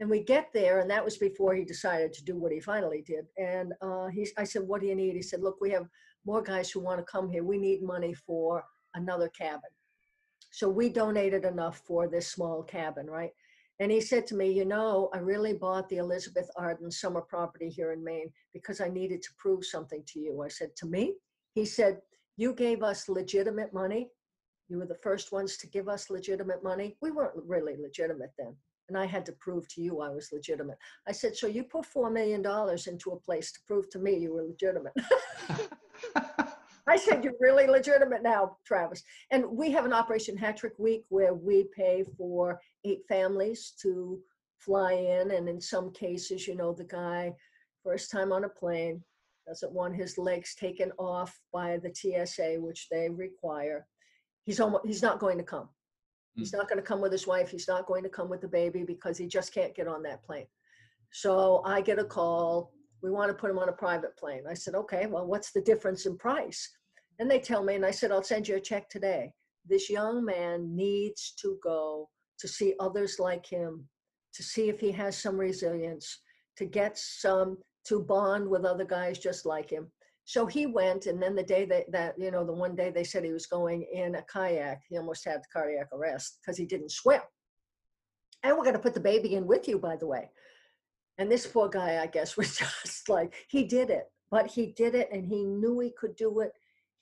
And 0.00 0.10
we 0.10 0.20
get 0.20 0.48
there, 0.52 0.80
and 0.80 0.90
that 0.90 1.04
was 1.04 1.16
before 1.16 1.54
he 1.54 1.64
decided 1.64 2.12
to 2.12 2.24
do 2.24 2.36
what 2.36 2.52
he 2.52 2.60
finally 2.60 3.02
did. 3.06 3.24
And 3.38 3.72
uh, 3.80 4.08
he, 4.08 4.28
I 4.36 4.44
said, 4.44 4.62
What 4.62 4.82
do 4.82 4.88
you 4.88 4.94
need? 4.94 5.14
He 5.14 5.22
said, 5.22 5.40
Look, 5.40 5.56
we 5.60 5.70
have 5.70 5.86
more 6.26 6.42
guys 6.42 6.70
who 6.70 6.80
want 6.80 6.98
to 6.98 7.10
come 7.10 7.30
here. 7.30 7.44
We 7.44 7.56
need 7.56 7.82
money 7.82 8.12
for 8.14 8.62
another 8.94 9.28
cabin. 9.30 9.70
So 10.52 10.68
we 10.68 10.90
donated 10.90 11.46
enough 11.46 11.78
for 11.78 12.06
this 12.06 12.28
small 12.28 12.62
cabin, 12.62 13.06
right? 13.06 13.30
And 13.80 13.90
he 13.90 14.02
said 14.02 14.26
to 14.28 14.36
me, 14.36 14.52
You 14.52 14.66
know, 14.66 15.08
I 15.14 15.18
really 15.18 15.54
bought 15.54 15.88
the 15.88 15.96
Elizabeth 15.96 16.48
Arden 16.56 16.90
summer 16.90 17.22
property 17.22 17.70
here 17.70 17.92
in 17.92 18.04
Maine 18.04 18.30
because 18.52 18.80
I 18.80 18.88
needed 18.88 19.22
to 19.22 19.30
prove 19.38 19.64
something 19.64 20.02
to 20.08 20.20
you. 20.20 20.42
I 20.42 20.48
said, 20.48 20.76
To 20.76 20.86
me? 20.86 21.14
He 21.54 21.64
said, 21.64 22.02
You 22.36 22.52
gave 22.52 22.82
us 22.82 23.08
legitimate 23.08 23.72
money. 23.72 24.10
You 24.68 24.78
were 24.78 24.86
the 24.86 25.02
first 25.02 25.32
ones 25.32 25.56
to 25.56 25.66
give 25.66 25.88
us 25.88 26.10
legitimate 26.10 26.62
money. 26.62 26.96
We 27.00 27.10
weren't 27.10 27.34
really 27.46 27.76
legitimate 27.80 28.32
then. 28.38 28.54
And 28.88 28.98
I 28.98 29.06
had 29.06 29.24
to 29.26 29.32
prove 29.32 29.66
to 29.68 29.80
you 29.80 30.00
I 30.02 30.10
was 30.10 30.32
legitimate. 30.32 30.76
I 31.08 31.12
said, 31.12 31.34
So 31.34 31.46
you 31.46 31.64
put 31.64 31.86
$4 31.86 32.12
million 32.12 32.44
into 32.86 33.10
a 33.12 33.20
place 33.20 33.52
to 33.52 33.60
prove 33.66 33.88
to 33.88 33.98
me 33.98 34.18
you 34.18 34.34
were 34.34 34.44
legitimate. 34.44 34.92
I 36.92 36.96
said, 36.96 37.24
You're 37.24 37.32
really 37.40 37.66
legitimate 37.66 38.22
now, 38.22 38.58
Travis. 38.66 39.02
And 39.30 39.46
we 39.50 39.70
have 39.70 39.86
an 39.86 39.94
Operation 39.94 40.36
Hat 40.36 40.58
Trick 40.58 40.74
Week 40.78 41.04
where 41.08 41.32
we 41.32 41.64
pay 41.74 42.04
for 42.18 42.60
eight 42.84 43.00
families 43.08 43.72
to 43.80 44.20
fly 44.58 44.92
in. 44.92 45.30
And 45.30 45.48
in 45.48 45.58
some 45.58 45.90
cases, 45.92 46.46
you 46.46 46.54
know, 46.54 46.74
the 46.74 46.84
guy, 46.84 47.32
first 47.82 48.10
time 48.10 48.30
on 48.30 48.44
a 48.44 48.48
plane, 48.48 49.02
doesn't 49.48 49.72
want 49.72 49.96
his 49.96 50.18
legs 50.18 50.54
taken 50.54 50.92
off 50.98 51.40
by 51.50 51.78
the 51.78 51.92
TSA, 51.94 52.56
which 52.58 52.88
they 52.90 53.08
require. 53.08 53.86
He's 54.44 54.60
almost, 54.60 54.86
he's 54.86 55.02
not 55.02 55.18
going 55.18 55.38
to 55.38 55.44
come. 55.44 55.70
He's 56.36 56.50
hmm. 56.50 56.58
not 56.58 56.68
going 56.68 56.78
to 56.78 56.86
come 56.86 57.00
with 57.00 57.12
his 57.12 57.26
wife. 57.26 57.50
He's 57.50 57.68
not 57.68 57.86
going 57.86 58.02
to 58.02 58.10
come 58.10 58.28
with 58.28 58.42
the 58.42 58.48
baby 58.48 58.84
because 58.84 59.16
he 59.16 59.26
just 59.26 59.54
can't 59.54 59.74
get 59.74 59.88
on 59.88 60.02
that 60.02 60.22
plane. 60.22 60.46
So 61.10 61.62
I 61.64 61.80
get 61.80 61.98
a 61.98 62.04
call. 62.04 62.70
We 63.02 63.10
want 63.10 63.30
to 63.30 63.34
put 63.34 63.50
him 63.50 63.58
on 63.58 63.70
a 63.70 63.72
private 63.72 64.14
plane. 64.18 64.42
I 64.48 64.52
said, 64.52 64.74
okay, 64.74 65.06
well, 65.06 65.26
what's 65.26 65.52
the 65.52 65.62
difference 65.62 66.04
in 66.04 66.18
price? 66.18 66.68
And 67.22 67.30
they 67.30 67.38
tell 67.38 67.62
me, 67.62 67.76
and 67.76 67.86
I 67.86 67.92
said, 67.92 68.10
I'll 68.10 68.24
send 68.24 68.48
you 68.48 68.56
a 68.56 68.60
check 68.60 68.90
today. 68.90 69.32
This 69.64 69.88
young 69.88 70.24
man 70.24 70.74
needs 70.74 71.34
to 71.40 71.56
go 71.62 72.08
to 72.40 72.48
see 72.48 72.74
others 72.80 73.20
like 73.20 73.46
him, 73.46 73.88
to 74.34 74.42
see 74.42 74.68
if 74.68 74.80
he 74.80 74.90
has 74.90 75.16
some 75.16 75.38
resilience, 75.38 76.18
to 76.56 76.64
get 76.64 76.98
some, 76.98 77.58
to 77.86 78.00
bond 78.00 78.48
with 78.48 78.64
other 78.64 78.84
guys 78.84 79.20
just 79.20 79.46
like 79.46 79.70
him. 79.70 79.86
So 80.24 80.46
he 80.46 80.66
went, 80.66 81.06
and 81.06 81.22
then 81.22 81.36
the 81.36 81.44
day 81.44 81.64
that, 81.66 81.92
that 81.92 82.18
you 82.18 82.32
know, 82.32 82.44
the 82.44 82.52
one 82.52 82.74
day 82.74 82.90
they 82.90 83.04
said 83.04 83.22
he 83.22 83.30
was 83.30 83.46
going 83.46 83.86
in 83.92 84.16
a 84.16 84.22
kayak, 84.22 84.80
he 84.88 84.98
almost 84.98 85.24
had 85.24 85.42
cardiac 85.52 85.90
arrest 85.92 86.40
because 86.42 86.58
he 86.58 86.66
didn't 86.66 86.90
swim. 86.90 87.20
And 88.42 88.56
we're 88.56 88.64
going 88.64 88.74
to 88.74 88.82
put 88.82 88.94
the 88.94 89.00
baby 89.00 89.36
in 89.36 89.46
with 89.46 89.68
you, 89.68 89.78
by 89.78 89.94
the 89.94 90.08
way. 90.08 90.28
And 91.18 91.30
this 91.30 91.46
poor 91.46 91.68
guy, 91.68 92.02
I 92.02 92.08
guess, 92.08 92.36
was 92.36 92.56
just 92.56 93.08
like, 93.08 93.32
he 93.48 93.62
did 93.62 93.90
it, 93.90 94.06
but 94.28 94.48
he 94.48 94.72
did 94.72 94.96
it 94.96 95.08
and 95.12 95.24
he 95.24 95.44
knew 95.44 95.78
he 95.78 95.92
could 95.96 96.16
do 96.16 96.40
it. 96.40 96.50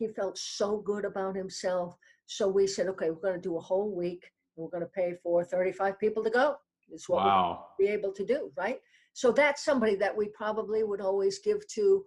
He 0.00 0.08
felt 0.08 0.36
so 0.38 0.78
good 0.78 1.04
about 1.04 1.36
himself. 1.36 1.94
So 2.26 2.48
we 2.48 2.66
said, 2.66 2.88
okay, 2.88 3.10
we're 3.10 3.20
going 3.20 3.34
to 3.34 3.40
do 3.48 3.58
a 3.58 3.60
whole 3.60 3.94
week. 3.94 4.24
and 4.56 4.64
We're 4.64 4.70
going 4.70 4.82
to 4.82 4.88
pay 4.88 5.14
for 5.22 5.44
35 5.44 5.98
people 6.00 6.24
to 6.24 6.30
go. 6.30 6.56
It's 6.90 7.06
what 7.08 7.22
wow. 7.24 7.66
we'll 7.78 7.86
be 7.86 7.92
able 7.92 8.12
to 8.14 8.24
do, 8.24 8.50
right? 8.56 8.80
So 9.12 9.30
that's 9.30 9.62
somebody 9.62 9.96
that 9.96 10.16
we 10.16 10.28
probably 10.28 10.82
would 10.84 11.02
always 11.02 11.38
give 11.38 11.66
to. 11.74 12.04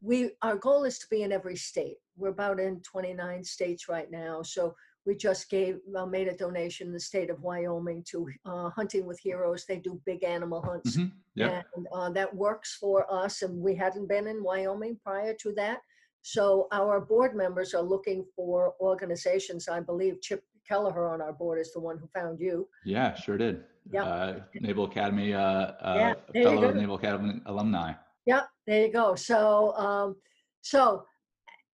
We 0.00 0.30
our 0.42 0.56
goal 0.56 0.84
is 0.84 0.98
to 1.00 1.06
be 1.10 1.22
in 1.22 1.32
every 1.32 1.56
state. 1.56 1.96
We're 2.16 2.28
about 2.30 2.60
in 2.60 2.80
29 2.80 3.42
states 3.44 3.88
right 3.88 4.10
now. 4.10 4.42
So 4.42 4.74
we 5.04 5.16
just 5.16 5.50
gave 5.50 5.78
uh, 5.96 6.06
made 6.06 6.28
a 6.28 6.36
donation 6.36 6.86
in 6.88 6.92
the 6.92 7.00
state 7.00 7.30
of 7.30 7.40
Wyoming 7.40 8.04
to 8.10 8.28
uh, 8.46 8.70
Hunting 8.70 9.04
with 9.06 9.18
Heroes. 9.20 9.64
They 9.66 9.78
do 9.78 10.00
big 10.06 10.22
animal 10.24 10.62
hunts, 10.62 10.96
Mhm. 10.96 11.12
Yep. 11.34 11.64
and 11.76 11.86
uh, 11.92 12.10
that 12.10 12.34
works 12.34 12.76
for 12.80 13.06
us. 13.12 13.42
And 13.42 13.60
we 13.60 13.74
hadn't 13.74 14.08
been 14.08 14.26
in 14.28 14.42
Wyoming 14.42 14.98
prior 15.04 15.34
to 15.42 15.52
that, 15.54 15.78
so 16.22 16.68
our 16.72 17.00
board 17.00 17.34
members 17.34 17.74
are 17.74 17.82
looking 17.82 18.24
for 18.34 18.74
organizations. 18.80 19.68
I 19.68 19.80
believe 19.80 20.20
Chip 20.22 20.44
Kelleher 20.66 21.08
on 21.08 21.20
our 21.20 21.32
board 21.32 21.58
is 21.60 21.72
the 21.72 21.80
one 21.80 21.98
who 21.98 22.06
found 22.14 22.38
you. 22.40 22.68
Yeah, 22.84 23.14
sure 23.14 23.36
did. 23.36 23.64
Yeah. 23.90 24.04
Uh, 24.04 24.40
Naval 24.60 24.84
Academy, 24.84 25.34
uh, 25.34 25.40
uh, 25.40 26.14
Yeah, 26.34 26.42
fellow. 26.42 26.72
Naval 26.72 26.94
Academy 26.94 27.40
alumni. 27.46 27.94
Yep, 28.26 28.48
there 28.68 28.86
you 28.86 28.92
go. 28.92 29.16
So, 29.16 29.74
um, 29.76 30.16
so, 30.60 31.04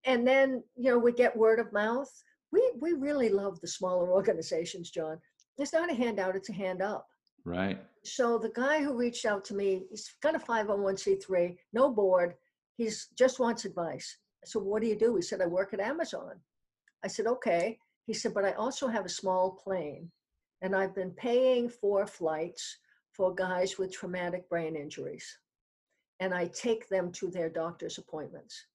and 0.07 0.27
then 0.27 0.63
you 0.77 0.91
know 0.91 0.99
we 0.99 1.13
get 1.13 1.37
word 1.37 1.61
of 1.61 1.71
mouth. 1.73 2.11
We 2.51 2.73
we 2.81 2.95
really 2.95 3.29
love 3.29 3.61
the 3.61 3.69
smaller 3.69 4.11
organizations, 4.13 4.91
John. 4.91 5.19
It's 5.59 5.75
not 5.75 5.91
a 5.91 5.95
handout; 5.95 6.37
it's 6.37 6.49
a 6.49 6.55
hand 6.55 6.81
up. 6.81 7.07
Right. 7.45 7.79
So 8.05 8.39
the 8.39 8.51
guy 8.55 8.83
who 8.83 8.97
reached 8.97 9.27
out 9.27 9.45
to 9.47 9.55
me, 9.55 9.83
he's 9.91 10.15
got 10.23 10.35
a 10.35 10.39
501c3, 10.39 11.57
no 11.75 11.91
board. 11.91 12.35
He's 12.77 13.09
just 13.19 13.39
wants 13.39 13.65
advice. 13.65 14.17
So 14.45 14.61
what 14.61 14.83
do 14.83 14.89
you 14.89 14.97
do? 14.97 15.17
He 15.17 15.23
said, 15.23 15.41
I 15.41 15.47
work 15.47 15.75
at 15.75 15.81
Amazon. 15.81 16.35
I 17.05 17.09
said, 17.09 17.27
okay. 17.27 17.79
He 18.07 18.15
said, 18.15 18.35
but 18.35 18.45
I 18.45 18.53
also 18.53 18.89
have 18.89 19.05
a 19.05 19.11
small 19.11 19.53
plane 19.63 20.11
and 20.63 20.75
I've 20.75 20.95
been 20.95 21.11
paying 21.13 21.69
for 21.69 22.07
flights 22.07 22.79
for 23.13 23.35
guys 23.35 23.79
with 23.79 23.93
traumatic 23.93 24.49
brain 24.49 24.77
injuries. 24.77 25.39
And 26.21 26.35
I 26.35 26.47
take 26.49 26.89
them 26.89 27.13
to 27.13 27.31
their 27.31 27.49
doctor's 27.49 27.99
appointments. 27.99 28.67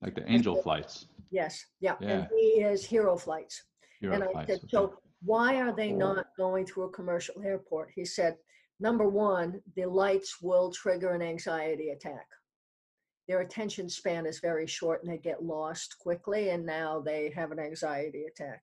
Like 0.00 0.14
the 0.14 0.28
angel 0.30 0.60
flights. 0.62 1.06
Yes, 1.30 1.64
yeah. 1.80 1.94
Yeah. 2.00 2.08
And 2.08 2.28
he 2.36 2.62
is 2.62 2.84
Hero 2.84 3.16
Flights. 3.16 3.62
Hero 4.00 4.14
And 4.14 4.24
I 4.24 4.32
flights. 4.32 4.50
said, 4.50 4.58
okay. 4.58 4.68
so 4.68 4.94
why 5.24 5.60
are 5.60 5.72
they 5.72 5.92
not 5.92 6.26
going 6.36 6.66
through 6.66 6.84
a 6.84 6.90
commercial 6.90 7.40
airport? 7.44 7.90
He 7.94 8.04
said, 8.04 8.36
number 8.80 9.08
one, 9.08 9.60
the 9.76 9.86
lights 9.86 10.42
will 10.42 10.72
trigger 10.72 11.10
an 11.14 11.22
anxiety 11.22 11.90
attack. 11.90 12.26
Their 13.32 13.40
attention 13.40 13.88
span 13.88 14.26
is 14.26 14.40
very 14.40 14.66
short 14.66 15.02
and 15.02 15.10
they 15.10 15.16
get 15.16 15.42
lost 15.42 15.98
quickly, 15.98 16.50
and 16.50 16.66
now 16.66 17.00
they 17.00 17.32
have 17.34 17.50
an 17.50 17.58
anxiety 17.58 18.24
attack. 18.26 18.62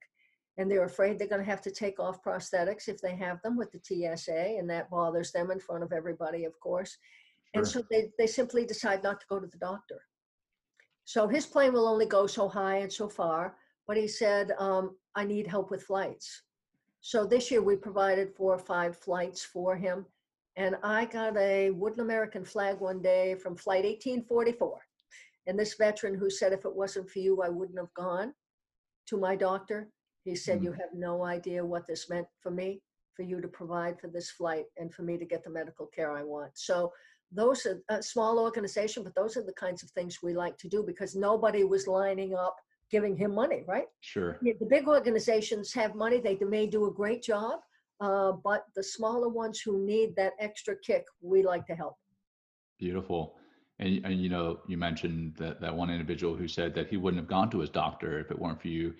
And 0.59 0.69
they're 0.69 0.85
afraid 0.85 1.17
they're 1.17 1.27
going 1.27 1.43
to 1.43 1.49
have 1.49 1.63
to 1.63 1.71
take 1.71 1.99
off 1.99 2.23
prosthetics 2.23 2.87
if 2.87 3.01
they 3.01 3.15
have 3.15 3.41
them 3.41 3.57
with 3.57 3.71
the 3.71 3.79
TSA, 3.81 4.57
and 4.59 4.69
that 4.69 4.91
bothers 4.91 5.31
them 5.31 5.49
in 5.49 5.59
front 5.59 5.83
of 5.83 5.91
everybody, 5.91 6.45
of 6.45 6.53
course. 6.59 6.95
And 7.55 7.65
Sure. 7.65 7.81
so 7.81 7.87
they, 7.89 8.11
they 8.19 8.27
simply 8.27 8.63
decide 8.63 9.01
not 9.01 9.19
to 9.21 9.25
go 9.27 9.39
to 9.39 9.47
the 9.47 9.57
doctor. 9.57 10.03
So 11.03 11.27
his 11.27 11.47
plane 11.47 11.73
will 11.73 11.87
only 11.87 12.05
go 12.05 12.27
so 12.27 12.47
high 12.47 12.77
and 12.77 12.93
so 12.93 13.09
far, 13.09 13.55
but 13.87 13.97
he 13.97 14.07
said, 14.07 14.51
um, 14.59 14.95
I 15.15 15.23
need 15.23 15.47
help 15.47 15.71
with 15.71 15.81
flights. 15.81 16.43
So 17.01 17.25
this 17.25 17.49
year 17.49 17.63
we 17.63 17.75
provided 17.75 18.35
four 18.35 18.53
or 18.53 18.59
five 18.59 18.95
flights 18.95 19.43
for 19.43 19.75
him. 19.75 20.05
And 20.55 20.75
I 20.83 21.05
got 21.05 21.37
a 21.37 21.71
wooden 21.71 22.01
American 22.01 22.43
flag 22.43 22.79
one 22.79 23.01
day 23.01 23.35
from 23.35 23.55
Flight 23.55 23.85
1844. 23.85 24.79
And 25.47 25.57
this 25.57 25.75
veteran 25.75 26.15
who 26.15 26.29
said, 26.29 26.53
if 26.53 26.65
it 26.65 26.75
wasn't 26.75 27.09
for 27.09 27.19
you, 27.19 27.41
I 27.41 27.49
wouldn't 27.49 27.79
have 27.79 27.93
gone 27.93 28.33
to 29.07 29.17
my 29.17 29.35
doctor. 29.35 29.89
He 30.25 30.35
said, 30.35 30.59
Mm. 30.59 30.63
You 30.65 30.71
have 30.73 30.93
no 30.93 31.23
idea 31.23 31.65
what 31.65 31.87
this 31.87 32.09
meant 32.09 32.27
for 32.41 32.51
me, 32.51 32.81
for 33.15 33.23
you 33.23 33.41
to 33.41 33.47
provide 33.47 33.99
for 33.99 34.07
this 34.07 34.31
flight 34.31 34.65
and 34.77 34.93
for 34.93 35.03
me 35.03 35.17
to 35.17 35.25
get 35.25 35.43
the 35.43 35.49
medical 35.49 35.87
care 35.87 36.11
I 36.11 36.23
want. 36.23 36.51
So 36.55 36.91
those 37.31 37.65
are 37.65 37.79
a 37.89 38.03
small 38.03 38.39
organization, 38.39 39.03
but 39.03 39.15
those 39.15 39.37
are 39.37 39.43
the 39.43 39.53
kinds 39.53 39.83
of 39.83 39.89
things 39.91 40.19
we 40.21 40.33
like 40.33 40.57
to 40.57 40.67
do 40.67 40.83
because 40.83 41.15
nobody 41.15 41.63
was 41.63 41.87
lining 41.87 42.35
up 42.35 42.57
giving 42.91 43.15
him 43.15 43.33
money, 43.33 43.63
right? 43.67 43.85
Sure. 44.01 44.39
The 44.41 44.65
big 44.67 44.87
organizations 44.87 45.73
have 45.73 45.95
money 45.95 46.19
they 46.19 46.37
may 46.41 46.65
do 46.65 46.87
a 46.87 46.91
great 46.91 47.21
job 47.21 47.59
uh, 47.99 48.31
but 48.31 48.65
the 48.75 48.83
smaller 48.83 49.29
ones 49.29 49.59
who 49.59 49.85
need 49.85 50.15
that 50.15 50.33
extra 50.39 50.75
kick 50.77 51.05
we 51.21 51.43
like 51.43 51.65
to 51.65 51.75
help 51.75 51.97
Beautiful. 52.79 53.35
And, 53.79 54.03
and 54.05 54.21
you 54.21 54.29
know, 54.29 54.59
you 54.67 54.77
mentioned 54.77 55.35
that, 55.37 55.61
that 55.61 55.75
one 55.75 55.89
individual 55.89 56.35
who 56.35 56.47
said 56.47 56.73
that 56.75 56.87
he 56.87 56.97
wouldn't 56.97 57.21
have 57.21 57.29
gone 57.29 57.49
to 57.51 57.59
his 57.59 57.69
doctor 57.69 58.19
if 58.19 58.31
it 58.31 58.39
weren't 58.39 58.61
for 58.61 58.69
you 58.69 58.93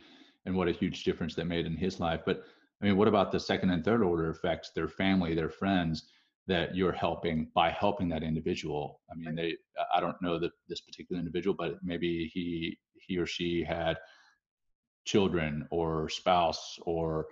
and 0.45 0.55
what 0.55 0.67
a 0.67 0.73
huge 0.73 1.03
difference 1.03 1.33
that 1.35 1.45
made 1.45 1.65
in 1.65 1.75
his 1.75 1.99
life. 1.99 2.21
But 2.25 2.43
I 2.81 2.85
mean, 2.85 2.97
what 2.97 3.07
about 3.07 3.31
the 3.31 3.39
second 3.39 3.71
and 3.71 3.83
third 3.83 4.03
order 4.03 4.29
effects, 4.29 4.71
their 4.75 4.87
family, 4.87 5.33
their 5.33 5.49
friends 5.49 6.09
that 6.47 6.75
you're 6.75 6.93
helping 6.93 7.49
by 7.53 7.69
helping 7.69 8.09
that 8.09 8.23
individual? 8.23 9.01
I 9.11 9.15
mean, 9.15 9.35
they, 9.35 9.55
I 9.93 9.99
don't 9.99 10.21
know 10.21 10.39
that 10.39 10.51
this 10.67 10.81
particular 10.81 11.19
individual, 11.19 11.55
but 11.57 11.77
maybe 11.83 12.29
he, 12.33 12.77
he 12.93 13.17
or 13.17 13.25
she 13.25 13.63
had 13.63 13.97
children 15.05 15.67
or 15.71 16.09
spouse 16.09 16.79
or 16.83 17.27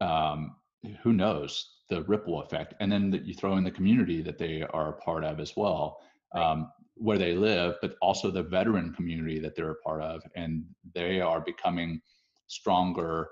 um, 0.00 0.56
who 1.02 1.12
knows 1.12 1.76
the 1.88 2.02
ripple 2.02 2.42
effect 2.42 2.74
and 2.80 2.90
then 2.90 3.10
that 3.10 3.24
you 3.24 3.34
throw 3.34 3.56
in 3.56 3.64
the 3.64 3.70
community 3.70 4.22
that 4.22 4.38
they 4.38 4.62
are 4.70 4.90
a 4.90 5.00
part 5.00 5.24
of 5.24 5.40
as 5.40 5.56
well 5.56 5.98
um, 6.34 6.70
where 6.94 7.18
they 7.18 7.34
live 7.34 7.76
but 7.80 7.96
also 8.00 8.30
the 8.30 8.42
veteran 8.42 8.92
community 8.94 9.38
that 9.38 9.54
they're 9.54 9.70
a 9.70 9.82
part 9.82 10.02
of 10.02 10.22
and 10.34 10.64
they 10.94 11.20
are 11.20 11.40
becoming 11.40 12.00
stronger 12.48 13.28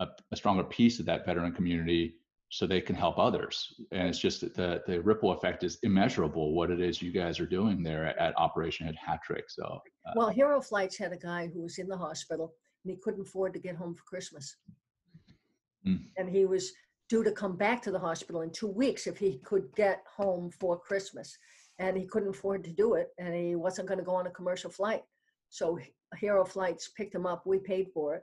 a, 0.00 0.08
a 0.32 0.36
stronger 0.36 0.64
piece 0.64 0.98
of 0.98 1.06
that 1.06 1.24
veteran 1.24 1.52
community 1.52 2.14
so 2.52 2.66
they 2.66 2.82
can 2.82 2.94
help 2.94 3.18
others. 3.18 3.72
And 3.92 4.06
it's 4.06 4.18
just 4.18 4.42
that 4.42 4.54
the, 4.54 4.82
the 4.86 5.00
ripple 5.00 5.32
effect 5.32 5.64
is 5.64 5.78
immeasurable 5.82 6.54
what 6.54 6.70
it 6.70 6.80
is 6.80 7.00
you 7.00 7.10
guys 7.10 7.40
are 7.40 7.46
doing 7.46 7.82
there 7.82 8.18
at 8.20 8.38
operation 8.38 8.86
at 8.86 8.94
hat 8.94 9.20
trick 9.24 9.44
so 9.48 9.80
uh, 10.06 10.12
well 10.14 10.28
hero 10.28 10.60
flights 10.60 10.98
had 10.98 11.12
a 11.12 11.16
guy 11.16 11.50
who 11.52 11.62
was 11.62 11.78
in 11.78 11.88
the 11.88 11.96
hospital 11.96 12.52
and 12.84 12.90
he 12.90 12.98
couldn't 13.02 13.26
afford 13.26 13.54
to 13.54 13.58
get 13.58 13.74
home 13.74 13.94
for 13.94 14.02
christmas 14.04 14.56
Mm. 15.86 16.04
and 16.16 16.28
he 16.28 16.44
was 16.44 16.72
due 17.08 17.24
to 17.24 17.32
come 17.32 17.56
back 17.56 17.82
to 17.82 17.90
the 17.90 17.98
hospital 17.98 18.42
in 18.42 18.50
two 18.50 18.68
weeks 18.68 19.06
if 19.06 19.18
he 19.18 19.38
could 19.44 19.64
get 19.74 20.04
home 20.16 20.50
for 20.60 20.78
christmas 20.78 21.36
and 21.78 21.96
he 21.96 22.06
couldn't 22.06 22.30
afford 22.30 22.62
to 22.64 22.70
do 22.70 22.94
it 22.94 23.08
and 23.18 23.34
he 23.34 23.56
wasn't 23.56 23.88
going 23.88 23.98
to 23.98 24.04
go 24.04 24.14
on 24.14 24.26
a 24.26 24.30
commercial 24.30 24.70
flight 24.70 25.02
so 25.50 25.78
hero 26.18 26.44
flights 26.44 26.88
picked 26.96 27.14
him 27.14 27.26
up 27.26 27.44
we 27.46 27.58
paid 27.58 27.88
for 27.92 28.14
it 28.14 28.22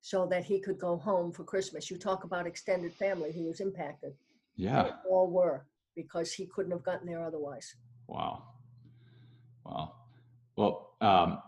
so 0.00 0.26
that 0.26 0.44
he 0.44 0.58
could 0.60 0.78
go 0.78 0.96
home 0.96 1.30
for 1.30 1.44
christmas 1.44 1.90
you 1.90 1.96
talk 1.96 2.24
about 2.24 2.46
extended 2.46 2.92
family 2.92 3.30
he 3.30 3.44
was 3.44 3.60
impacted 3.60 4.12
yeah 4.56 4.90
all 5.08 5.30
were 5.30 5.64
because 5.94 6.32
he 6.32 6.46
couldn't 6.46 6.72
have 6.72 6.82
gotten 6.82 7.06
there 7.06 7.24
otherwise 7.24 7.76
Wow. 8.08 8.42
Wow. 9.64 9.92
Well, 10.56 10.96
um, 11.00 11.42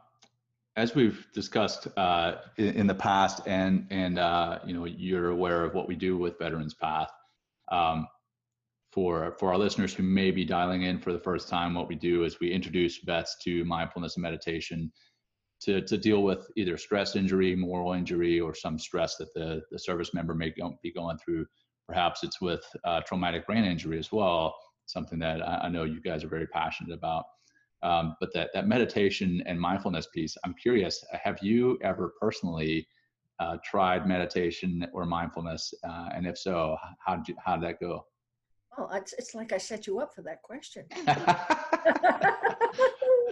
as 0.80 0.94
we've 0.94 1.26
discussed 1.34 1.88
uh, 1.98 2.36
in, 2.56 2.68
in 2.80 2.86
the 2.86 2.94
past, 2.94 3.42
and 3.46 3.86
and 3.90 4.18
uh, 4.18 4.58
you 4.64 4.72
know, 4.72 4.86
you're 4.86 5.28
aware 5.28 5.62
of 5.64 5.74
what 5.74 5.86
we 5.86 5.94
do 5.94 6.16
with 6.16 6.38
Veterans 6.38 6.74
Path. 6.74 7.10
Um, 7.70 8.08
for 8.90 9.36
for 9.38 9.50
our 9.52 9.58
listeners 9.58 9.94
who 9.94 10.02
may 10.02 10.30
be 10.30 10.44
dialing 10.44 10.82
in 10.82 10.98
for 10.98 11.12
the 11.12 11.18
first 11.18 11.48
time, 11.48 11.74
what 11.74 11.86
we 11.86 11.94
do 11.94 12.24
is 12.24 12.40
we 12.40 12.50
introduce 12.50 12.98
vets 12.98 13.36
to 13.44 13.64
mindfulness 13.64 14.16
and 14.16 14.22
meditation 14.22 14.90
to 15.60 15.82
to 15.82 15.98
deal 15.98 16.22
with 16.22 16.46
either 16.56 16.78
stress 16.78 17.14
injury, 17.14 17.54
moral 17.54 17.92
injury, 17.92 18.40
or 18.40 18.54
some 18.54 18.78
stress 18.78 19.16
that 19.16 19.32
the 19.34 19.62
the 19.70 19.78
service 19.78 20.14
member 20.14 20.34
may 20.34 20.50
go, 20.50 20.76
be 20.82 20.92
going 20.92 21.18
through. 21.18 21.44
Perhaps 21.86 22.24
it's 22.24 22.40
with 22.40 22.64
uh, 22.84 23.00
traumatic 23.02 23.46
brain 23.46 23.64
injury 23.64 23.98
as 23.98 24.10
well, 24.10 24.56
something 24.86 25.18
that 25.18 25.42
I, 25.46 25.66
I 25.66 25.68
know 25.68 25.84
you 25.84 26.00
guys 26.00 26.24
are 26.24 26.28
very 26.28 26.46
passionate 26.46 26.94
about. 26.94 27.24
Um, 27.82 28.16
but 28.20 28.32
that 28.34 28.50
that 28.52 28.68
meditation 28.68 29.42
and 29.46 29.58
mindfulness 29.58 30.08
piece, 30.14 30.36
I'm 30.44 30.54
curious, 30.54 31.04
have 31.12 31.38
you 31.42 31.78
ever 31.82 32.12
personally 32.20 32.86
uh, 33.38 33.56
tried 33.64 34.06
meditation 34.06 34.86
or 34.92 35.06
mindfulness? 35.06 35.72
Uh, 35.82 36.10
and 36.14 36.26
if 36.26 36.36
so, 36.36 36.76
how 37.04 37.16
did 37.16 37.28
you, 37.28 37.34
how 37.44 37.56
did 37.56 37.64
that 37.64 37.80
go? 37.80 38.04
Well, 38.76 38.90
it's, 38.94 39.12
it's 39.14 39.34
like 39.34 39.52
i 39.52 39.58
set 39.58 39.86
you 39.86 39.98
up 39.98 40.14
for 40.14 40.22
that 40.22 40.42
question 40.42 40.86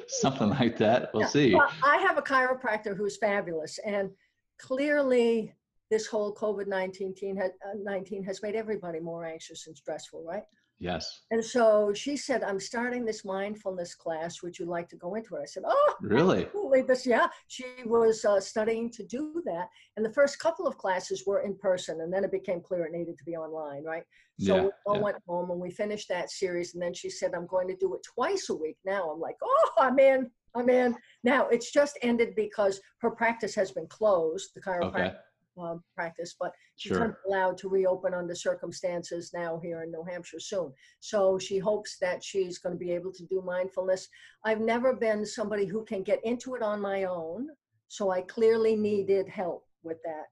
Something 0.09 0.49
like 0.51 0.77
that. 0.79 1.11
We'll 1.13 1.23
Yeah, 1.23 1.29
see. 1.29 1.55
Well, 1.55 1.71
I 1.85 1.99
have 1.99 2.19
a 2.19 2.23
chiropractor 2.23 2.97
who's 2.97 3.19
fabulous, 3.19 3.79
and 3.85 4.11
clearly, 4.59 5.55
this 5.91 6.07
whole 6.07 6.35
COVID 6.35 6.67
19 6.67 7.37
has, 7.37 7.51
uh, 7.67 7.75
19 7.83 8.25
has 8.25 8.43
made 8.43 8.55
everybody 8.55 9.01
more 9.01 9.25
anxious 9.25 9.67
and 9.67 9.77
stressful, 9.77 10.25
right? 10.25 10.45
Yes. 10.81 11.23
And 11.33 11.45
so 11.45 11.93
she 11.93 12.17
said, 12.17 12.43
I'm 12.45 12.61
starting 12.61 13.05
this 13.05 13.25
mindfulness 13.25 13.95
class. 13.95 14.43
Would 14.43 14.59
you 14.59 14.67
like 14.67 14.89
to 14.91 14.97
go 14.97 15.17
into 15.17 15.35
it? 15.37 15.43
I 15.43 15.47
said, 15.47 15.65
Oh, 15.67 15.95
Really? 16.01 16.45
absolutely. 16.45 16.83
This, 16.83 17.05
yeah. 17.07 17.27
She 17.49 17.65
was 17.85 18.25
uh, 18.25 18.41
studying 18.41 18.91
to 18.93 19.05
do 19.05 19.43
that. 19.45 19.69
And 19.97 20.07
the 20.07 20.13
first 20.13 20.39
couple 20.39 20.67
of 20.69 20.79
classes 20.79 21.25
were 21.27 21.41
in 21.41 21.57
person, 21.57 22.01
and 22.03 22.13
then 22.13 22.23
it 22.23 22.31
became 22.31 22.61
clear 22.61 22.85
it 22.85 22.93
needed 22.93 23.19
to 23.19 23.25
be 23.25 23.37
online, 23.37 23.83
right? 23.83 24.05
So 24.39 24.55
Yeah, 24.55 24.63
we 24.65 24.71
all 24.87 24.97
yeah. 24.97 25.03
went 25.03 25.17
home 25.27 25.51
and 25.51 25.61
we 25.61 25.71
finished 25.71 26.09
that 26.11 26.31
series. 26.31 26.75
And 26.75 26.83
then 26.83 26.95
she 26.95 27.11
said, 27.11 27.35
I'm 27.35 27.47
going 27.49 27.67
to 27.69 27.77
do 27.77 27.95
it 27.95 28.01
twice 28.15 28.49
a 28.51 28.55
week 28.55 28.77
now. 28.85 29.11
I'm 29.11 29.21
like, 29.21 29.37
oh, 29.43 29.71
I'm 29.79 29.99
in. 29.99 30.31
I'm 30.55 30.71
in. 30.71 30.97
Now 31.25 31.49
it's 31.49 31.73
just 31.73 31.99
ended 32.03 32.35
because 32.37 32.81
her 33.01 33.11
practice 33.11 33.55
has 33.57 33.73
been 33.73 33.87
closed, 33.89 34.51
the 34.55 34.61
chiropractor, 34.61 34.87
Okay. 35.09 35.15
Um, 35.61 35.83
practice, 35.95 36.37
but 36.39 36.53
she's 36.77 36.91
Sure. 36.91 37.09
not 37.09 37.17
allowed 37.27 37.59
to 37.59 37.69
reopen 37.69 38.15
under 38.15 38.35
circumstances 38.35 39.33
now 39.35 39.59
here 39.59 39.83
in 39.83 39.91
New 39.91 40.05
Hampshire 40.05 40.41
soon. 40.41 40.73
So 41.01 41.39
she 41.39 41.59
hopes 41.59 41.99
that 42.01 42.23
she's 42.23 42.59
going 42.59 42.75
to 42.75 42.79
be 42.79 42.93
able 42.93 43.13
to 43.13 43.25
do 43.27 43.43
mindfulness. 43.43 44.09
I've 44.45 44.61
never 44.61 44.95
been 44.95 45.25
somebody 45.25 45.67
who 45.67 45.85
can 45.85 46.03
get 46.03 46.25
into 46.25 46.55
it 46.55 46.63
on 46.63 46.81
my 46.81 47.05
own, 47.05 47.49
so 47.89 48.11
I 48.11 48.23
clearly 48.23 48.77
needed 48.77 49.29
help 49.29 49.67
with 49.83 49.99
that. 50.05 50.27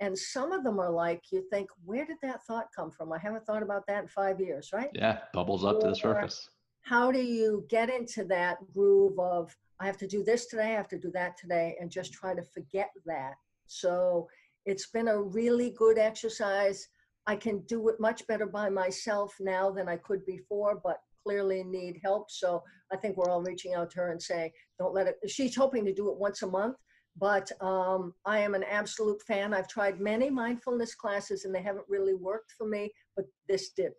And 0.00 0.16
some 0.18 0.52
of 0.52 0.64
them 0.64 0.80
are 0.80 0.90
like, 0.90 1.24
you 1.30 1.42
think, 1.50 1.68
where 1.84 2.06
did 2.06 2.16
that 2.22 2.42
thought 2.44 2.68
come 2.74 2.90
from? 2.90 3.12
I 3.12 3.18
haven't 3.18 3.44
thought 3.44 3.62
about 3.62 3.86
that 3.86 4.02
in 4.02 4.08
five 4.08 4.40
years, 4.40 4.70
right? 4.72 4.88
Yeah, 4.94 5.18
bubbles 5.34 5.64
up 5.64 5.80
to 5.80 5.88
the 5.88 5.94
surface. 5.94 6.48
how 6.82 7.12
do 7.12 7.20
you 7.20 7.66
get 7.68 7.90
into 7.90 8.24
that 8.24 8.56
groove 8.72 9.18
of 9.18 9.54
I 9.78 9.86
have 9.86 9.98
to 9.98 10.06
do 10.06 10.22
this 10.22 10.46
today, 10.46 10.72
I 10.72 10.76
have 10.76 10.88
to 10.88 10.98
do 10.98 11.10
that 11.12 11.36
today, 11.38 11.76
and 11.80 11.90
just 11.90 12.12
try 12.12 12.34
to 12.34 12.42
forget 12.42 12.90
that? 13.06 13.34
So 13.66 14.28
it's 14.70 14.86
been 14.86 15.08
a 15.08 15.20
really 15.20 15.70
good 15.70 15.98
exercise. 15.98 16.86
I 17.26 17.34
can 17.34 17.58
do 17.66 17.88
it 17.88 17.96
much 17.98 18.24
better 18.28 18.46
by 18.46 18.70
myself 18.70 19.34
now 19.40 19.70
than 19.70 19.88
I 19.88 19.96
could 19.96 20.24
before, 20.24 20.80
but 20.82 20.98
clearly 21.24 21.64
need 21.64 21.98
help. 22.02 22.30
So 22.30 22.62
I 22.92 22.96
think 22.96 23.16
we're 23.16 23.28
all 23.28 23.42
reaching 23.42 23.74
out 23.74 23.90
to 23.90 23.98
her 23.98 24.10
and 24.12 24.22
saying, 24.22 24.52
don't 24.78 24.94
let 24.94 25.08
it. 25.08 25.16
She's 25.28 25.56
hoping 25.56 25.84
to 25.84 25.92
do 25.92 26.08
it 26.10 26.16
once 26.16 26.42
a 26.42 26.46
month, 26.46 26.76
but 27.18 27.50
um, 27.60 28.14
I 28.24 28.38
am 28.38 28.54
an 28.54 28.64
absolute 28.64 29.20
fan. 29.22 29.52
I've 29.52 29.68
tried 29.68 30.00
many 30.00 30.30
mindfulness 30.30 30.94
classes 30.94 31.44
and 31.44 31.54
they 31.54 31.62
haven't 31.62 31.84
really 31.88 32.14
worked 32.14 32.52
for 32.56 32.66
me, 32.66 32.92
but 33.16 33.26
this 33.48 33.70
did. 33.70 33.92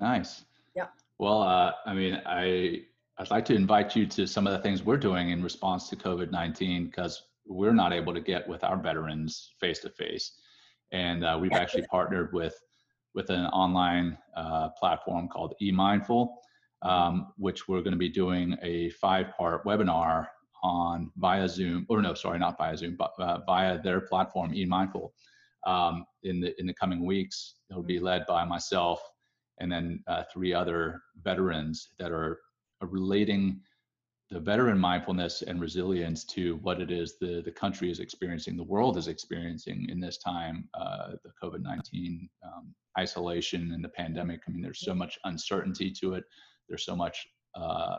Nice. 0.00 0.44
Yeah. 0.74 0.88
Well, 1.18 1.42
uh, 1.42 1.72
I 1.86 1.94
mean, 1.94 2.20
I 2.26 2.82
I'd 3.18 3.30
like 3.30 3.44
to 3.46 3.54
invite 3.54 3.96
you 3.96 4.06
to 4.06 4.26
some 4.26 4.46
of 4.46 4.52
the 4.52 4.60
things 4.60 4.84
we're 4.84 4.96
doing 4.96 5.30
in 5.30 5.42
response 5.42 5.88
to 5.88 5.96
COVID 5.96 6.30
nineteen 6.30 6.86
because 6.86 7.22
we're 7.48 7.74
not 7.74 7.92
able 7.92 8.14
to 8.14 8.20
get 8.20 8.46
with 8.48 8.62
our 8.62 8.80
veterans 8.80 9.52
face 9.60 9.78
to 9.80 9.90
face, 9.90 10.32
and 10.92 11.24
uh, 11.24 11.38
we've 11.40 11.52
actually 11.52 11.86
partnered 11.90 12.32
with 12.32 12.54
with 13.14 13.30
an 13.30 13.46
online 13.46 14.16
uh, 14.36 14.68
platform 14.78 15.28
called 15.28 15.54
eMindful, 15.60 16.28
um, 16.82 17.32
which 17.36 17.66
we're 17.66 17.80
going 17.80 17.92
to 17.92 17.98
be 17.98 18.08
doing 18.08 18.56
a 18.62 18.90
five 18.90 19.26
part 19.36 19.64
webinar 19.64 20.26
on 20.62 21.10
via 21.16 21.48
Zoom, 21.48 21.86
or 21.88 22.02
no, 22.02 22.14
sorry, 22.14 22.38
not 22.38 22.58
via 22.58 22.76
Zoom, 22.76 22.96
but 22.96 23.12
uh, 23.18 23.38
via 23.46 23.80
their 23.82 24.00
platform 24.00 24.52
eMindful 24.52 25.10
um, 25.66 26.04
in 26.22 26.40
the 26.40 26.58
in 26.60 26.66
the 26.66 26.74
coming 26.74 27.04
weeks. 27.04 27.54
It'll 27.70 27.82
be 27.82 27.98
led 27.98 28.26
by 28.26 28.44
myself 28.44 29.00
and 29.60 29.70
then 29.70 30.02
uh, 30.06 30.22
three 30.32 30.54
other 30.54 31.02
veterans 31.22 31.90
that 31.98 32.12
are, 32.12 32.40
are 32.80 32.88
relating 32.88 33.60
the 34.30 34.40
veteran 34.40 34.78
mindfulness 34.78 35.42
and 35.42 35.60
resilience 35.60 36.24
to 36.24 36.56
what 36.56 36.80
it 36.80 36.90
is 36.90 37.16
the, 37.18 37.42
the 37.44 37.50
country 37.50 37.90
is 37.90 37.98
experiencing, 37.98 38.56
the 38.56 38.62
world 38.62 38.98
is 38.98 39.08
experiencing 39.08 39.88
in 39.88 40.00
this 40.00 40.18
time, 40.18 40.68
uh, 40.74 41.12
the 41.24 41.30
COVID 41.42 41.62
19 41.62 42.28
um, 42.44 42.74
isolation 42.98 43.72
and 43.72 43.82
the 43.82 43.88
pandemic. 43.88 44.40
I 44.46 44.50
mean, 44.50 44.62
there's 44.62 44.84
so 44.84 44.94
much 44.94 45.18
uncertainty 45.24 45.90
to 46.00 46.14
it, 46.14 46.24
there's 46.68 46.84
so 46.84 46.94
much 46.94 47.26
uh, 47.54 47.98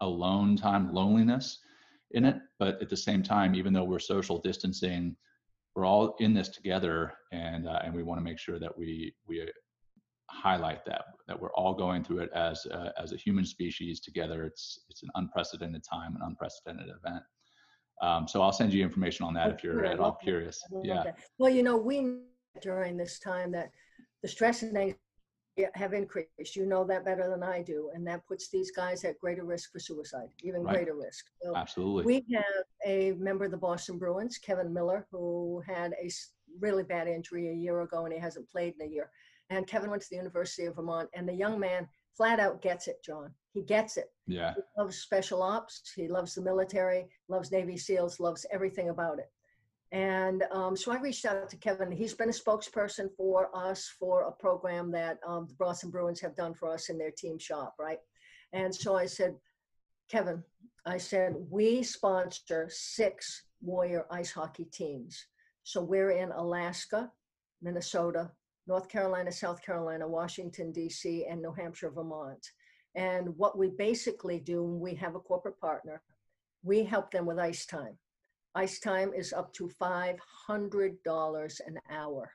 alone 0.00 0.56
time, 0.56 0.92
loneliness 0.92 1.58
in 2.12 2.24
it. 2.24 2.36
But 2.58 2.80
at 2.80 2.88
the 2.88 2.96
same 2.96 3.22
time, 3.22 3.54
even 3.54 3.72
though 3.72 3.84
we're 3.84 3.98
social 3.98 4.38
distancing, 4.38 5.16
we're 5.74 5.84
all 5.84 6.16
in 6.20 6.32
this 6.32 6.48
together, 6.48 7.12
and 7.32 7.68
uh, 7.68 7.80
and 7.84 7.94
we 7.94 8.02
want 8.02 8.18
to 8.18 8.24
make 8.24 8.38
sure 8.38 8.58
that 8.58 8.76
we 8.76 9.14
we 9.26 9.46
highlight 10.30 10.84
that 10.84 11.04
that 11.28 11.40
we're 11.40 11.52
all 11.52 11.74
going 11.74 12.04
through 12.04 12.18
it 12.18 12.30
as 12.34 12.66
a, 12.66 12.92
as 13.00 13.12
a 13.12 13.16
human 13.16 13.44
species 13.44 14.00
together. 14.00 14.44
It's 14.44 14.80
it's 14.88 15.02
an 15.02 15.10
unprecedented 15.14 15.82
time, 15.88 16.16
an 16.16 16.22
unprecedented 16.24 16.88
event. 16.88 17.22
Um, 18.02 18.28
so 18.28 18.42
I'll 18.42 18.52
send 18.52 18.72
you 18.72 18.82
information 18.82 19.24
on 19.24 19.34
that 19.34 19.50
if 19.50 19.64
you're 19.64 19.84
at 19.84 20.00
all 20.00 20.18
curious. 20.22 20.62
Yeah. 20.82 21.04
Well, 21.38 21.50
you 21.50 21.62
know, 21.62 21.76
we 21.76 22.18
during 22.60 22.96
this 22.96 23.18
time 23.18 23.52
that 23.52 23.70
the 24.22 24.28
stress 24.28 24.62
and 24.62 24.76
anxiety 24.76 24.98
have 25.74 25.94
increased. 25.94 26.54
You 26.54 26.66
know 26.66 26.84
that 26.84 27.04
better 27.04 27.30
than 27.30 27.42
I 27.42 27.62
do, 27.62 27.90
and 27.94 28.06
that 28.06 28.26
puts 28.26 28.48
these 28.50 28.70
guys 28.70 29.04
at 29.04 29.18
greater 29.18 29.44
risk 29.44 29.72
for 29.72 29.78
suicide, 29.78 30.28
even 30.42 30.62
Right. 30.62 30.76
greater 30.76 30.94
risk. 30.94 31.26
So 31.42 31.56
absolutely. 31.56 32.04
we 32.04 32.36
have 32.36 32.64
a 32.84 33.12
member 33.12 33.46
of 33.46 33.50
the 33.50 33.56
Boston 33.56 33.98
Bruins, 33.98 34.38
Kevan 34.38 34.72
Miller, 34.72 35.06
who 35.10 35.62
had 35.66 35.94
a 35.94 36.10
really 36.60 36.82
bad 36.82 37.08
injury 37.08 37.48
a 37.48 37.54
year 37.54 37.80
ago, 37.80 38.04
and 38.04 38.12
he 38.12 38.20
hasn't 38.20 38.48
played 38.50 38.74
in 38.78 38.86
a 38.86 38.90
year. 38.90 39.10
And 39.50 39.66
Kevan 39.66 39.90
went 39.90 40.02
to 40.02 40.08
the 40.10 40.16
University 40.16 40.64
of 40.66 40.76
Vermont, 40.76 41.08
and 41.14 41.28
the 41.28 41.34
young 41.34 41.58
man 41.58 41.88
flat 42.16 42.40
out 42.40 42.62
gets 42.62 42.88
it, 42.88 42.96
John. 43.04 43.30
He 43.52 43.62
gets 43.62 43.96
it 43.96 44.10
yeah, 44.26 44.54
he 44.54 44.62
loves 44.78 44.98
special 44.98 45.42
ops. 45.42 45.92
He 45.94 46.08
loves 46.08 46.34
the 46.34 46.42
military, 46.42 47.06
loves 47.28 47.52
Navy 47.52 47.76
SEALs, 47.76 48.18
loves 48.18 48.44
everything 48.52 48.88
about 48.90 49.18
it. 49.18 49.30
And 49.92 50.42
um, 50.50 50.76
so 50.76 50.92
I 50.92 51.00
reached 51.00 51.24
out 51.24 51.48
to 51.48 51.56
Kevan. 51.56 51.92
He's 51.92 52.14
been 52.14 52.28
a 52.28 52.32
spokesperson 52.32 53.08
for 53.16 53.50
us 53.56 53.88
for 53.98 54.22
a 54.22 54.32
program 54.32 54.90
that 54.92 55.18
um, 55.26 55.46
the 55.48 55.54
Boston 55.54 55.90
Bruins 55.90 56.20
have 56.20 56.34
done 56.34 56.54
for 56.54 56.72
us 56.72 56.88
in 56.88 56.98
their 56.98 57.12
team 57.12 57.38
shop, 57.38 57.74
right? 57.78 57.98
And 58.52 58.74
so 58.74 58.96
I 58.96 59.06
said, 59.06 59.36
Kevan, 60.10 60.42
I 60.84 60.98
said, 60.98 61.34
we 61.50 61.82
sponsor 61.82 62.68
six 62.70 63.44
Warrior 63.62 64.06
ice 64.10 64.32
hockey 64.32 64.66
teams. 64.66 65.26
So 65.62 65.80
we're 65.80 66.10
in 66.10 66.30
Alaska, 66.32 67.10
Minnesota, 67.62 68.30
North 68.66 68.88
Carolina, 68.88 69.30
South 69.30 69.62
Carolina, 69.62 70.06
Washington, 70.06 70.72
D.C., 70.72 71.26
and 71.28 71.40
New 71.40 71.52
Hampshire, 71.52 71.90
Vermont. 71.90 72.50
And 72.94 73.36
what 73.36 73.58
we 73.58 73.68
basically 73.68 74.40
do, 74.40 74.62
we 74.62 74.94
have 74.94 75.14
a 75.14 75.20
corporate 75.20 75.60
partner, 75.60 76.02
we 76.62 76.82
help 76.82 77.10
them 77.10 77.26
with 77.26 77.38
ice 77.38 77.66
time. 77.66 77.96
Ice 78.54 78.80
time 78.80 79.12
is 79.14 79.32
up 79.32 79.52
to 79.54 79.70
$500 79.80 81.60
an 81.66 81.78
hour. 81.90 82.32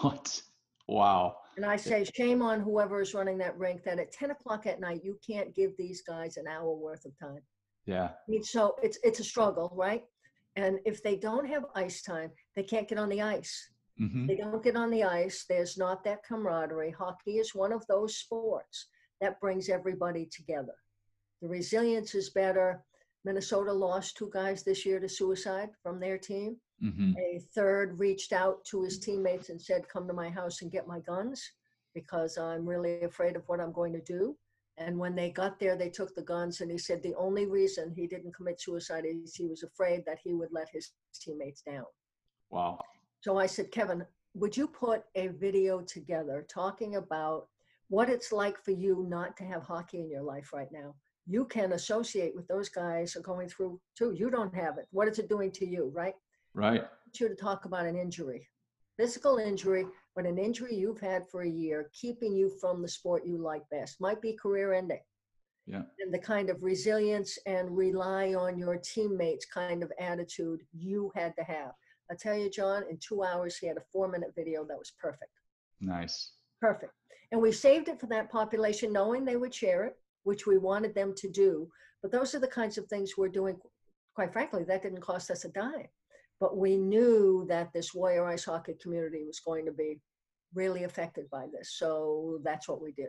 what? 0.00 0.40
Wow. 0.88 1.36
And 1.56 1.66
I 1.66 1.76
say, 1.76 2.04
shame 2.14 2.42
on 2.42 2.60
whoever 2.60 3.00
is 3.00 3.14
running 3.14 3.38
that 3.38 3.58
rink 3.58 3.82
that 3.84 3.98
at 3.98 4.12
10 4.12 4.30
o'clock 4.30 4.66
at 4.66 4.80
night, 4.80 5.02
you 5.04 5.18
can't 5.26 5.54
give 5.54 5.76
these 5.76 6.02
guys 6.02 6.36
an 6.36 6.46
hour 6.46 6.72
worth 6.74 7.04
of 7.04 7.18
time. 7.18 7.40
Yeah, 7.86 8.04
I 8.04 8.30
mean, 8.30 8.44
so 8.44 8.76
it's, 8.82 8.98
it's 9.02 9.20
a 9.20 9.24
struggle, 9.24 9.72
right? 9.74 10.04
And 10.56 10.78
if 10.84 11.02
they 11.02 11.16
don't 11.16 11.48
have 11.48 11.64
ice 11.74 12.02
time, 12.02 12.30
they 12.54 12.62
can't 12.62 12.88
get 12.88 12.98
on 12.98 13.08
the 13.08 13.22
ice. 13.22 13.70
Hmm 13.98 14.26
They 14.26 14.36
don't 14.36 14.62
get 14.62 14.76
on 14.76 14.90
the 14.90 15.04
ice. 15.04 15.44
There's 15.48 15.76
not 15.76 16.04
that 16.04 16.24
camaraderie. 16.24 16.90
Hockey 16.92 17.38
is 17.38 17.54
one 17.54 17.72
of 17.72 17.86
those 17.86 18.16
sports 18.16 18.86
that 19.20 19.40
brings 19.40 19.68
everybody 19.68 20.26
together. 20.26 20.74
The 21.40 21.48
resilience 21.48 22.14
is 22.14 22.30
better. 22.30 22.84
Minnesota 23.24 23.72
lost 23.72 24.16
two 24.16 24.30
guys 24.32 24.62
this 24.62 24.84
year 24.84 24.98
to 25.00 25.08
suicide 25.08 25.70
from 25.82 26.00
their 26.00 26.18
team. 26.18 26.56
hmm 26.80 27.12
A 27.18 27.40
third 27.54 27.98
reached 27.98 28.32
out 28.32 28.64
to 28.66 28.82
his 28.82 28.98
teammates 28.98 29.48
and 29.48 29.60
said, 29.60 29.88
Come 29.88 30.06
to 30.08 30.14
my 30.14 30.30
house 30.30 30.62
and 30.62 30.72
get 30.72 30.86
my 30.86 31.00
guns 31.00 31.42
because 31.94 32.38
I'm 32.38 32.66
really 32.66 33.02
afraid 33.02 33.36
of 33.36 33.42
what 33.48 33.60
I'm 33.60 33.72
going 33.72 33.92
to 33.92 34.00
do. 34.00 34.36
And 34.78 34.98
when 34.98 35.14
they 35.14 35.30
got 35.30 35.60
there, 35.60 35.76
they 35.76 35.90
took 35.90 36.14
the 36.14 36.22
guns, 36.22 36.62
and 36.62 36.70
he 36.70 36.78
said 36.78 37.02
the 37.02 37.14
only 37.16 37.44
reason 37.44 37.92
he 37.94 38.06
didn't 38.06 38.34
commit 38.34 38.58
suicide 38.60 39.04
is 39.06 39.36
he 39.36 39.46
was 39.46 39.62
afraid 39.62 40.02
that 40.06 40.18
he 40.24 40.32
would 40.32 40.48
let 40.50 40.68
his 40.72 40.92
teammates 41.20 41.60
down. 41.62 41.84
Wow. 42.50 42.80
So 43.22 43.38
I 43.38 43.46
said, 43.46 43.70
Kevan, 43.70 44.04
would 44.34 44.56
you 44.56 44.66
put 44.66 45.04
a 45.14 45.28
video 45.28 45.80
together 45.80 46.44
talking 46.48 46.96
about 46.96 47.46
what 47.88 48.10
it's 48.10 48.32
like 48.32 48.62
for 48.64 48.72
you 48.72 49.06
not 49.08 49.36
to 49.36 49.44
have 49.44 49.62
hockey 49.62 50.00
in 50.00 50.10
your 50.10 50.22
life 50.22 50.52
right 50.52 50.70
now? 50.72 50.96
You 51.28 51.44
can 51.44 51.72
associate 51.72 52.34
with 52.34 52.48
those 52.48 52.68
guys 52.68 53.14
are 53.14 53.20
going 53.20 53.48
through 53.48 53.80
too. 53.96 54.12
You 54.12 54.28
don't 54.28 54.54
have 54.56 54.76
it. 54.78 54.86
What 54.90 55.06
is 55.06 55.20
it 55.20 55.28
doing 55.28 55.52
to 55.52 55.66
you, 55.66 55.92
right? 55.94 56.14
Right. 56.52 56.80
I 56.80 56.84
want 56.84 57.20
you 57.20 57.28
to 57.28 57.36
talk 57.36 57.64
about 57.64 57.86
an 57.86 57.96
injury, 57.96 58.48
physical 58.96 59.38
injury, 59.38 59.86
but 60.16 60.26
an 60.26 60.36
injury 60.36 60.74
you've 60.74 61.00
had 61.00 61.28
for 61.28 61.42
a 61.42 61.48
year, 61.48 61.90
keeping 61.92 62.34
you 62.34 62.50
from 62.60 62.82
the 62.82 62.88
sport 62.88 63.24
you 63.24 63.38
like 63.38 63.62
best. 63.70 64.00
Might 64.00 64.20
be 64.20 64.32
career 64.32 64.72
ending. 64.72 65.00
Yeah. 65.68 65.82
And 66.00 66.12
the 66.12 66.18
kind 66.18 66.50
of 66.50 66.60
resilience 66.60 67.38
and 67.46 67.76
rely 67.76 68.34
on 68.34 68.58
your 68.58 68.78
teammates 68.78 69.46
kind 69.46 69.84
of 69.84 69.92
attitude 70.00 70.62
you 70.72 71.12
had 71.14 71.36
to 71.36 71.44
have. 71.44 71.70
I 72.12 72.14
tell 72.14 72.36
you, 72.36 72.50
John, 72.50 72.84
in 72.90 72.98
two 72.98 73.24
hours, 73.24 73.56
he 73.56 73.66
had 73.66 73.78
a 73.78 73.88
four 73.90 74.06
minute 74.06 74.32
video 74.36 74.66
that 74.66 74.78
was 74.78 74.92
perfect. 75.00 75.32
Nice. 75.80 76.32
Perfect. 76.60 76.92
And 77.32 77.40
we 77.40 77.52
saved 77.52 77.88
it 77.88 77.98
for 77.98 78.06
that 78.08 78.30
population, 78.30 78.92
knowing 78.92 79.24
they 79.24 79.36
would 79.36 79.54
share 79.54 79.84
it, 79.84 79.96
which 80.24 80.46
we 80.46 80.58
wanted 80.58 80.94
them 80.94 81.14
to 81.16 81.28
do. 81.30 81.68
But 82.02 82.12
those 82.12 82.34
are 82.34 82.38
the 82.38 82.46
kinds 82.46 82.76
of 82.76 82.86
things 82.86 83.16
we're 83.16 83.28
doing. 83.28 83.56
Quite 84.14 84.34
frankly, 84.34 84.62
that 84.64 84.82
didn't 84.82 85.00
cost 85.00 85.30
us 85.30 85.46
a 85.46 85.48
dime. 85.48 85.88
But 86.38 86.58
we 86.58 86.76
knew 86.76 87.46
that 87.48 87.72
this 87.72 87.94
Warrior 87.94 88.26
Ice 88.26 88.44
Hockey 88.44 88.74
community 88.82 89.24
was 89.26 89.40
going 89.40 89.64
to 89.64 89.72
be 89.72 89.98
really 90.52 90.84
affected 90.84 91.30
by 91.30 91.46
this. 91.50 91.76
So 91.78 92.40
that's 92.44 92.68
what 92.68 92.82
we 92.82 92.92
did. 92.92 93.08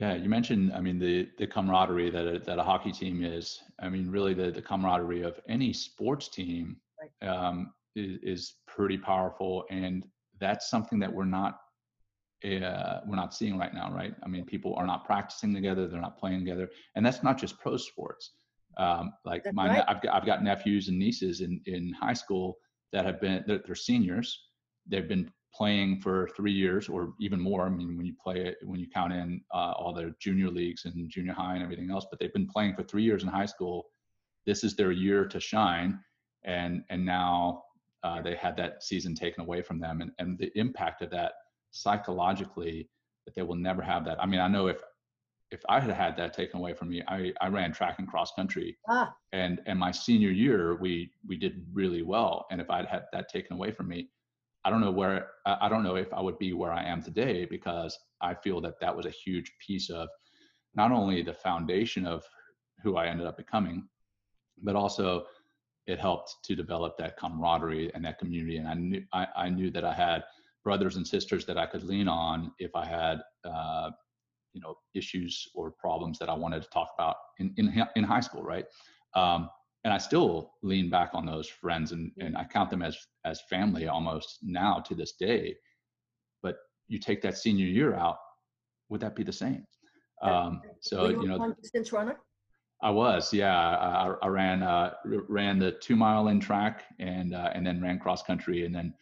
Yeah, 0.00 0.14
you 0.14 0.28
mentioned, 0.28 0.72
I 0.74 0.80
mean, 0.80 0.98
the 0.98 1.28
the 1.38 1.46
camaraderie 1.46 2.10
that 2.10 2.26
a, 2.26 2.38
that 2.40 2.58
a 2.58 2.62
hockey 2.62 2.92
team 2.92 3.24
is. 3.24 3.62
I 3.80 3.88
mean, 3.88 4.10
really, 4.10 4.34
the 4.34 4.50
the 4.50 4.60
camaraderie 4.60 5.22
of 5.22 5.40
any 5.48 5.72
sports 5.72 6.28
team 6.28 6.76
um, 7.22 7.72
is, 7.94 8.18
is 8.22 8.54
pretty 8.66 8.98
powerful, 8.98 9.64
and 9.70 10.06
that's 10.40 10.70
something 10.70 10.98
that 10.98 11.12
we're 11.12 11.24
not 11.24 11.58
uh, 12.44 13.00
we're 13.06 13.16
not 13.16 13.34
seeing 13.34 13.58
right 13.58 13.74
now, 13.74 13.90
right? 13.92 14.14
I 14.22 14.28
mean, 14.28 14.44
people 14.44 14.74
are 14.76 14.86
not 14.86 15.04
practicing 15.04 15.54
together; 15.54 15.88
they're 15.88 16.00
not 16.00 16.18
playing 16.18 16.40
together, 16.40 16.68
and 16.94 17.04
that's 17.04 17.22
not 17.22 17.38
just 17.38 17.58
pro 17.58 17.76
sports. 17.76 18.32
Um, 18.76 19.12
like 19.24 19.44
That's 19.44 19.56
my, 19.56 19.68
right. 19.68 19.84
I've 19.88 20.02
got 20.02 20.14
I've 20.14 20.26
got 20.26 20.42
nephews 20.42 20.88
and 20.88 20.98
nieces 20.98 21.40
in 21.40 21.60
in 21.66 21.92
high 21.94 22.12
school 22.12 22.58
that 22.92 23.04
have 23.04 23.20
been 23.20 23.44
they're, 23.46 23.60
they're 23.64 23.74
seniors. 23.74 24.48
They've 24.86 25.08
been 25.08 25.30
playing 25.54 26.00
for 26.00 26.28
three 26.36 26.52
years 26.52 26.88
or 26.88 27.14
even 27.18 27.40
more. 27.40 27.66
I 27.66 27.70
mean, 27.70 27.96
when 27.96 28.06
you 28.06 28.14
play 28.22 28.44
it, 28.44 28.58
when 28.62 28.78
you 28.78 28.86
count 28.88 29.12
in 29.12 29.40
uh, 29.54 29.72
all 29.72 29.94
the 29.94 30.14
junior 30.20 30.50
leagues 30.50 30.84
and 30.84 31.08
junior 31.08 31.32
high 31.32 31.54
and 31.54 31.62
everything 31.62 31.90
else, 31.90 32.06
but 32.10 32.20
they've 32.20 32.32
been 32.32 32.46
playing 32.46 32.74
for 32.74 32.82
three 32.82 33.02
years 33.02 33.22
in 33.22 33.28
high 33.28 33.46
school. 33.46 33.86
This 34.44 34.62
is 34.62 34.76
their 34.76 34.92
year 34.92 35.24
to 35.26 35.40
shine, 35.40 35.98
and 36.46 36.82
and 36.88 37.04
now 37.04 37.64
uh, 38.02 38.22
they 38.22 38.34
had 38.34 38.56
that 38.56 38.82
season 38.82 39.14
taken 39.14 39.42
away 39.42 39.62
from 39.62 39.78
them, 39.78 40.00
and 40.00 40.12
and 40.18 40.38
the 40.38 40.50
impact 40.58 41.02
of 41.02 41.10
that 41.10 41.32
psychologically 41.72 42.88
that 43.26 43.34
they 43.34 43.42
will 43.42 43.56
never 43.56 43.82
have 43.82 44.04
that. 44.04 44.20
I 44.22 44.26
mean, 44.26 44.40
I 44.40 44.48
know 44.48 44.68
if 44.68 44.80
if 45.50 45.60
I 45.68 45.78
had 45.78 45.90
had 45.90 46.16
that 46.16 46.32
taken 46.32 46.58
away 46.58 46.74
from 46.74 46.88
me, 46.88 47.02
I, 47.06 47.32
I 47.40 47.48
ran 47.48 47.72
track 47.72 47.96
and 47.98 48.08
cross 48.08 48.32
country, 48.34 48.76
ah. 48.88 49.14
and 49.32 49.60
and 49.66 49.78
my 49.78 49.90
senior 49.90 50.30
year 50.30 50.76
we 50.76 51.10
we 51.26 51.36
did 51.36 51.64
really 51.72 52.02
well. 52.02 52.46
And 52.50 52.60
if 52.60 52.70
I'd 52.70 52.86
had 52.86 53.04
that 53.12 53.28
taken 53.28 53.54
away 53.54 53.70
from 53.70 53.88
me, 53.88 54.08
I 54.64 54.70
don't 54.70 54.80
know 54.80 54.90
where 54.90 55.28
I 55.44 55.68
don't 55.68 55.84
know 55.84 55.96
if 55.96 56.12
I 56.12 56.20
would 56.20 56.38
be 56.38 56.52
where 56.52 56.72
I 56.72 56.84
am 56.84 57.02
today 57.02 57.44
because 57.44 57.96
I 58.20 58.34
feel 58.34 58.60
that 58.62 58.80
that 58.80 58.96
was 58.96 59.06
a 59.06 59.10
huge 59.10 59.52
piece 59.64 59.90
of 59.90 60.08
not 60.74 60.92
only 60.92 61.22
the 61.22 61.34
foundation 61.34 62.06
of 62.06 62.24
who 62.82 62.96
I 62.96 63.06
ended 63.06 63.26
up 63.26 63.36
becoming, 63.36 63.88
but 64.62 64.76
also 64.76 65.26
it 65.86 65.98
helped 65.98 66.36
to 66.44 66.56
develop 66.56 66.96
that 66.98 67.16
camaraderie 67.16 67.92
and 67.94 68.04
that 68.04 68.18
community. 68.18 68.56
And 68.56 68.68
I 68.68 68.74
knew 68.74 69.02
I, 69.12 69.26
I 69.36 69.48
knew 69.48 69.70
that 69.70 69.84
I 69.84 69.92
had 69.92 70.24
brothers 70.64 70.96
and 70.96 71.06
sisters 71.06 71.46
that 71.46 71.56
I 71.56 71.66
could 71.66 71.84
lean 71.84 72.08
on 72.08 72.52
if 72.58 72.74
I 72.74 72.84
had 72.84 73.20
uh, 73.44 73.90
you 74.52 74.60
know 74.60 74.76
issues 74.94 75.48
or 75.54 75.70
problems 75.70 76.18
that 76.18 76.28
I 76.28 76.34
wanted 76.34 76.62
to 76.62 76.68
talk 76.70 76.88
about 76.98 77.16
in 77.38 77.54
in, 77.56 77.86
in 77.94 78.04
high 78.04 78.20
school, 78.20 78.42
right? 78.42 78.66
Um, 79.14 79.48
and 79.84 79.94
I 79.94 79.98
still 79.98 80.54
lean 80.64 80.90
back 80.90 81.10
on 81.14 81.24
those 81.24 81.48
friends 81.48 81.92
and, 81.92 82.10
and 82.18 82.36
I 82.36 82.44
count 82.44 82.70
them 82.70 82.82
as 82.82 82.98
as 83.24 83.40
family 83.48 83.86
almost 83.86 84.38
now 84.42 84.80
to 84.80 84.94
this 84.94 85.12
day. 85.12 85.54
But 86.42 86.56
you 86.88 86.98
take 86.98 87.22
that 87.22 87.38
senior 87.38 87.66
year 87.66 87.94
out, 87.94 88.16
would 88.88 89.00
that 89.00 89.14
be 89.14 89.22
the 89.22 89.32
same? 89.32 89.64
Um, 90.22 90.62
so 90.80 91.08
you, 91.08 91.22
you 91.22 91.28
know, 91.28 91.54
distance 91.62 91.92
runner. 91.92 92.18
I 92.82 92.90
was, 92.90 93.32
yeah. 93.32 93.56
I, 93.56 94.14
I 94.22 94.26
ran 94.28 94.62
uh, 94.62 94.94
ran 95.04 95.58
the 95.58 95.72
two 95.72 95.96
mile 95.96 96.28
in 96.28 96.40
track 96.40 96.84
and 96.98 97.34
uh, 97.34 97.50
and 97.54 97.66
then 97.66 97.80
ran 97.80 97.98
cross 97.98 98.22
country 98.22 98.66
and 98.66 98.74
then 98.74 98.92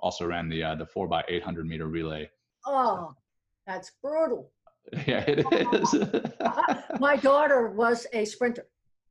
also 0.00 0.26
ran 0.26 0.48
the 0.48 0.62
uh, 0.62 0.74
the 0.74 0.86
four 0.86 1.06
by 1.06 1.24
eight 1.28 1.42
hundred 1.42 1.66
meter 1.66 1.86
relay. 1.86 2.28
Oh, 2.66 3.14
that's 3.66 3.92
brutal. 4.02 4.52
Yeah, 5.06 5.22
it 5.28 5.46
is. 5.74 5.94
My 7.00 7.14
daughter 7.14 7.68
was 7.68 8.06
a 8.12 8.24
sprinter. 8.24 8.66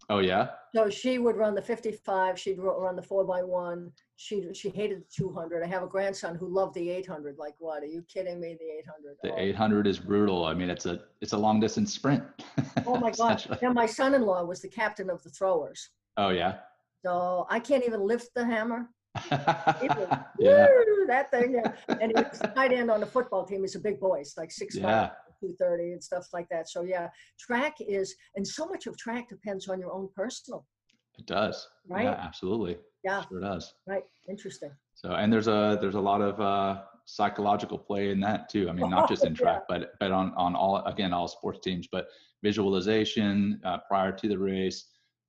Oh 0.10 0.20
yeah. 0.20 0.50
So 0.76 0.90
she 0.90 1.20
would 1.20 1.36
run 1.36 1.54
the 1.56 1.62
55. 1.62 2.40
She'd 2.40 2.60
run 2.60 2.96
the 2.96 3.02
four 3.02 3.24
by 3.24 3.44
one. 3.44 3.92
She 4.16 4.48
she 4.54 4.70
hated 4.70 5.02
the 5.02 5.06
200. 5.16 5.64
I 5.64 5.68
have 5.68 5.84
a 5.84 5.88
grandson 5.88 6.36
who 6.36 6.48
loved 6.48 6.74
the 6.74 6.90
800. 6.90 7.38
Like 7.38 7.54
what? 7.60 7.84
Are 7.84 7.88
you 7.88 8.04
kidding 8.12 8.40
me? 8.40 8.58
The 8.60 8.80
800. 8.80 9.18
The 9.24 9.34
oh. 9.34 9.38
800 9.38 9.88
is 9.88 10.00
brutal. 10.00 10.46
I 10.46 10.54
mean, 10.54 10.70
it's 10.70 10.88
a 10.88 11.02
it's 11.22 11.34
a 11.34 11.38
long 11.38 11.60
distance 11.60 11.94
sprint. 11.94 12.24
oh 12.88 12.98
my 13.00 13.12
gosh! 13.18 13.48
Now 13.62 13.72
my 13.72 13.86
son-in-law 13.86 14.46
was 14.46 14.62
the 14.62 14.68
captain 14.68 15.10
of 15.10 15.22
the 15.24 15.30
throwers. 15.30 15.90
Oh 16.18 16.30
yeah. 16.30 16.58
So 17.06 17.46
I 17.50 17.60
can't 17.60 17.86
even 17.86 18.02
lift 18.02 18.30
the 18.36 18.46
hammer. 18.46 18.90
was, 19.32 20.08
yeah. 20.40 20.68
that 21.08 21.32
thing. 21.32 21.54
Yeah. 21.54 21.72
And 22.02 22.12
he 22.16 22.24
was 22.24 22.40
tight 22.56 22.72
end 22.72 22.92
on 22.92 23.00
the 23.00 23.06
football 23.06 23.46
team. 23.46 23.62
He's 23.62 23.76
a 23.76 23.80
big 23.80 24.00
boy. 24.00 24.20
He's 24.20 24.36
like 24.38 24.52
six 24.52 24.76
yeah. 24.76 25.08
five. 25.08 25.12
230 25.40 25.94
and 25.94 26.04
stuff 26.04 26.28
like 26.34 26.48
that. 26.50 26.70
So 26.70 26.84
yeah, 26.84 27.10
track 27.40 27.76
is, 27.80 28.16
and 28.36 28.48
so 28.48 28.66
much 28.66 28.88
of 28.88 28.98
track 28.98 29.30
depends 29.30 29.68
on 29.68 29.80
your 29.80 29.92
own 29.92 30.10
personal. 30.16 30.66
It 31.18 31.26
does. 31.26 31.68
Right. 31.88 32.06
Yeah, 32.06 32.20
absolutely. 32.22 32.78
Yeah. 33.04 33.24
Sure 33.28 33.40
does. 33.40 33.74
Right. 33.88 34.04
Interesting. 34.30 34.72
So, 34.96 35.12
and 35.12 35.32
there's 35.32 35.48
a, 35.48 35.78
there's 35.82 35.96
a 35.96 36.00
lot 36.00 36.22
of, 36.22 36.40
uh, 36.40 36.82
psychological 37.06 37.78
play 37.78 38.12
in 38.12 38.20
that 38.20 38.50
too. 38.50 38.70
I 38.70 38.74
mean, 38.74 38.90
not 38.90 39.10
just 39.10 39.26
in 39.26 39.34
track, 39.36 39.64
yeah. 39.70 39.78
but, 39.80 39.92
but 40.00 40.12
on, 40.12 40.34
on 40.36 40.56
all, 40.56 40.86
again, 40.86 41.12
all 41.12 41.28
sports 41.28 41.60
teams, 41.64 41.88
but 41.92 42.08
visualization 42.44 43.60
uh, 43.66 43.80
prior 43.88 44.12
to 44.12 44.28
the 44.28 44.38
race, 44.38 44.86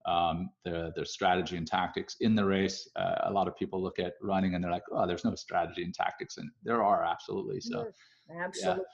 um, 0.06 0.50
the, 0.64 0.92
the 0.96 1.04
strategy 1.04 1.56
and 1.56 1.66
tactics 1.66 2.16
in 2.20 2.34
the 2.34 2.44
race. 2.44 2.88
Uh, 2.96 3.16
a 3.24 3.32
lot 3.32 3.48
of 3.48 3.56
people 3.56 3.82
look 3.82 3.98
at 3.98 4.14
running 4.22 4.54
and 4.54 4.62
they're 4.62 4.70
like, 4.70 4.82
oh, 4.92 5.06
there's 5.06 5.24
no 5.24 5.34
strategy 5.34 5.82
and 5.82 5.94
tactics. 5.94 6.36
And 6.36 6.50
there 6.62 6.82
are 6.82 7.04
absolutely. 7.04 7.60
So, 7.60 7.86
absolutely. 8.40 8.84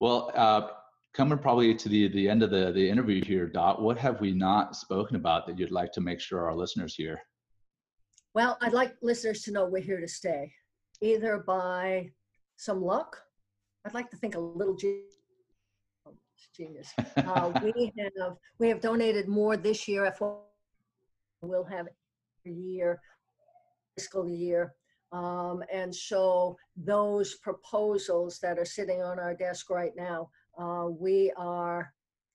Well, 0.00 0.30
uh, 0.34 0.68
coming 1.14 1.38
probably 1.38 1.74
to 1.74 1.88
the 1.88 2.08
the 2.08 2.28
end 2.28 2.42
of 2.42 2.50
the 2.50 2.72
the 2.72 2.88
interview 2.88 3.24
here, 3.24 3.46
Dot. 3.46 3.80
What 3.80 3.98
have 3.98 4.20
we 4.20 4.32
not 4.32 4.76
spoken 4.76 5.16
about 5.16 5.46
that 5.46 5.58
you'd 5.58 5.70
like 5.70 5.92
to 5.92 6.00
make 6.00 6.20
sure 6.20 6.46
our 6.46 6.54
listeners 6.54 6.94
hear? 6.94 7.20
Well, 8.34 8.58
I'd 8.60 8.72
like 8.72 8.96
listeners 9.00 9.42
to 9.42 9.52
know 9.52 9.66
we're 9.66 9.82
here 9.82 10.00
to 10.00 10.08
stay, 10.08 10.52
either 11.00 11.38
by 11.38 12.10
some 12.56 12.82
luck. 12.82 13.16
I'd 13.84 13.94
like 13.94 14.10
to 14.10 14.16
think 14.16 14.34
a 14.34 14.40
little 14.40 14.76
genius. 14.76 15.10
Uh, 17.16 17.50
we 17.62 17.92
have 17.98 18.36
we 18.60 18.68
have 18.68 18.80
donated 18.80 19.28
more 19.28 19.56
this 19.56 19.88
year. 19.88 20.12
We'll 21.42 21.64
have 21.64 21.88
a 22.46 22.50
year 22.50 23.00
fiscal 23.96 24.28
year 24.28 24.74
um, 25.14 25.62
and 25.72 25.94
so 25.94 26.56
those 26.76 27.36
proposals 27.36 28.40
that 28.40 28.58
are 28.58 28.64
sitting 28.64 29.00
on 29.00 29.20
our 29.20 29.32
desk 29.32 29.70
right 29.70 29.92
now, 29.96 30.28
uh, 30.58 30.88
we 30.88 31.32
are 31.36 31.92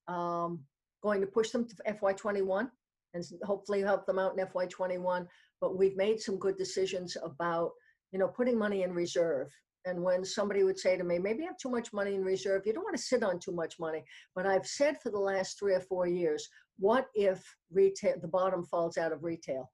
um, 0.07 0.61
going 1.03 1.19
to 1.19 1.27
push 1.27 1.49
them 1.49 1.67
to 1.67 1.75
FY21 1.89 2.69
and 3.13 3.25
hopefully 3.43 3.81
help 3.81 4.05
them 4.05 4.17
out 4.17 4.37
in 4.37 4.45
FY21. 4.45 5.27
But 5.59 5.77
we've 5.77 5.97
made 5.97 6.21
some 6.21 6.37
good 6.37 6.57
decisions 6.57 7.17
about, 7.21 7.71
you 8.13 8.19
know, 8.19 8.29
putting 8.29 8.57
money 8.57 8.83
in 8.83 8.93
reserve. 8.93 9.49
And 9.85 10.01
when 10.01 10.23
somebody 10.23 10.63
would 10.63 10.79
say 10.79 10.97
to 10.97 11.03
me, 11.03 11.19
maybe 11.19 11.43
I 11.43 11.47
have 11.47 11.57
too 11.57 11.69
much 11.69 11.91
money 11.91 12.15
in 12.15 12.23
reserve, 12.23 12.61
you 12.65 12.71
don't 12.71 12.83
want 12.83 12.95
to 12.95 13.03
sit 13.03 13.23
on 13.23 13.39
too 13.39 13.51
much 13.51 13.77
money. 13.77 14.05
But 14.35 14.45
I've 14.45 14.67
said 14.67 15.01
for 15.01 15.09
the 15.09 15.19
last 15.19 15.59
three 15.59 15.73
or 15.73 15.81
four 15.81 16.07
years, 16.07 16.47
what 16.77 17.07
if 17.13 17.43
retail, 17.71 18.15
the 18.21 18.27
bottom 18.29 18.63
falls 18.63 18.97
out 18.97 19.11
of 19.11 19.23
retail? 19.23 19.69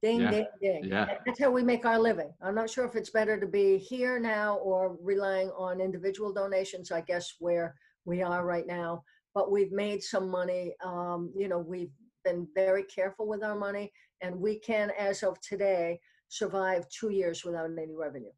Ding, 0.00 0.20
yeah. 0.20 0.30
ding, 0.30 0.46
ding. 0.62 0.84
Yeah. 0.84 1.18
That's 1.26 1.40
how 1.40 1.50
we 1.50 1.62
make 1.62 1.84
our 1.84 1.98
living. 1.98 2.32
I'm 2.40 2.54
not 2.54 2.70
sure 2.70 2.84
if 2.84 2.94
it's 2.94 3.10
better 3.10 3.38
to 3.38 3.46
be 3.46 3.78
here 3.78 4.20
now 4.20 4.56
or 4.58 4.96
relying 5.02 5.50
on 5.50 5.80
individual 5.80 6.32
donations, 6.32 6.92
I 6.92 7.00
guess, 7.00 7.34
where 7.40 7.74
we 8.04 8.22
are 8.22 8.44
right 8.44 8.66
now. 8.66 9.02
But 9.34 9.50
we've 9.50 9.72
made 9.72 10.02
some 10.02 10.30
money. 10.30 10.74
Um, 10.84 11.32
you 11.36 11.48
know, 11.48 11.58
we've 11.58 11.90
been 12.24 12.46
very 12.54 12.84
careful 12.84 13.26
with 13.26 13.42
our 13.42 13.56
money, 13.56 13.92
and 14.20 14.40
we 14.40 14.60
can, 14.60 14.92
as 14.98 15.22
of 15.22 15.40
today, 15.40 16.00
survive 16.28 16.88
two 16.90 17.10
years 17.10 17.44
without 17.44 17.70
any 17.70 17.94
revenue. 17.94 18.30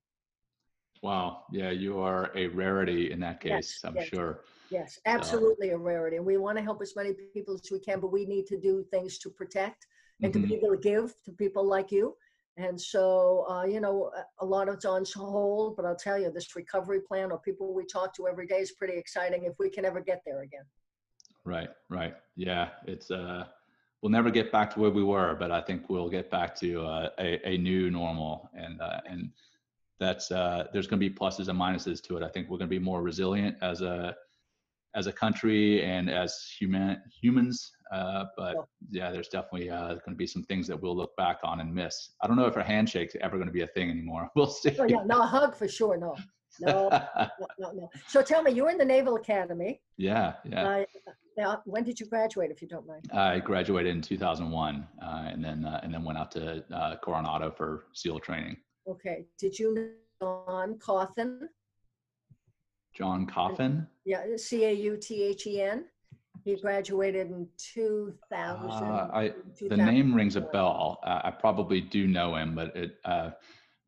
Wow. 1.02 1.44
Yeah, 1.52 1.70
you 1.70 1.98
are 1.98 2.30
a 2.34 2.48
rarity 2.48 3.10
in 3.10 3.20
that 3.20 3.40
case, 3.40 3.50
yes, 3.50 3.80
I'm 3.84 3.96
yes. 3.96 4.08
sure. 4.08 4.40
Yes, 4.70 4.98
absolutely 5.06 5.70
a 5.70 5.78
rarity. 5.78 6.16
And 6.16 6.24
we 6.24 6.36
want 6.36 6.56
to 6.58 6.64
help 6.64 6.80
as 6.80 6.94
many 6.94 7.12
people 7.34 7.54
as 7.54 7.70
we 7.70 7.80
can, 7.80 8.00
but 8.00 8.12
we 8.12 8.24
need 8.24 8.46
to 8.46 8.58
do 8.58 8.84
things 8.90 9.18
to 9.18 9.30
protect 9.30 9.86
and 10.22 10.32
mm-hmm. 10.32 10.42
to 10.42 10.48
be 10.48 10.54
able 10.54 10.70
to 10.70 10.76
give 10.76 11.14
to 11.24 11.32
people 11.32 11.64
like 11.64 11.90
you. 11.90 12.16
And 12.56 12.78
so, 12.78 13.46
uh, 13.48 13.64
you 13.64 13.80
know, 13.80 14.10
a 14.40 14.44
lot 14.44 14.68
of 14.68 14.74
it's 14.74 14.84
on 14.84 15.04
hold, 15.16 15.76
but 15.76 15.86
I'll 15.86 15.96
tell 15.96 16.18
you, 16.18 16.30
this 16.30 16.54
recovery 16.54 17.00
plan 17.00 17.30
or 17.32 17.38
people 17.38 17.72
we 17.72 17.86
talk 17.86 18.14
to 18.16 18.28
every 18.28 18.46
day 18.46 18.58
is 18.58 18.72
pretty 18.72 18.98
exciting 18.98 19.44
if 19.44 19.54
we 19.58 19.70
can 19.70 19.84
ever 19.84 20.00
get 20.00 20.22
there 20.26 20.42
again. 20.42 20.64
Right, 21.44 21.70
right. 21.88 22.14
Yeah, 22.36 22.68
it's, 22.86 23.10
uh, 23.10 23.44
we'll 24.02 24.10
never 24.10 24.30
get 24.30 24.52
back 24.52 24.74
to 24.74 24.80
where 24.80 24.90
we 24.90 25.02
were, 25.02 25.36
but 25.38 25.50
I 25.50 25.62
think 25.62 25.88
we'll 25.88 26.10
get 26.10 26.30
back 26.30 26.54
to 26.56 26.82
uh, 26.82 27.10
a, 27.18 27.48
a 27.48 27.56
new 27.56 27.90
normal. 27.90 28.50
And, 28.54 28.80
uh, 28.80 29.00
and 29.08 29.30
that's, 29.98 30.30
uh, 30.30 30.66
there's 30.72 30.86
going 30.86 31.00
to 31.00 31.08
be 31.08 31.14
pluses 31.14 31.48
and 31.48 31.58
minuses 31.58 32.02
to 32.04 32.16
it. 32.18 32.22
I 32.22 32.28
think 32.28 32.50
we're 32.50 32.58
going 32.58 32.68
to 32.68 32.76
be 32.78 32.78
more 32.78 33.00
resilient 33.00 33.56
as 33.62 33.80
a, 33.80 34.14
as 34.94 35.06
a 35.06 35.12
country 35.12 35.82
and 35.84 36.10
as 36.10 36.36
human 36.58 37.00
humans. 37.20 37.72
Uh, 37.92 38.24
but 38.36 38.56
yeah, 38.90 39.10
there's 39.10 39.28
definitely 39.28 39.70
uh, 39.70 39.88
going 39.88 40.10
to 40.10 40.14
be 40.14 40.26
some 40.26 40.42
things 40.44 40.66
that 40.66 40.80
we'll 40.80 40.96
look 40.96 41.16
back 41.16 41.38
on 41.42 41.60
and 41.60 41.74
miss. 41.74 42.12
I 42.22 42.26
don't 42.26 42.36
know 42.36 42.46
if 42.46 42.56
a 42.56 42.62
handshake's 42.62 43.16
ever 43.20 43.36
going 43.36 43.48
to 43.48 43.52
be 43.52 43.62
a 43.62 43.66
thing 43.66 43.90
anymore. 43.90 44.28
We'll 44.36 44.46
see. 44.46 44.74
Oh, 44.78 44.84
yeah, 44.84 45.02
no, 45.04 45.22
a 45.22 45.26
hug 45.26 45.54
for 45.54 45.68
sure. 45.68 45.98
No, 45.98 46.16
no, 46.60 46.88
no, 46.88 47.28
no, 47.58 47.72
no. 47.72 47.90
So 48.06 48.22
tell 48.22 48.42
me, 48.42 48.52
you 48.52 48.64
were 48.64 48.70
in 48.70 48.78
the 48.78 48.84
Naval 48.84 49.16
Academy. 49.16 49.80
Yeah, 49.96 50.34
yeah. 50.44 50.84
Uh, 51.42 51.56
when 51.64 51.84
did 51.84 51.98
you 51.98 52.06
graduate, 52.06 52.50
if 52.50 52.60
you 52.60 52.68
don't 52.68 52.86
mind? 52.86 53.10
I 53.12 53.38
graduated 53.38 53.94
in 53.94 54.02
2001, 54.02 54.86
uh, 55.02 55.06
and 55.26 55.44
then 55.44 55.64
uh, 55.64 55.80
and 55.82 55.92
then 55.92 56.04
went 56.04 56.18
out 56.18 56.30
to 56.32 56.64
uh, 56.74 56.96
Coronado 57.02 57.50
for 57.50 57.84
SEAL 57.94 58.20
training. 58.20 58.56
Okay. 58.88 59.26
Did 59.38 59.58
you 59.58 59.74
know 59.74 59.88
John 60.20 60.74
Cauthen? 60.78 61.48
John 62.94 63.26
Cauthen. 63.26 63.86
Yeah, 64.04 64.24
C 64.36 64.64
A 64.64 64.72
U 64.72 64.96
T 64.96 65.22
H 65.22 65.46
E 65.46 65.60
N. 65.60 65.84
He 66.44 66.56
graduated 66.56 67.30
in 67.30 67.46
2000. 67.74 68.70
Uh, 68.70 69.08
I, 69.12 69.32
the 69.68 69.76
name 69.76 70.14
rings 70.14 70.36
a 70.36 70.40
bell. 70.40 70.98
Uh, 71.04 71.20
I 71.24 71.30
probably 71.30 71.80
do 71.82 72.06
know 72.06 72.34
him, 72.36 72.54
but 72.54 72.74
it, 72.74 72.96
uh, 73.04 73.30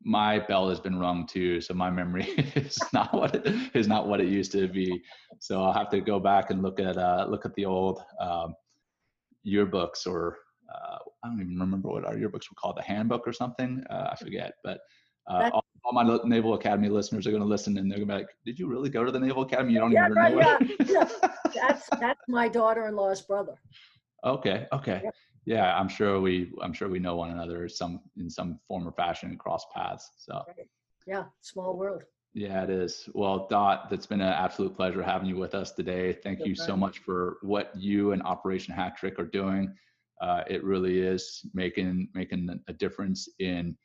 my 0.04 0.38
bell 0.38 0.68
has 0.68 0.80
been 0.80 0.98
rung 0.98 1.26
too, 1.26 1.60
so 1.60 1.74
my 1.74 1.90
memory 1.90 2.24
is 2.54 2.78
not 2.92 3.14
what 3.14 3.34
it, 3.34 3.70
is 3.74 3.88
not 3.88 4.06
what 4.06 4.20
it 4.20 4.28
used 4.28 4.52
to 4.52 4.68
be. 4.68 5.02
So 5.38 5.62
I'll 5.62 5.72
have 5.72 5.88
to 5.90 6.00
go 6.00 6.20
back 6.20 6.50
and 6.50 6.62
look 6.62 6.78
at 6.78 6.98
uh, 6.98 7.26
look 7.28 7.46
at 7.46 7.54
the 7.54 7.64
old 7.64 8.02
um, 8.20 8.54
yearbooks 9.46 10.06
or 10.06 10.38
uh, 10.72 10.98
I 11.24 11.28
don't 11.28 11.40
even 11.40 11.58
remember 11.58 11.88
what 11.88 12.04
our 12.04 12.14
yearbooks 12.14 12.50
were 12.50 12.56
called, 12.56 12.76
the 12.76 12.82
handbook 12.82 13.26
or 13.26 13.32
something. 13.32 13.82
Uh, 13.90 14.08
I 14.12 14.16
forget, 14.16 14.54
but 14.64 14.80
uh, 15.28 15.61
all, 15.84 15.92
my 15.92 16.18
Naval 16.24 16.54
Academy 16.54 16.88
listeners 16.88 17.26
are 17.26 17.30
going 17.30 17.42
to 17.42 17.48
listen 17.48 17.76
and 17.78 17.90
they're 17.90 17.98
going 17.98 18.08
to 18.08 18.14
be 18.14 18.20
like, 18.20 18.30
"Did 18.44 18.58
you 18.58 18.68
really 18.68 18.88
go 18.90 19.04
to 19.04 19.10
the 19.10 19.20
Naval 19.20 19.42
Academy? 19.42 19.72
You 19.72 19.80
don't 19.80 19.92
yeah, 19.92 20.06
even 20.06 20.16
right, 20.16 20.34
know 20.34 20.40
yeah, 20.40 20.58
it." 20.60 20.88
yeah. 20.88 21.08
That's 21.54 21.88
that's 22.00 22.20
my 22.28 22.48
daughter-in-law's 22.48 23.22
brother. 23.22 23.54
Okay, 24.24 24.66
okay, 24.72 25.00
Yep. 25.04 25.14
yeah. 25.46 25.76
I'm 25.76 25.88
sure 25.88 26.20
we 26.20 26.52
I'm 26.62 26.72
sure 26.72 26.88
we 26.88 26.98
know 26.98 27.16
one 27.16 27.30
another 27.30 27.68
some 27.68 28.00
in 28.16 28.30
some 28.30 28.60
form 28.68 28.86
or 28.86 28.92
fashion 28.92 29.30
and 29.30 29.38
cross 29.38 29.64
paths. 29.74 30.10
So 30.18 30.42
Yeah, 31.06 31.24
small 31.40 31.76
world. 31.76 32.04
yeah, 32.32 32.62
it 32.62 32.70
is. 32.70 33.08
Well, 33.14 33.48
Dot, 33.50 33.88
it's 33.90 34.06
been 34.06 34.20
an 34.20 34.28
absolute 34.28 34.76
pleasure 34.76 35.02
having 35.02 35.28
you 35.28 35.36
with 35.36 35.54
us 35.54 35.72
today. 35.72 36.12
Thank 36.12 36.38
Good 36.38 36.48
you 36.48 36.54
so 36.54 36.76
much 36.76 36.98
for 36.98 37.38
what 37.42 37.72
you 37.76 38.12
and 38.12 38.22
Operation 38.22 38.72
Hat 38.72 38.96
Trick 38.96 39.18
are 39.18 39.26
doing. 39.26 39.74
Uh, 40.20 40.44
it 40.48 40.62
really 40.62 41.00
is 41.00 41.44
making 41.52 42.08
making 42.14 42.48
a 42.68 42.72
difference 42.72 43.28
in 43.40 43.76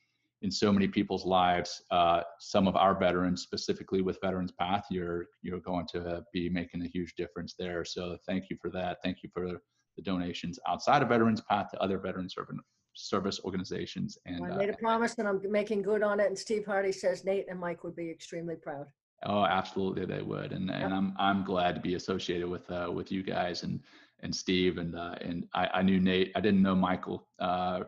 in 0.42 0.52
so 0.52 0.72
many 0.72 0.88
people's 0.88 1.26
lives. 1.26 1.82
Uh, 1.92 2.22
some 2.40 2.68
of 2.68 2.76
our 2.76 2.98
veterans, 2.98 3.42
specifically 3.42 4.02
with 4.02 4.20
Veterans 4.22 4.52
Path, 4.52 4.86
you're 4.90 5.28
you're 5.42 5.60
going 5.60 5.88
to 5.94 6.24
be 6.34 6.50
making 6.50 6.82
a 6.84 6.88
huge 6.88 7.16
difference 7.16 7.56
there. 7.58 7.84
So 7.84 8.18
thank 8.28 8.50
you 8.50 8.58
for 8.62 8.70
that. 8.72 8.98
Thank 9.04 9.24
you 9.24 9.30
for 9.34 9.48
the 9.48 10.04
donations 10.04 10.60
outside 10.68 11.02
of 11.02 11.10
Veterans 11.10 11.42
Path 11.42 11.72
to 11.72 11.82
other 11.82 11.98
veteran 11.98 12.30
service 12.30 12.58
service 12.94 13.40
organizations. 13.46 14.18
And 14.26 14.44
I 14.44 14.50
uh, 14.50 14.58
made 14.58 14.70
a 14.70 14.78
promise 14.78 15.16
and 15.20 15.28
I'm 15.28 15.40
making 15.52 15.84
good 15.84 16.02
on 16.02 16.20
it. 16.20 16.28
And 16.28 16.38
Steve 16.38 16.66
Hardy 16.66 16.92
says 16.92 17.24
Nate 17.24 17.46
and 17.48 17.60
Mike 17.60 17.84
would 17.84 17.96
be 17.96 18.10
extremely 18.10 18.56
proud. 18.56 18.88
Oh, 19.26 19.46
absolutely, 19.46 20.06
they 20.06 20.22
would, 20.22 20.52
and 20.52 20.70
and 20.70 20.94
I'm 20.94 21.14
I'm 21.18 21.44
glad 21.44 21.74
to 21.74 21.82
be 21.82 21.96
associated 21.96 22.48
with 22.48 22.70
uh, 22.70 22.92
with 22.94 23.12
you 23.12 23.24
guys 23.24 23.64
and 23.64 23.80
and 24.22 24.36
Steve 24.36 24.78
and 24.78 24.96
uh, 24.96 25.16
and 25.22 25.48
I, 25.56 25.68
I 25.76 25.82
knew 25.82 26.00
Nate. 26.00 26.32
I 26.36 26.40
didn't 26.40 26.62
know 26.62 26.76
Michael 26.76 27.28
uh, 27.40 27.86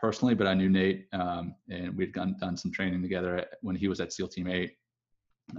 personally, 0.00 0.34
but 0.34 0.46
I 0.46 0.54
knew 0.54 0.68
Nate, 0.68 1.06
um, 1.12 1.54
and 1.68 1.96
we'd 1.96 2.12
done 2.12 2.36
done 2.40 2.56
some 2.56 2.72
training 2.72 3.02
together 3.02 3.44
when 3.62 3.76
he 3.76 3.88
was 3.88 4.00
at 4.00 4.12
SEAL 4.12 4.28
Team 4.28 4.48
Eight. 4.48 4.72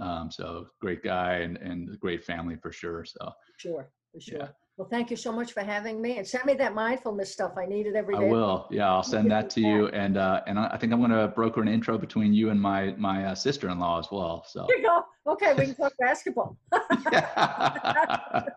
Um, 0.00 0.30
so 0.30 0.66
great 0.80 1.02
guy 1.02 1.38
and 1.38 1.56
and 1.58 1.92
a 1.92 1.96
great 1.96 2.24
family 2.24 2.56
for 2.56 2.72
sure. 2.72 3.04
So 3.04 3.32
Sure, 3.58 3.90
for 4.12 4.20
sure. 4.20 4.38
Yeah. 4.38 4.48
Well, 4.78 4.88
thank 4.88 5.10
you 5.10 5.16
so 5.16 5.30
much 5.30 5.52
for 5.52 5.60
having 5.60 6.00
me 6.00 6.16
and 6.16 6.26
send 6.26 6.46
me 6.46 6.54
that 6.54 6.74
mindfulness 6.74 7.30
stuff. 7.30 7.52
I 7.58 7.66
need 7.66 7.86
it 7.86 7.94
every 7.94 8.16
I 8.16 8.20
will. 8.20 8.66
Yeah, 8.70 8.90
I'll 8.90 9.02
send 9.02 9.30
that 9.30 9.50
to 9.50 9.60
you, 9.60 9.88
and 9.88 10.16
uh, 10.16 10.40
and 10.46 10.58
I 10.58 10.78
think 10.78 10.92
I'm 10.94 10.98
going 10.98 11.10
to 11.10 11.28
broker 11.28 11.60
an 11.60 11.68
intro 11.68 11.98
between 11.98 12.32
you 12.32 12.48
and 12.50 12.60
my 12.60 12.94
my 12.96 13.26
uh, 13.26 13.34
sister-in-law 13.34 13.98
as 14.00 14.08
well. 14.10 14.44
So. 14.48 14.66
Here 14.68 14.78
you 14.78 14.84
go. 14.84 15.04
Okay, 15.26 15.52
we 15.54 15.66
can 15.66 15.74
talk 15.74 15.92
basketball. 15.98 16.56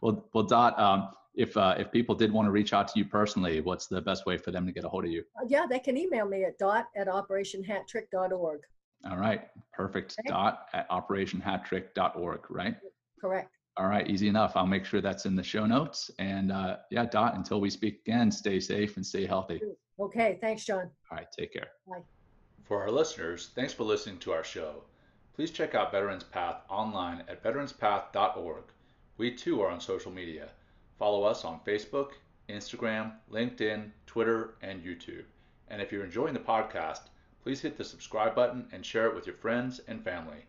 Well, 0.00 0.26
well, 0.32 0.44
Dot, 0.44 0.78
um, 0.78 1.10
if 1.40 1.56
uh, 1.56 1.74
if 1.78 1.90
people 1.90 2.14
did 2.14 2.30
want 2.30 2.46
to 2.46 2.52
reach 2.52 2.74
out 2.74 2.86
to 2.88 2.98
you 2.98 3.04
personally, 3.06 3.62
what's 3.62 3.86
the 3.86 4.00
best 4.00 4.26
way 4.26 4.36
for 4.36 4.50
them 4.50 4.66
to 4.66 4.72
get 4.72 4.84
a 4.84 4.88
hold 4.88 5.06
of 5.06 5.10
you? 5.10 5.24
Uh, 5.40 5.46
yeah, 5.48 5.64
they 5.68 5.78
can 5.78 5.96
email 5.96 6.26
me 6.26 6.44
at 6.44 6.58
dot 6.58 6.88
at 6.94 7.06
operationhattrick.org. 7.08 8.60
All 9.10 9.16
right, 9.16 9.48
perfect. 9.72 10.16
Okay. 10.20 10.28
Dot 10.28 10.66
at 10.74 10.88
operationhattrick.org, 10.90 12.50
right? 12.50 12.76
Correct. 13.18 13.50
All 13.78 13.86
right, 13.86 14.06
easy 14.10 14.28
enough. 14.28 14.52
I'll 14.54 14.66
make 14.66 14.84
sure 14.84 15.00
that's 15.00 15.24
in 15.24 15.34
the 15.34 15.42
show 15.42 15.64
notes. 15.64 16.10
And 16.18 16.52
uh, 16.52 16.76
yeah, 16.90 17.06
Dot, 17.06 17.34
until 17.34 17.58
we 17.58 17.70
speak 17.70 18.02
again, 18.06 18.30
stay 18.30 18.60
safe 18.60 18.96
and 18.96 19.06
stay 19.06 19.24
healthy. 19.24 19.62
Okay, 19.98 20.36
thanks, 20.42 20.66
John. 20.66 20.90
All 21.10 21.16
right, 21.16 21.28
take 21.32 21.54
care. 21.54 21.68
Bye. 21.88 22.02
For 22.64 22.82
our 22.82 22.90
listeners, 22.90 23.48
thanks 23.54 23.72
for 23.72 23.84
listening 23.84 24.18
to 24.18 24.32
our 24.32 24.44
show. 24.44 24.82
Please 25.34 25.50
check 25.50 25.74
out 25.74 25.92
Veterans 25.92 26.24
Path 26.24 26.56
online 26.68 27.24
at 27.28 27.42
veteranspath.org. 27.42 28.64
We 29.16 29.30
too 29.34 29.62
are 29.62 29.70
on 29.70 29.80
social 29.80 30.12
media. 30.12 30.50
Follow 31.00 31.24
us 31.24 31.46
on 31.46 31.60
Facebook, 31.66 32.10
Instagram, 32.50 33.12
LinkedIn, 33.32 33.90
Twitter, 34.04 34.56
and 34.60 34.84
YouTube. 34.84 35.24
And 35.68 35.80
if 35.80 35.90
you're 35.90 36.04
enjoying 36.04 36.34
the 36.34 36.40
podcast, 36.40 37.04
please 37.42 37.62
hit 37.62 37.78
the 37.78 37.84
subscribe 37.84 38.34
button 38.34 38.66
and 38.70 38.84
share 38.84 39.06
it 39.06 39.14
with 39.14 39.26
your 39.26 39.36
friends 39.36 39.80
and 39.88 40.04
family. 40.04 40.44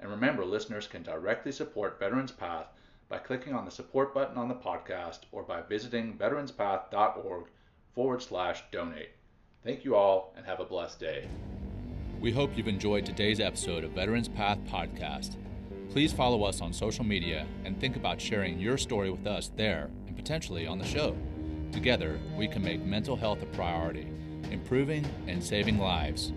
And 0.00 0.10
remember, 0.10 0.44
listeners 0.44 0.88
can 0.88 1.04
directly 1.04 1.52
support 1.52 2.00
Veterans 2.00 2.32
Path 2.32 2.66
by 3.08 3.18
clicking 3.18 3.54
on 3.54 3.64
the 3.64 3.70
support 3.70 4.12
button 4.12 4.36
on 4.36 4.48
the 4.48 4.56
podcast 4.56 5.20
or 5.30 5.44
by 5.44 5.62
visiting 5.62 6.18
veteranspath.org 6.18 7.44
forward 7.94 8.22
slash 8.22 8.64
donate. 8.72 9.10
Thank 9.62 9.84
you 9.84 9.94
all 9.94 10.34
and 10.36 10.44
have 10.44 10.58
a 10.58 10.64
blessed 10.64 10.98
day. 10.98 11.28
We 12.20 12.32
hope 12.32 12.56
you've 12.56 12.66
enjoyed 12.66 13.06
today's 13.06 13.38
episode 13.38 13.84
of 13.84 13.92
Veterans 13.92 14.28
Path 14.28 14.58
Podcast. 14.66 15.36
Please 15.92 16.10
follow 16.10 16.44
us 16.44 16.62
on 16.62 16.72
social 16.72 17.04
media 17.04 17.46
and 17.66 17.78
think 17.78 17.96
about 17.96 18.18
sharing 18.18 18.58
your 18.58 18.78
story 18.78 19.10
with 19.10 19.26
us 19.26 19.50
there 19.56 19.90
and 20.06 20.16
potentially 20.16 20.66
on 20.66 20.78
the 20.78 20.86
show. 20.86 21.14
Together, 21.70 22.18
we 22.34 22.48
can 22.48 22.64
make 22.64 22.82
mental 22.82 23.14
health 23.14 23.42
a 23.42 23.46
priority, 23.46 24.06
improving 24.50 25.04
and 25.26 25.44
saving 25.44 25.78
lives 25.78 26.32